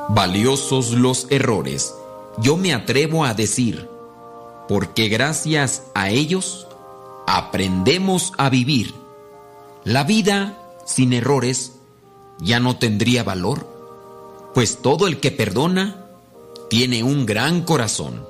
Valiosos 0.09 0.91
los 0.91 1.25
errores, 1.31 1.95
yo 2.37 2.57
me 2.57 2.75
atrevo 2.75 3.25
a 3.25 3.33
decir, 3.33 3.89
porque 4.67 5.09
gracias 5.09 5.81
a 5.95 6.11
ellos 6.11 6.67
aprendemos 7.25 8.33
a 8.37 8.51
vivir. 8.51 9.00
La 9.83 10.03
vida 10.03 10.57
sin 10.85 11.11
errores 11.11 11.73
ya 12.39 12.59
no 12.59 12.77
tendría 12.77 13.23
valor, 13.23 13.67
pues 14.53 14.79
todo 14.81 15.07
el 15.07 15.19
que 15.19 15.31
perdona 15.31 16.05
tiene 16.69 17.03
un 17.03 17.25
gran 17.25 17.63
corazón. 17.63 18.25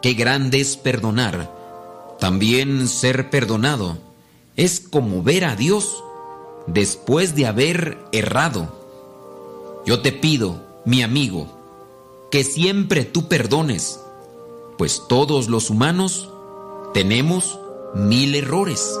Qué 0.00 0.14
grande 0.14 0.60
es 0.60 0.78
perdonar, 0.78 1.52
también 2.18 2.88
ser 2.88 3.28
perdonado. 3.28 3.98
Es 4.56 4.80
como 4.80 5.22
ver 5.22 5.44
a 5.44 5.54
Dios 5.54 6.02
después 6.66 7.34
de 7.34 7.46
haber 7.46 7.98
errado. 8.12 8.72
Yo 9.84 10.00
te 10.00 10.12
pido, 10.12 10.62
mi 10.86 11.02
amigo, 11.02 11.46
que 12.30 12.42
siempre 12.42 13.04
tú 13.04 13.28
perdones, 13.28 14.00
pues 14.78 15.02
todos 15.08 15.48
los 15.48 15.68
humanos 15.68 16.30
tenemos 16.94 17.58
mil 17.94 18.34
errores. 18.34 18.98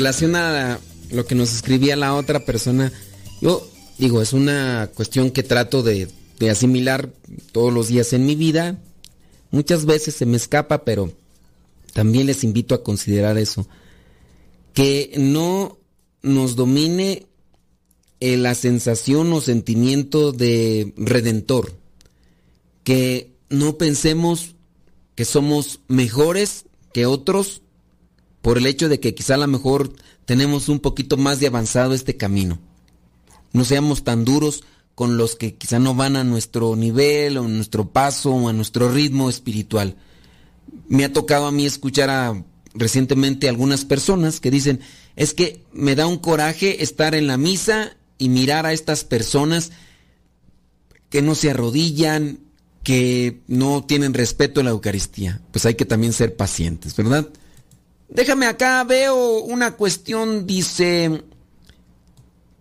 Relación 0.00 0.34
a 0.34 0.80
lo 1.10 1.26
que 1.26 1.34
nos 1.34 1.52
escribía 1.54 1.94
la 1.94 2.14
otra 2.14 2.46
persona, 2.46 2.90
yo 3.42 3.68
digo, 3.98 4.22
es 4.22 4.32
una 4.32 4.90
cuestión 4.94 5.30
que 5.30 5.42
trato 5.42 5.82
de, 5.82 6.08
asimilar 6.50 7.10
todos 7.52 7.70
los 7.70 7.88
días 7.88 8.14
en 8.14 8.24
mi 8.24 8.34
vida. 8.34 8.78
Muchas 9.50 9.84
veces 9.84 10.14
se 10.14 10.24
me 10.24 10.38
escapa, 10.38 10.84
pero 10.84 11.12
también 11.92 12.26
les 12.26 12.44
invito 12.44 12.74
a 12.74 12.82
considerar 12.82 13.36
eso. 13.36 13.68
Que 14.72 15.12
no 15.18 15.76
nos 16.22 16.56
domine 16.56 17.26
eh, 18.20 18.38
la 18.38 18.54
sensación 18.54 19.30
o 19.34 19.42
sentimiento 19.42 20.32
de 20.32 20.94
redentor. 20.96 21.74
Que 22.84 23.34
no 23.50 23.76
pensemos 23.76 24.54
que 25.14 25.26
somos 25.26 25.80
mejores 25.88 26.64
que 26.94 27.04
otros 27.04 27.60
por 28.42 28.58
el 28.58 28.66
hecho 28.66 28.88
de 28.88 29.00
que 29.00 29.14
quizá 29.14 29.34
a 29.34 29.38
lo 29.38 29.46
mejor 29.46 29.92
tenemos 30.24 30.68
un 30.68 30.80
poquito 30.80 31.16
más 31.16 31.40
de 31.40 31.46
avanzado 31.46 31.94
este 31.94 32.16
camino. 32.16 32.58
No 33.52 33.64
seamos 33.64 34.04
tan 34.04 34.24
duros 34.24 34.64
con 34.94 35.16
los 35.16 35.34
que 35.34 35.54
quizá 35.54 35.78
no 35.78 35.94
van 35.94 36.16
a 36.16 36.24
nuestro 36.24 36.76
nivel 36.76 37.38
o 37.38 37.48
nuestro 37.48 37.90
paso 37.90 38.32
o 38.32 38.48
a 38.48 38.52
nuestro 38.52 38.90
ritmo 38.90 39.28
espiritual. 39.28 39.96
Me 40.88 41.04
ha 41.04 41.12
tocado 41.12 41.46
a 41.46 41.52
mí 41.52 41.66
escuchar 41.66 42.10
a 42.10 42.44
recientemente 42.74 43.48
algunas 43.48 43.84
personas 43.84 44.40
que 44.40 44.50
dicen, 44.50 44.80
es 45.16 45.34
que 45.34 45.64
me 45.72 45.96
da 45.96 46.06
un 46.06 46.18
coraje 46.18 46.82
estar 46.82 47.14
en 47.14 47.26
la 47.26 47.36
misa 47.36 47.96
y 48.18 48.28
mirar 48.28 48.66
a 48.66 48.72
estas 48.72 49.04
personas 49.04 49.72
que 51.08 51.22
no 51.22 51.34
se 51.34 51.50
arrodillan, 51.50 52.38
que 52.82 53.40
no 53.48 53.84
tienen 53.84 54.14
respeto 54.14 54.60
a 54.60 54.64
la 54.64 54.70
Eucaristía. 54.70 55.40
Pues 55.50 55.66
hay 55.66 55.74
que 55.74 55.84
también 55.84 56.12
ser 56.12 56.36
pacientes, 56.36 56.94
¿verdad? 56.94 57.28
Déjame 58.10 58.46
acá, 58.46 58.82
veo 58.82 59.38
una 59.38 59.76
cuestión, 59.76 60.44
dice, 60.44 61.22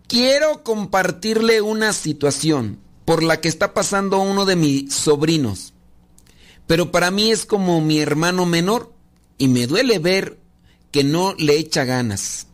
quiero 0.07 0.63
compartirle 0.63 1.59
una 1.61 1.91
situación 1.91 2.77
por 3.03 3.23
la 3.23 3.41
que 3.41 3.47
está 3.47 3.73
pasando 3.73 4.19
uno 4.19 4.45
de 4.45 4.55
mis 4.55 4.93
sobrinos, 4.93 5.73
pero 6.67 6.91
para 6.91 7.09
mí 7.09 7.31
es 7.31 7.47
como 7.47 7.81
mi 7.81 7.97
hermano 7.97 8.45
menor 8.45 8.93
y 9.39 9.47
me 9.47 9.65
duele 9.65 9.97
ver 9.97 10.37
que 10.91 11.03
no 11.03 11.33
le 11.33 11.57
echa 11.57 11.83
ganas. 11.83 12.45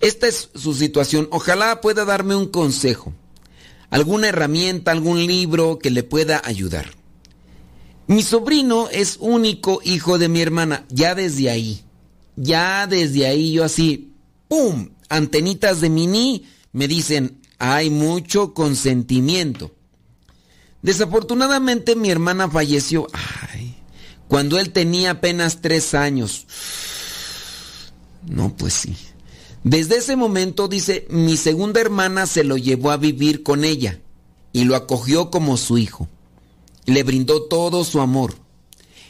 Esta 0.00 0.26
es 0.26 0.50
su 0.56 0.74
situación, 0.74 1.28
ojalá 1.30 1.80
pueda 1.80 2.04
darme 2.04 2.34
un 2.34 2.48
consejo, 2.48 3.14
alguna 3.90 4.26
herramienta, 4.26 4.90
algún 4.90 5.24
libro 5.24 5.78
que 5.78 5.92
le 5.92 6.02
pueda 6.02 6.42
ayudar. 6.44 6.90
Mi 8.08 8.24
sobrino 8.24 8.88
es 8.90 9.18
único 9.20 9.80
hijo 9.84 10.18
de 10.18 10.28
mi 10.28 10.40
hermana, 10.40 10.84
ya 10.88 11.14
desde 11.14 11.48
ahí 11.48 11.84
ya 12.38 12.86
desde 12.86 13.26
ahí 13.26 13.52
yo 13.52 13.64
así, 13.64 14.12
¡pum! 14.46 14.90
Antenitas 15.08 15.80
de 15.80 15.90
mini 15.90 16.46
me 16.72 16.86
dicen, 16.86 17.40
hay 17.58 17.90
mucho 17.90 18.54
consentimiento. 18.54 19.74
Desafortunadamente 20.82 21.96
mi 21.96 22.10
hermana 22.10 22.48
falleció, 22.48 23.08
ay, 23.12 23.74
cuando 24.28 24.58
él 24.60 24.70
tenía 24.70 25.12
apenas 25.12 25.60
tres 25.60 25.94
años. 25.94 26.46
No, 28.28 28.54
pues 28.56 28.74
sí. 28.74 28.94
Desde 29.64 29.96
ese 29.96 30.14
momento, 30.14 30.68
dice, 30.68 31.06
mi 31.10 31.36
segunda 31.36 31.80
hermana 31.80 32.26
se 32.26 32.44
lo 32.44 32.56
llevó 32.56 32.92
a 32.92 32.96
vivir 32.96 33.42
con 33.42 33.64
ella 33.64 34.00
y 34.52 34.64
lo 34.64 34.76
acogió 34.76 35.30
como 35.30 35.56
su 35.56 35.78
hijo. 35.78 36.08
Le 36.86 37.02
brindó 37.02 37.42
todo 37.42 37.84
su 37.84 38.00
amor. 38.00 38.36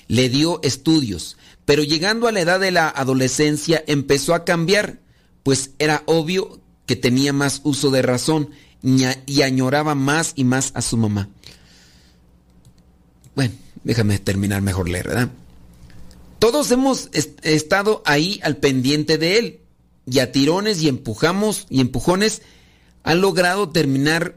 Le 0.06 0.30
dio 0.30 0.60
estudios, 0.62 1.36
pero 1.68 1.82
llegando 1.82 2.26
a 2.26 2.32
la 2.32 2.40
edad 2.40 2.60
de 2.60 2.70
la 2.70 2.88
adolescencia 2.88 3.84
empezó 3.86 4.32
a 4.32 4.46
cambiar, 4.46 5.00
pues 5.42 5.72
era 5.78 6.02
obvio 6.06 6.62
que 6.86 6.96
tenía 6.96 7.34
más 7.34 7.60
uso 7.62 7.90
de 7.90 8.00
razón 8.00 8.52
y 8.82 9.42
añoraba 9.42 9.94
más 9.94 10.32
y 10.34 10.44
más 10.44 10.72
a 10.72 10.80
su 10.80 10.96
mamá. 10.96 11.28
Bueno, 13.34 13.52
déjame 13.84 14.18
terminar 14.18 14.62
mejor 14.62 14.88
leer, 14.88 15.08
¿verdad? 15.08 15.28
Todos 16.38 16.70
hemos 16.70 17.10
estado 17.42 18.02
ahí 18.06 18.40
al 18.42 18.56
pendiente 18.56 19.18
de 19.18 19.36
él 19.36 19.60
y 20.10 20.20
a 20.20 20.32
tirones 20.32 20.80
y 20.80 20.88
empujamos 20.88 21.66
y 21.68 21.82
empujones 21.82 22.40
ha 23.02 23.12
logrado 23.14 23.68
terminar 23.68 24.36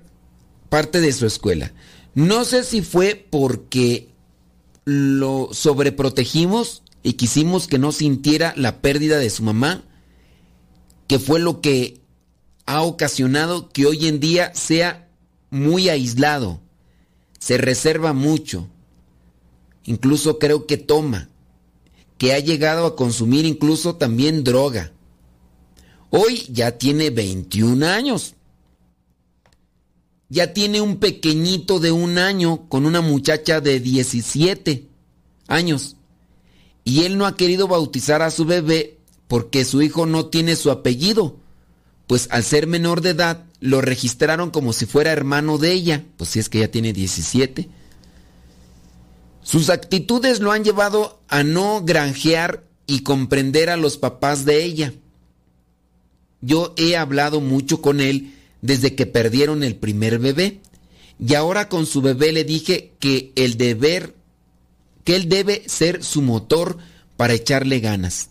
parte 0.68 1.00
de 1.00 1.14
su 1.14 1.26
escuela. 1.26 1.72
No 2.14 2.44
sé 2.44 2.66
si 2.66 2.82
fue 2.82 3.26
porque 3.30 4.10
lo 4.84 5.48
sobreprotegimos 5.54 6.84
y 7.04 7.14
quisimos 7.14 7.68
que 7.68 7.80
no 7.80 7.92
sintiera 7.92 8.54
la 8.56 8.82
pérdida 8.82 9.18
de 9.18 9.30
su 9.30 9.44
mamá, 9.44 9.84
que 11.08 11.20
fue 11.20 11.40
lo 11.40 11.62
que 11.62 12.02
ha 12.66 12.82
ocasionado 12.84 13.70
que 13.70 13.86
hoy 13.86 14.08
en 14.08 14.20
día 14.20 14.54
sea 14.56 15.10
muy 15.50 15.90
aislado, 15.90 16.62
se 17.40 17.58
reserva 17.58 18.14
mucho, 18.14 18.68
incluso 19.84 20.40
creo 20.40 20.68
que 20.68 20.78
toma, 20.78 21.30
que 22.18 22.34
ha 22.34 22.40
llegado 22.40 22.86
a 22.86 22.96
consumir 22.96 23.46
incluso 23.46 23.96
también 23.96 24.44
droga. 24.44 24.92
Hoy 26.12 26.46
ya 26.50 26.78
tiene 26.78 27.10
21 27.10 27.86
años. 27.88 28.36
Ya 30.30 30.54
tiene 30.54 30.82
un 30.82 30.98
pequeñito 30.98 31.80
de 31.80 31.92
un 31.92 32.18
año 32.18 32.70
con 32.70 32.86
una 32.86 33.02
muchacha 33.02 33.60
de 33.60 33.80
17 33.80 34.88
años. 35.48 35.96
Y 36.84 37.04
él 37.04 37.18
no 37.18 37.26
ha 37.26 37.36
querido 37.36 37.68
bautizar 37.68 38.22
a 38.22 38.32
su 38.32 38.46
bebé 38.46 38.98
porque 39.28 39.66
su 39.66 39.82
hijo 39.82 40.06
no 40.06 40.28
tiene 40.28 40.56
su 40.56 40.72
apellido. 40.72 41.38
Pues 42.08 42.28
al 42.32 42.44
ser 42.44 42.68
menor 42.68 43.02
de 43.02 43.12
edad 43.12 43.46
lo 43.60 43.82
registraron 43.82 44.50
como 44.52 44.74
si 44.74 44.86
fuera 44.86 45.12
hermano 45.12 45.58
de 45.58 45.72
ella. 45.72 46.04
Pues 46.18 46.32
si 46.32 46.40
es 46.40 46.50
que 46.50 46.60
ya 46.60 46.68
tiene 46.70 46.94
17. 46.94 47.70
Sus 49.44 49.70
actitudes 49.70 50.40
lo 50.40 50.52
han 50.52 50.64
llevado 50.64 51.20
a 51.28 51.44
no 51.44 51.82
granjear 51.84 52.64
y 52.88 53.02
comprender 53.02 53.70
a 53.70 53.78
los 53.78 53.98
papás 53.98 54.46
de 54.46 54.64
ella. 54.64 54.94
Yo 56.42 56.74
he 56.78 56.98
hablado 56.98 57.40
mucho 57.40 57.82
con 57.82 58.02
él 58.02 58.36
desde 58.62 58.96
que 58.96 59.06
perdieron 59.06 59.64
el 59.64 59.76
primer 59.76 60.20
bebé. 60.20 60.60
Y 61.20 61.36
ahora 61.36 61.70
con 61.70 61.86
su 61.86 62.02
bebé 62.02 62.32
le 62.32 62.44
dije 62.44 62.94
que 63.00 63.32
el 63.36 63.58
deber, 63.58 64.16
que 65.04 65.16
él 65.16 65.30
debe 65.30 65.64
ser 65.68 66.04
su 66.04 66.22
motor 66.22 66.78
para 67.18 67.34
echarle 67.34 67.80
ganas. 67.80 68.30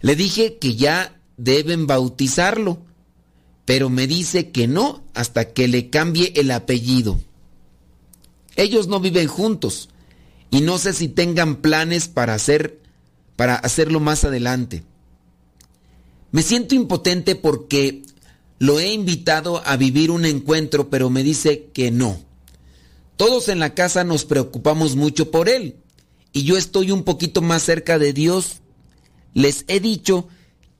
Le 0.00 0.16
dije 0.16 0.58
que 0.58 0.74
ya 0.74 1.20
deben 1.36 1.86
bautizarlo, 1.86 2.78
pero 3.64 3.88
me 3.90 4.06
dice 4.06 4.50
que 4.50 4.66
no 4.66 5.02
hasta 5.14 5.52
que 5.52 5.68
le 5.68 5.90
cambie 5.90 6.32
el 6.36 6.50
apellido. 6.50 7.20
Ellos 8.56 8.88
no 8.88 9.00
viven 9.00 9.28
juntos 9.28 9.88
y 10.50 10.60
no 10.60 10.78
sé 10.78 10.92
si 10.92 11.08
tengan 11.08 11.56
planes 11.56 12.08
para 12.08 12.34
hacer 12.34 12.80
para 13.36 13.54
hacerlo 13.54 13.98
más 13.98 14.24
adelante. 14.24 14.84
Me 16.32 16.42
siento 16.42 16.74
impotente 16.74 17.34
porque 17.34 18.02
lo 18.58 18.78
he 18.78 18.92
invitado 18.92 19.62
a 19.66 19.76
vivir 19.76 20.10
un 20.10 20.24
encuentro, 20.24 20.90
pero 20.90 21.10
me 21.10 21.22
dice 21.22 21.70
que 21.72 21.90
no. 21.90 22.20
Todos 23.16 23.48
en 23.48 23.58
la 23.58 23.74
casa 23.74 24.04
nos 24.04 24.24
preocupamos 24.24 24.96
mucho 24.96 25.30
por 25.30 25.48
él 25.48 25.81
y 26.32 26.44
yo 26.44 26.56
estoy 26.56 26.90
un 26.90 27.04
poquito 27.04 27.42
más 27.42 27.62
cerca 27.62 27.98
de 27.98 28.12
Dios. 28.12 28.60
Les 29.34 29.64
he 29.68 29.80
dicho 29.80 30.28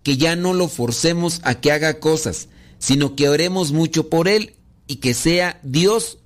que 0.03 0.17
ya 0.17 0.37
no 0.37 0.55
lo 0.55 0.69
forcemos 0.69 1.41
a 1.45 1.61
que 1.61 1.73
haga 1.73 2.01
cosas, 2.01 2.49
sino 2.79 3.15
que 3.15 3.29
oremos 3.29 3.73
mucho 3.73 4.09
por 4.09 4.29
él 4.29 4.55
y 4.87 4.97
que 4.97 5.15
sea 5.15 5.61
Dios 5.63 6.19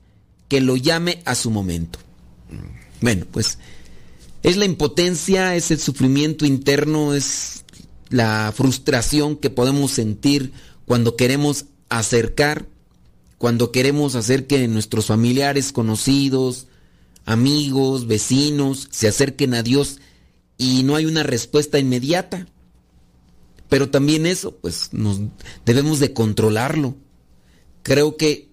que 0.49 0.61
lo 0.61 0.77
llame 0.77 1.23
a 1.25 1.35
su 1.35 1.51
momento. 1.51 1.99
Bueno, 3.01 3.27
pues 3.31 3.59
es 4.43 4.57
la 4.57 4.65
impotencia, 4.65 5.57
es 5.57 5.71
el 5.71 5.81
sufrimiento 5.81 6.47
interno, 6.47 7.15
es 7.15 7.65
la 8.09 8.53
frustración 8.57 9.37
que 9.37 9.51
podemos 9.51 9.91
sentir 9.91 10.53
cuando 10.87 11.17
queremos 11.17 11.67
acercar, 11.89 12.67
cuando 13.39 13.73
queremos 13.73 14.15
hacer 14.15 14.47
que 14.47 14.67
nuestros 14.69 15.07
familiares, 15.07 15.73
conocidos, 15.73 16.69
amigos, 17.27 18.07
vecinos 18.07 18.89
se 18.91 19.09
acerquen 19.09 19.53
a 19.53 19.63
Dios 19.63 19.99
y 20.57 20.83
no 20.85 20.97
hay 20.97 21.05
una 21.05 21.23
respuesta 21.23 21.79
inmediata. 21.79 22.47
Pero 23.69 23.91
también 23.91 24.27
eso, 24.27 24.57
pues 24.57 24.91
nos 24.93 25.21
debemos 25.67 25.99
de 25.99 26.13
controlarlo. 26.13 26.97
Creo 27.83 28.17
que 28.17 28.49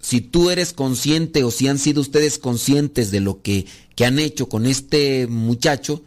si 0.00 0.20
tú 0.20 0.50
eres 0.50 0.72
consciente 0.72 1.44
o 1.44 1.50
si 1.50 1.66
han 1.66 1.78
sido 1.78 2.00
ustedes 2.00 2.38
conscientes 2.38 3.10
de 3.10 3.20
lo 3.20 3.42
que, 3.42 3.66
que 3.96 4.04
han 4.04 4.18
hecho 4.18 4.48
con 4.48 4.66
este 4.66 5.26
muchacho, 5.26 6.04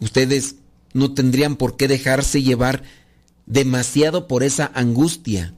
ustedes 0.00 0.56
no 0.92 1.14
tendrían 1.14 1.56
por 1.56 1.76
qué 1.76 1.88
dejarse 1.88 2.42
llevar 2.42 2.82
demasiado 3.46 4.26
por 4.26 4.42
esa 4.42 4.70
angustia. 4.74 5.54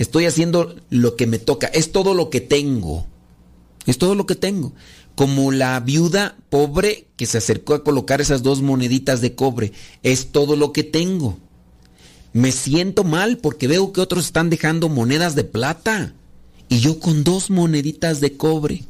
Estoy 0.00 0.26
haciendo 0.26 0.74
lo 0.90 1.14
que 1.14 1.28
me 1.28 1.38
toca, 1.38 1.68
es 1.68 1.92
todo 1.92 2.14
lo 2.14 2.28
que 2.28 2.40
tengo. 2.40 3.06
Es 3.86 3.98
todo 3.98 4.16
lo 4.16 4.26
que 4.26 4.34
tengo. 4.34 4.72
Como 5.14 5.52
la 5.52 5.78
viuda 5.78 6.36
pobre 6.48 7.06
que 7.16 7.26
se 7.26 7.38
acercó 7.38 7.74
a 7.74 7.84
colocar 7.84 8.20
esas 8.20 8.42
dos 8.42 8.60
moneditas 8.60 9.20
de 9.20 9.36
cobre, 9.36 9.72
es 10.02 10.32
todo 10.32 10.56
lo 10.56 10.72
que 10.72 10.82
tengo 10.82 11.38
me 12.32 12.52
siento 12.52 13.04
mal 13.04 13.38
porque 13.38 13.66
veo 13.68 13.92
que 13.92 14.00
otros 14.00 14.26
están 14.26 14.50
dejando 14.50 14.88
monedas 14.88 15.34
de 15.34 15.44
plata 15.44 16.14
y 16.68 16.80
yo 16.80 17.00
con 17.00 17.24
dos 17.24 17.50
moneditas 17.50 18.20
de 18.20 18.36
cobre. 18.36 18.84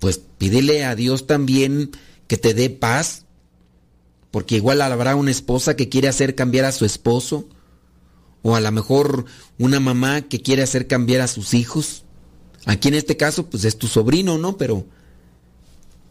Pues 0.00 0.20
pídele 0.38 0.84
a 0.84 0.94
Dios 0.94 1.26
también 1.26 1.90
que 2.26 2.36
te 2.38 2.54
dé 2.54 2.70
paz, 2.70 3.26
porque 4.30 4.56
igual 4.56 4.80
habrá 4.80 5.14
una 5.16 5.30
esposa 5.30 5.76
que 5.76 5.88
quiere 5.88 6.08
hacer 6.08 6.34
cambiar 6.34 6.64
a 6.64 6.72
su 6.72 6.84
esposo, 6.84 7.46
o 8.40 8.56
a 8.56 8.60
lo 8.60 8.72
mejor 8.72 9.26
una 9.62 9.78
mamá 9.78 10.22
que 10.22 10.42
quiere 10.42 10.62
hacer 10.62 10.88
cambiar 10.88 11.20
a 11.20 11.28
sus 11.28 11.54
hijos. 11.54 12.02
Aquí 12.66 12.88
en 12.88 12.94
este 12.94 13.16
caso, 13.16 13.48
pues 13.48 13.64
es 13.64 13.78
tu 13.78 13.86
sobrino, 13.86 14.36
¿no? 14.36 14.56
Pero 14.56 14.86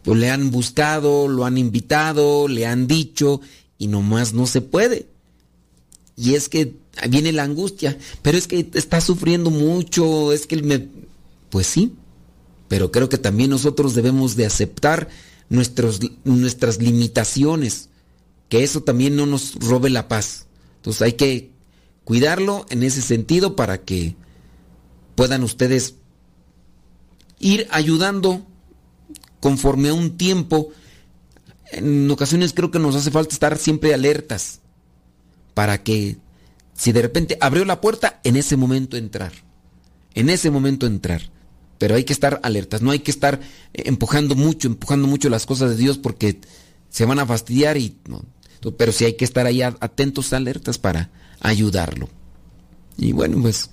pues 0.04 0.18
le 0.18 0.30
han 0.32 0.52
buscado, 0.52 1.28
lo 1.28 1.45
han 1.45 1.58
invitado, 1.58 2.47
le 2.47 2.66
han 2.66 2.88
dicho 2.88 3.41
y 3.78 3.88
nomás 3.88 4.34
no 4.34 4.47
se 4.47 4.62
puede. 4.62 5.10
Y 6.16 6.36
es 6.36 6.47
que 6.47 6.76
viene 7.10 7.34
la 7.34 7.43
angustia, 7.43 7.97
pero 8.22 8.38
es 8.38 8.47
que 8.47 8.70
está 8.74 9.02
sufriendo 9.02 9.49
mucho, 9.49 10.32
es 10.32 10.47
que 10.47 10.56
él 10.56 10.64
me... 10.64 10.88
Pues 11.49 11.68
sí, 11.68 11.93
pero 12.70 12.89
creo 12.89 13.10
que 13.10 13.18
también 13.18 13.49
nosotros 13.49 13.95
debemos 13.95 14.38
de 14.38 14.45
aceptar 14.45 15.10
nuestros, 15.49 15.99
nuestras 16.24 16.82
limitaciones, 16.82 17.89
que 18.47 18.64
eso 18.64 18.82
también 18.82 19.18
no 19.18 19.26
nos 19.26 19.56
robe 19.56 19.89
la 19.89 20.08
paz. 20.08 20.47
Entonces 20.78 21.02
hay 21.02 21.14
que 21.14 21.52
cuidarlo 22.04 22.66
en 22.70 22.84
ese 22.84 23.02
sentido 23.02 23.56
para 23.56 23.82
que 23.82 24.16
puedan 25.16 25.43
ustedes 25.43 25.95
ir 27.39 27.68
ayudando 27.72 28.45
conforme 29.39 29.89
a 29.89 29.93
un 29.93 30.18
tiempo. 30.18 30.70
En 31.72 32.10
ocasiones 32.10 32.54
creo 32.54 32.72
que 32.72 32.80
nos 32.80 32.95
hace 32.95 33.12
falta 33.12 33.34
estar 33.34 33.58
siempre 33.58 33.93
alertas 33.93 34.62
para 35.54 35.84
que 35.84 36.18
si 36.74 36.91
de 36.91 37.02
repente 37.02 37.38
abrió 37.41 37.66
la 37.66 37.82
puerta, 37.82 38.20
en 38.24 38.36
ese 38.36 38.56
momento 38.58 38.97
entrar. 38.97 39.32
En 40.14 40.30
ese 40.30 40.49
momento 40.49 40.88
entrar. 40.88 41.22
Pero 41.78 41.95
hay 41.95 42.04
que 42.04 42.14
estar 42.14 42.39
alertas, 42.43 42.82
no 42.82 42.91
hay 42.91 42.99
que 42.99 43.12
estar 43.12 43.39
empujando 43.74 44.36
mucho, 44.36 44.68
empujando 44.68 45.08
mucho 45.08 45.30
las 45.30 45.45
cosas 45.45 45.72
de 45.72 45.78
Dios 45.78 45.97
porque 45.97 46.39
se 46.89 47.06
van 47.06 47.20
a 47.20 47.26
fastidiar 47.26 47.78
y 47.78 47.97
pero 48.78 48.91
sí 48.91 49.06
hay 49.06 49.14
que 49.14 49.26
estar 49.26 49.47
ahí 49.47 49.64
atentos, 49.64 50.34
alertas 50.34 50.78
para 50.78 51.10
ayudarlo. 51.42 52.10
Y 52.98 53.12
bueno, 53.12 53.42
pues 53.42 53.70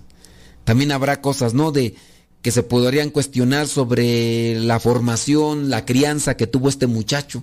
también 0.65 0.93
habrá 0.93 1.21
cosas, 1.21 1.55
¿no? 1.55 1.71
De 1.71 1.95
que 2.43 2.51
se 2.51 2.63
podrían 2.63 3.11
cuestionar 3.11 3.69
sobre 3.69 4.59
la 4.61 4.81
formación, 4.81 5.71
la 5.71 5.85
crianza 5.85 6.37
que 6.37 6.47
tuvo 6.47 6.69
este 6.69 6.87
muchacho 6.87 7.43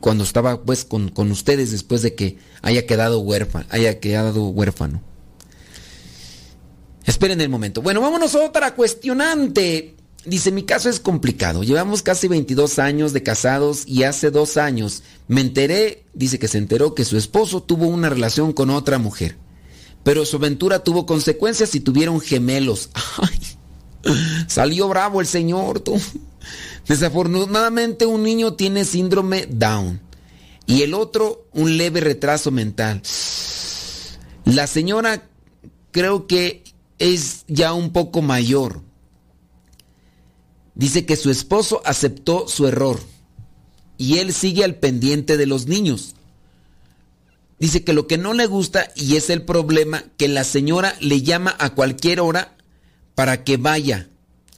cuando 0.00 0.24
estaba 0.24 0.62
pues 0.62 0.84
con, 0.84 1.08
con, 1.08 1.30
ustedes 1.30 1.70
después 1.70 2.02
de 2.02 2.14
que 2.14 2.38
haya 2.62 2.86
quedado 2.86 3.20
huérfano, 3.20 3.66
haya 3.70 4.00
quedado 4.00 4.48
huérfano. 4.48 5.02
Esperen 7.06 7.40
el 7.40 7.48
momento. 7.48 7.80
Bueno, 7.80 8.00
vámonos 8.00 8.34
a 8.34 8.44
otra 8.44 8.74
cuestionante. 8.74 9.96
Dice, 10.24 10.50
mi 10.50 10.64
caso 10.64 10.90
es 10.90 11.00
complicado. 11.00 11.62
Llevamos 11.62 12.02
casi 12.02 12.28
22 12.28 12.78
años 12.78 13.12
de 13.12 13.22
casados 13.22 13.84
y 13.86 14.02
hace 14.02 14.30
dos 14.30 14.56
años 14.56 15.02
me 15.28 15.40
enteré, 15.40 16.04
dice 16.12 16.38
que 16.38 16.48
se 16.48 16.58
enteró 16.58 16.94
que 16.94 17.04
su 17.04 17.16
esposo 17.16 17.62
tuvo 17.62 17.86
una 17.86 18.10
relación 18.10 18.52
con 18.52 18.70
otra 18.70 18.98
mujer. 18.98 19.36
Pero 20.02 20.24
su 20.24 20.36
aventura 20.36 20.84
tuvo 20.84 21.06
consecuencias 21.06 21.74
y 21.74 21.80
tuvieron 21.80 22.20
gemelos. 22.20 22.90
Salió 24.48 24.88
bravo 24.88 25.20
el 25.20 25.26
señor, 25.26 25.80
tú. 25.80 26.00
Desafortunadamente 26.86 28.06
un 28.06 28.22
niño 28.22 28.54
tiene 28.54 28.84
síndrome 28.84 29.46
Down 29.46 30.00
y 30.66 30.82
el 30.82 30.94
otro 30.94 31.46
un 31.52 31.76
leve 31.76 32.00
retraso 32.00 32.50
mental. 32.50 33.02
La 34.44 34.66
señora 34.66 35.28
creo 35.90 36.26
que 36.26 36.64
es 36.98 37.44
ya 37.48 37.72
un 37.72 37.92
poco 37.92 38.22
mayor. 38.22 38.82
Dice 40.78 41.04
que 41.04 41.16
su 41.16 41.30
esposo 41.30 41.82
aceptó 41.84 42.46
su 42.46 42.68
error 42.68 43.00
y 43.98 44.18
él 44.18 44.32
sigue 44.32 44.62
al 44.62 44.76
pendiente 44.76 45.36
de 45.36 45.44
los 45.44 45.66
niños. 45.66 46.14
Dice 47.58 47.82
que 47.82 47.92
lo 47.92 48.06
que 48.06 48.16
no 48.16 48.32
le 48.32 48.46
gusta 48.46 48.88
y 48.94 49.16
es 49.16 49.28
el 49.28 49.42
problema 49.42 50.04
que 50.16 50.28
la 50.28 50.44
señora 50.44 50.94
le 51.00 51.22
llama 51.22 51.56
a 51.58 51.74
cualquier 51.74 52.20
hora 52.20 52.56
para 53.16 53.42
que 53.42 53.56
vaya 53.56 54.08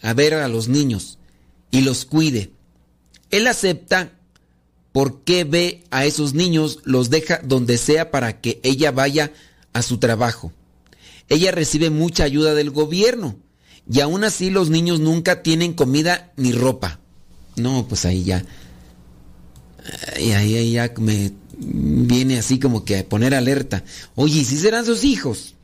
a 0.03 0.13
ver 0.13 0.35
a 0.35 0.47
los 0.47 0.69
niños 0.69 1.19
y 1.71 1.81
los 1.81 2.05
cuide. 2.05 2.51
Él 3.31 3.47
acepta 3.47 4.13
porque 4.93 5.45
ve 5.45 5.85
a 5.91 6.05
esos 6.05 6.35
niños, 6.35 6.81
los 6.85 7.09
deja 7.09 7.41
donde 7.43 7.79
sea 7.79 8.11
para 8.11 8.43
que 8.43 8.61
ella 8.63 8.91
vaya 8.91 9.33
a 9.73 9.81
su 9.81 9.97
trabajo. 9.97 10.53
Ella 11.31 11.51
recibe 11.51 11.89
mucha 11.89 12.25
ayuda 12.25 12.53
del 12.53 12.71
gobierno 12.71 13.39
y 13.89 14.01
aún 14.01 14.25
así 14.25 14.51
los 14.51 14.71
niños 14.71 15.01
nunca 15.01 15.43
tienen 15.43 15.75
comida 15.75 16.33
ni 16.37 16.53
ropa. 16.53 17.01
No, 17.57 17.87
pues 17.89 18.05
ahí 18.05 18.25
ya. 18.25 18.45
Ahí, 20.17 20.33
ahí 20.33 20.73
ya 20.73 20.93
me 20.99 21.33
viene 21.59 22.39
así 22.39 22.59
como 22.59 22.85
que 22.85 22.99
a 22.99 23.09
poner 23.09 23.35
alerta. 23.35 23.85
Oye, 24.15 24.41
¿y 24.41 24.45
si 24.45 24.57
serán 24.57 24.87
sus 24.87 25.05
hijos? 25.05 25.55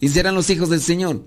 ¿Y 0.00 0.08
serán 0.08 0.34
los 0.34 0.50
hijos 0.50 0.68
del 0.70 0.80
Señor? 0.80 1.24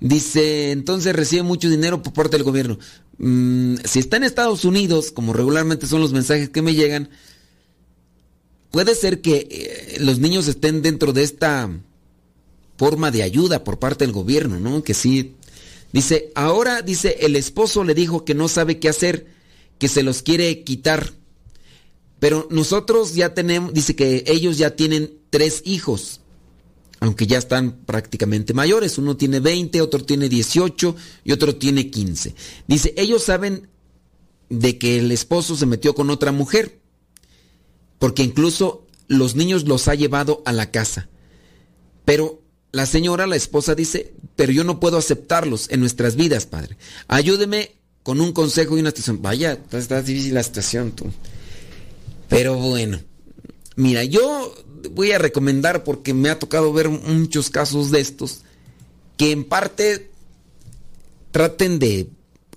Dice, 0.00 0.70
entonces 0.72 1.14
recibe 1.14 1.42
mucho 1.42 1.70
dinero 1.70 2.02
por 2.02 2.12
parte 2.12 2.36
del 2.36 2.44
gobierno. 2.44 2.78
Mm, 3.18 3.76
si 3.84 4.00
está 4.00 4.16
en 4.16 4.24
Estados 4.24 4.64
Unidos, 4.64 5.10
como 5.12 5.32
regularmente 5.32 5.86
son 5.86 6.00
los 6.00 6.12
mensajes 6.12 6.50
que 6.50 6.62
me 6.62 6.74
llegan, 6.74 7.10
puede 8.70 8.94
ser 8.94 9.20
que 9.20 9.48
eh, 9.50 9.96
los 10.00 10.18
niños 10.18 10.48
estén 10.48 10.82
dentro 10.82 11.12
de 11.12 11.22
esta 11.22 11.70
forma 12.76 13.10
de 13.10 13.22
ayuda 13.22 13.64
por 13.64 13.78
parte 13.78 14.04
del 14.04 14.12
gobierno, 14.12 14.58
¿no? 14.60 14.82
Que 14.82 14.94
sí. 14.94 15.34
Dice, 15.92 16.32
ahora, 16.34 16.82
dice, 16.82 17.18
el 17.20 17.36
esposo 17.36 17.84
le 17.84 17.94
dijo 17.94 18.24
que 18.24 18.34
no 18.34 18.48
sabe 18.48 18.78
qué 18.78 18.88
hacer, 18.88 19.26
que 19.78 19.88
se 19.88 20.02
los 20.02 20.22
quiere 20.22 20.64
quitar. 20.64 21.12
Pero 22.18 22.48
nosotros 22.50 23.14
ya 23.14 23.34
tenemos, 23.34 23.72
dice 23.72 23.94
que 23.94 24.24
ellos 24.26 24.58
ya 24.58 24.76
tienen 24.76 25.12
tres 25.30 25.62
hijos 25.64 26.20
aunque 27.04 27.26
ya 27.26 27.36
están 27.36 27.84
prácticamente 27.84 28.54
mayores. 28.54 28.96
Uno 28.96 29.16
tiene 29.16 29.38
20, 29.38 29.82
otro 29.82 30.02
tiene 30.02 30.30
18 30.30 30.96
y 31.24 31.32
otro 31.32 31.56
tiene 31.56 31.90
15. 31.90 32.34
Dice, 32.66 32.94
ellos 32.96 33.22
saben 33.22 33.68
de 34.48 34.78
que 34.78 34.98
el 34.98 35.12
esposo 35.12 35.54
se 35.54 35.66
metió 35.66 35.94
con 35.94 36.08
otra 36.08 36.32
mujer, 36.32 36.80
porque 37.98 38.22
incluso 38.22 38.86
los 39.06 39.34
niños 39.34 39.64
los 39.68 39.86
ha 39.88 39.94
llevado 39.94 40.42
a 40.46 40.52
la 40.52 40.70
casa. 40.70 41.10
Pero 42.06 42.40
la 42.74 42.86
señora, 42.86 43.28
la 43.28 43.36
esposa, 43.36 43.76
dice, 43.76 44.14
pero 44.34 44.50
yo 44.50 44.64
no 44.64 44.80
puedo 44.80 44.96
aceptarlos 44.96 45.70
en 45.70 45.78
nuestras 45.78 46.16
vidas, 46.16 46.44
padre. 46.44 46.76
Ayúdeme 47.06 47.70
con 48.02 48.20
un 48.20 48.32
consejo 48.32 48.76
y 48.76 48.80
una 48.80 48.88
estación. 48.88 49.22
Vaya, 49.22 49.60
está 49.70 50.02
difícil 50.02 50.34
la 50.34 50.40
estación, 50.40 50.90
tú. 50.90 51.06
Pero 52.28 52.56
bueno, 52.56 53.00
mira, 53.76 54.02
yo 54.02 54.52
voy 54.90 55.12
a 55.12 55.18
recomendar 55.18 55.84
porque 55.84 56.14
me 56.14 56.30
ha 56.30 56.40
tocado 56.40 56.72
ver 56.72 56.88
muchos 56.88 57.48
casos 57.48 57.92
de 57.92 58.00
estos 58.00 58.40
que 59.16 59.30
en 59.30 59.44
parte 59.44 60.10
traten 61.30 61.78
de 61.78 62.08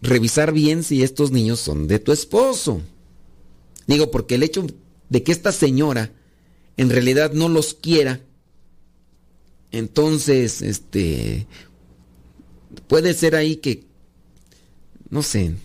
revisar 0.02 0.52
bien 0.52 0.84
si 0.84 1.04
estos 1.04 1.30
niños 1.30 1.60
son 1.60 1.88
de 1.88 2.00
tu 2.00 2.12
esposo. 2.12 2.82
Digo, 3.86 4.10
porque 4.10 4.36
el 4.36 4.42
hecho 4.42 4.66
de 5.10 5.22
que 5.22 5.32
esta 5.32 5.52
señora 5.52 6.12
en 6.76 6.90
realidad 6.90 7.34
no 7.34 7.50
los 7.50 7.76
quiera, 7.76 8.22
entonces, 9.72 10.62
este, 10.62 11.48
puede 12.88 13.14
ser 13.14 13.36
ahí 13.36 13.58
que, 13.58 13.86
no 15.10 15.24
sé, 15.24 15.56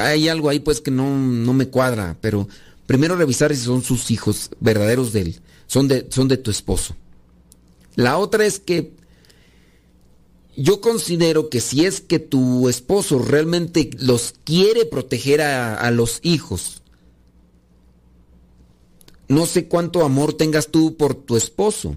hay 0.00 0.28
algo 0.28 0.48
ahí 0.48 0.60
pues 0.60 0.80
que 0.80 0.90
no, 0.90 1.18
no 1.18 1.52
me 1.52 1.68
cuadra, 1.68 2.16
pero 2.20 2.48
primero 2.86 3.16
revisar 3.16 3.54
si 3.54 3.62
son 3.62 3.82
sus 3.82 4.10
hijos 4.10 4.50
verdaderos 4.60 5.12
de 5.12 5.20
él 5.22 5.40
son 5.72 5.88
de, 5.88 6.06
son 6.10 6.28
de 6.28 6.36
tu 6.36 6.50
esposo. 6.50 6.94
La 7.94 8.18
otra 8.18 8.44
es 8.44 8.60
que 8.60 8.92
yo 10.54 10.82
considero 10.82 11.48
que 11.48 11.62
si 11.62 11.86
es 11.86 12.02
que 12.02 12.18
tu 12.18 12.68
esposo 12.68 13.20
realmente 13.20 13.88
los 13.98 14.34
quiere 14.44 14.84
proteger 14.84 15.40
a, 15.40 15.74
a, 15.76 15.90
los 15.90 16.20
hijos, 16.22 16.82
no 19.28 19.46
sé 19.46 19.66
cuánto 19.66 20.04
amor 20.04 20.34
tengas 20.34 20.68
tú 20.68 20.98
por 20.98 21.14
tu 21.14 21.38
esposo, 21.38 21.96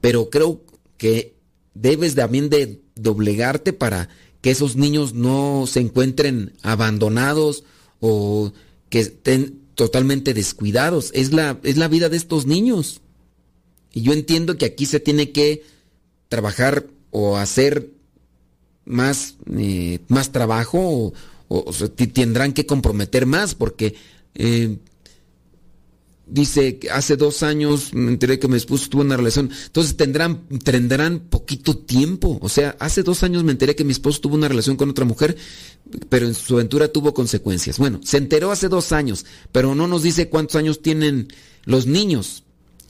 pero 0.00 0.30
creo 0.30 0.62
que 0.96 1.34
debes 1.74 2.14
también 2.14 2.48
de 2.50 2.80
doblegarte 2.94 3.72
para 3.72 4.08
que 4.40 4.50
esos 4.50 4.76
niños 4.76 5.14
no 5.14 5.64
se 5.66 5.80
encuentren 5.80 6.52
abandonados 6.62 7.64
o 8.00 8.52
que 8.88 9.00
estén 9.00 9.60
totalmente 9.74 10.34
descuidados. 10.34 11.10
Es 11.14 11.32
la, 11.32 11.58
es 11.62 11.76
la 11.76 11.88
vida 11.88 12.08
de 12.08 12.16
estos 12.16 12.46
niños. 12.46 13.00
Y 13.92 14.02
yo 14.02 14.12
entiendo 14.12 14.56
que 14.56 14.66
aquí 14.66 14.86
se 14.86 15.00
tiene 15.00 15.30
que 15.32 15.62
trabajar 16.28 16.86
o 17.10 17.36
hacer 17.36 17.90
más, 18.84 19.36
eh, 19.56 20.00
más 20.08 20.32
trabajo 20.32 21.12
o, 21.48 21.72
tendrán 22.12 22.52
que 22.52 22.66
comprometer 22.66 23.24
más 23.24 23.54
porque 23.54 23.94
eh, 24.34 24.76
dice 26.30 26.78
que 26.78 26.90
hace 26.90 27.16
dos 27.16 27.42
años 27.42 27.92
me 27.94 28.10
enteré 28.10 28.38
que 28.38 28.48
mi 28.48 28.56
esposo 28.56 28.88
tuvo 28.88 29.02
una 29.02 29.16
relación. 29.16 29.50
Entonces 29.66 29.96
tendrán, 29.96 30.46
tendrán 30.64 31.20
poquito 31.20 31.76
tiempo. 31.76 32.38
O 32.40 32.48
sea, 32.48 32.76
hace 32.80 33.02
dos 33.02 33.22
años 33.22 33.44
me 33.44 33.52
enteré 33.52 33.74
que 33.74 33.84
mi 33.84 33.92
esposo 33.92 34.20
tuvo 34.20 34.34
una 34.34 34.48
relación 34.48 34.76
con 34.76 34.90
otra 34.90 35.04
mujer, 35.04 35.36
pero 36.08 36.26
en 36.26 36.34
su 36.34 36.54
aventura 36.54 36.88
tuvo 36.88 37.14
consecuencias. 37.14 37.78
Bueno, 37.78 38.00
se 38.04 38.18
enteró 38.18 38.50
hace 38.50 38.68
dos 38.68 38.92
años, 38.92 39.26
pero 39.52 39.74
no 39.74 39.88
nos 39.88 40.02
dice 40.02 40.28
cuántos 40.28 40.56
años 40.56 40.82
tienen 40.82 41.28
los 41.64 41.86
niños. 41.86 42.44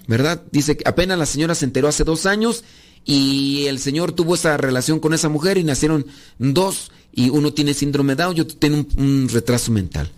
¿Verdad? 0.06 0.42
Dice 0.50 0.76
que 0.76 0.88
apenas 0.88 1.18
la 1.18 1.26
señora 1.26 1.54
se 1.54 1.66
enteró 1.66 1.86
hace 1.86 2.02
dos 2.02 2.24
años 2.24 2.64
y 3.04 3.66
el 3.66 3.78
señor 3.78 4.12
tuvo 4.12 4.34
esa 4.34 4.56
relación 4.56 5.00
con 5.00 5.12
esa 5.12 5.28
mujer 5.28 5.58
y 5.58 5.64
nacieron 5.64 6.06
dos 6.38 6.90
y 7.12 7.30
uno 7.30 7.52
tiene 7.52 7.74
síndrome 7.74 8.14
de 8.14 8.22
Down 8.22 8.36
y 8.36 8.40
otro 8.40 8.56
tiene 8.56 8.86
un, 8.96 9.28
retraso 9.28 9.72
mental. 9.72 10.10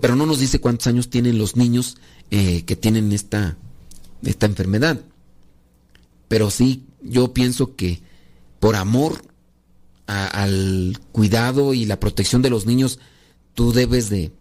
pero 0.00 0.16
no 0.16 0.26
nos 0.26 0.38
dice 0.38 0.60
cuántos 0.60 0.86
años 0.86 1.08
tienen 1.08 1.38
los 1.38 1.56
niños 1.56 1.96
eh, 2.34 2.64
que 2.64 2.76
tienen 2.76 3.12
esta, 3.12 3.58
esta 4.24 4.46
enfermedad. 4.46 5.02
Pero 6.28 6.50
sí, 6.50 6.86
yo 7.02 7.34
pienso 7.34 7.76
que 7.76 8.00
por 8.58 8.74
amor 8.74 9.20
al 10.06 10.98
cuidado 11.12 11.74
y 11.74 11.84
la 11.84 12.00
protección 12.00 12.40
de 12.40 12.48
los 12.48 12.64
niños, 12.64 13.00
tú 13.52 13.74
debes 13.74 14.08
de, 14.08 14.32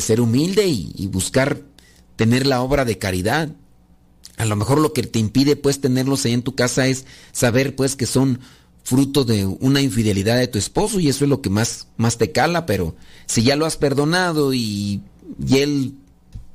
ser 0.00 0.20
humilde 0.20 0.66
y, 0.66 1.06
buscar 1.12 1.62
tener 2.16 2.44
la 2.44 2.60
obra 2.60 2.84
de 2.84 2.98
caridad. 2.98 3.54
A 4.36 4.44
lo 4.44 4.56
mejor 4.56 4.80
lo 4.80 4.92
que 4.92 5.04
te 5.04 5.20
impide 5.20 5.54
pues 5.54 5.80
tenerlos 5.80 6.24
ahí 6.24 6.32
en 6.32 6.42
tu 6.42 6.56
casa 6.56 6.88
es 6.88 7.06
saber 7.30 7.76
pues 7.76 7.94
que 7.94 8.06
son 8.06 8.40
fruto 8.82 9.24
de 9.24 9.46
una 9.46 9.80
infidelidad 9.80 10.38
de 10.38 10.48
tu 10.48 10.58
esposo 10.58 10.98
y 10.98 11.08
eso 11.08 11.24
es 11.24 11.30
lo 11.30 11.40
que 11.40 11.50
más, 11.50 11.86
más 11.98 12.18
te 12.18 12.32
cala, 12.32 12.66
pero 12.66 12.96
si 13.26 13.44
ya 13.44 13.54
lo 13.54 13.64
has 13.64 13.76
perdonado 13.76 14.52
y, 14.52 15.02
y 15.46 15.58
él 15.58 15.94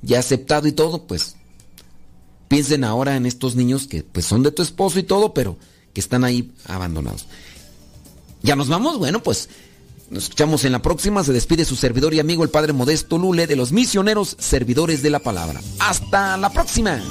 ya 0.02 0.20
aceptado 0.20 0.68
y 0.68 0.72
todo, 0.72 1.04
pues 1.04 1.36
piensen 2.48 2.84
ahora 2.84 3.16
en 3.16 3.26
estos 3.26 3.56
niños 3.56 3.88
que 3.88 4.04
pues 4.04 4.26
son 4.26 4.44
de 4.44 4.52
tu 4.52 4.62
esposo 4.62 5.00
y 5.00 5.04
todo, 5.04 5.34
pero 5.34 5.58
que 5.94 6.00
están 6.00 6.24
ahí 6.24 6.52
abandonados. 6.66 7.26
¿Ya 8.44 8.56
nos 8.56 8.70
vamos? 8.70 8.98
Bueno, 9.00 9.22
pues 9.24 9.50
nos 10.10 10.24
escuchamos 10.24 10.64
en 10.64 10.72
la 10.72 10.82
próxima. 10.82 11.24
Se 11.24 11.34
despide 11.34 11.66
su 11.66 11.76
servidor 11.76 12.14
y 12.14 12.20
amigo 12.20 12.44
el 12.44 12.50
Padre 12.50 12.74
Modesto 12.74 13.18
Lule 13.18 13.48
de 13.48 13.56
los 13.56 13.72
misioneros 13.72 14.36
servidores 14.40 15.02
de 15.02 15.10
la 15.10 15.20
palabra. 15.20 15.62
Hasta 15.80 16.38
la 16.38 16.52
próxima. 16.52 17.02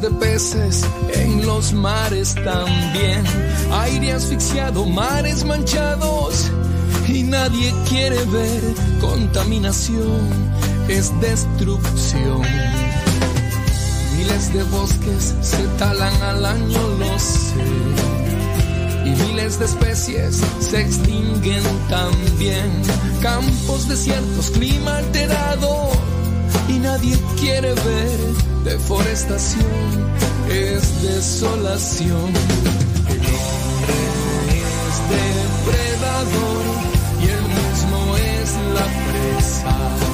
De 0.00 0.10
peces 0.10 0.84
en 1.12 1.44
los 1.44 1.72
mares 1.72 2.34
también. 2.34 3.22
Aire 3.72 4.12
asfixiado, 4.12 4.86
mares 4.86 5.44
manchados 5.44 6.50
y 7.08 7.24
nadie 7.24 7.74
quiere 7.88 8.16
ver 8.26 8.62
contaminación, 9.00 10.30
es 10.88 11.12
destrucción. 11.20 12.42
Miles 14.16 14.52
de 14.54 14.62
bosques 14.64 15.34
se 15.42 15.62
talan 15.78 16.22
al 16.22 16.46
año, 16.46 16.88
lo 16.98 17.18
sé. 17.18 17.64
Y 19.04 19.10
miles 19.10 19.58
de 19.58 19.64
especies 19.66 20.40
se 20.60 20.80
extinguen 20.80 21.62
también. 21.88 22.70
Campos 23.20 23.88
desiertos, 23.88 24.50
clima 24.50 24.98
alterado 24.98 25.90
y 26.68 26.78
nadie 26.78 27.18
quiere 27.38 27.74
ver 27.74 28.18
deforestación, 28.64 29.66
es 30.48 31.02
desolación. 31.02 32.30
El 33.08 33.18
hombre 33.18 33.98
es 34.58 34.96
depredador 35.16 36.64
y 37.20 37.26
el 37.28 37.42
mismo 37.42 38.16
es 38.16 38.50
la 38.74 38.86
pasar 39.36 40.11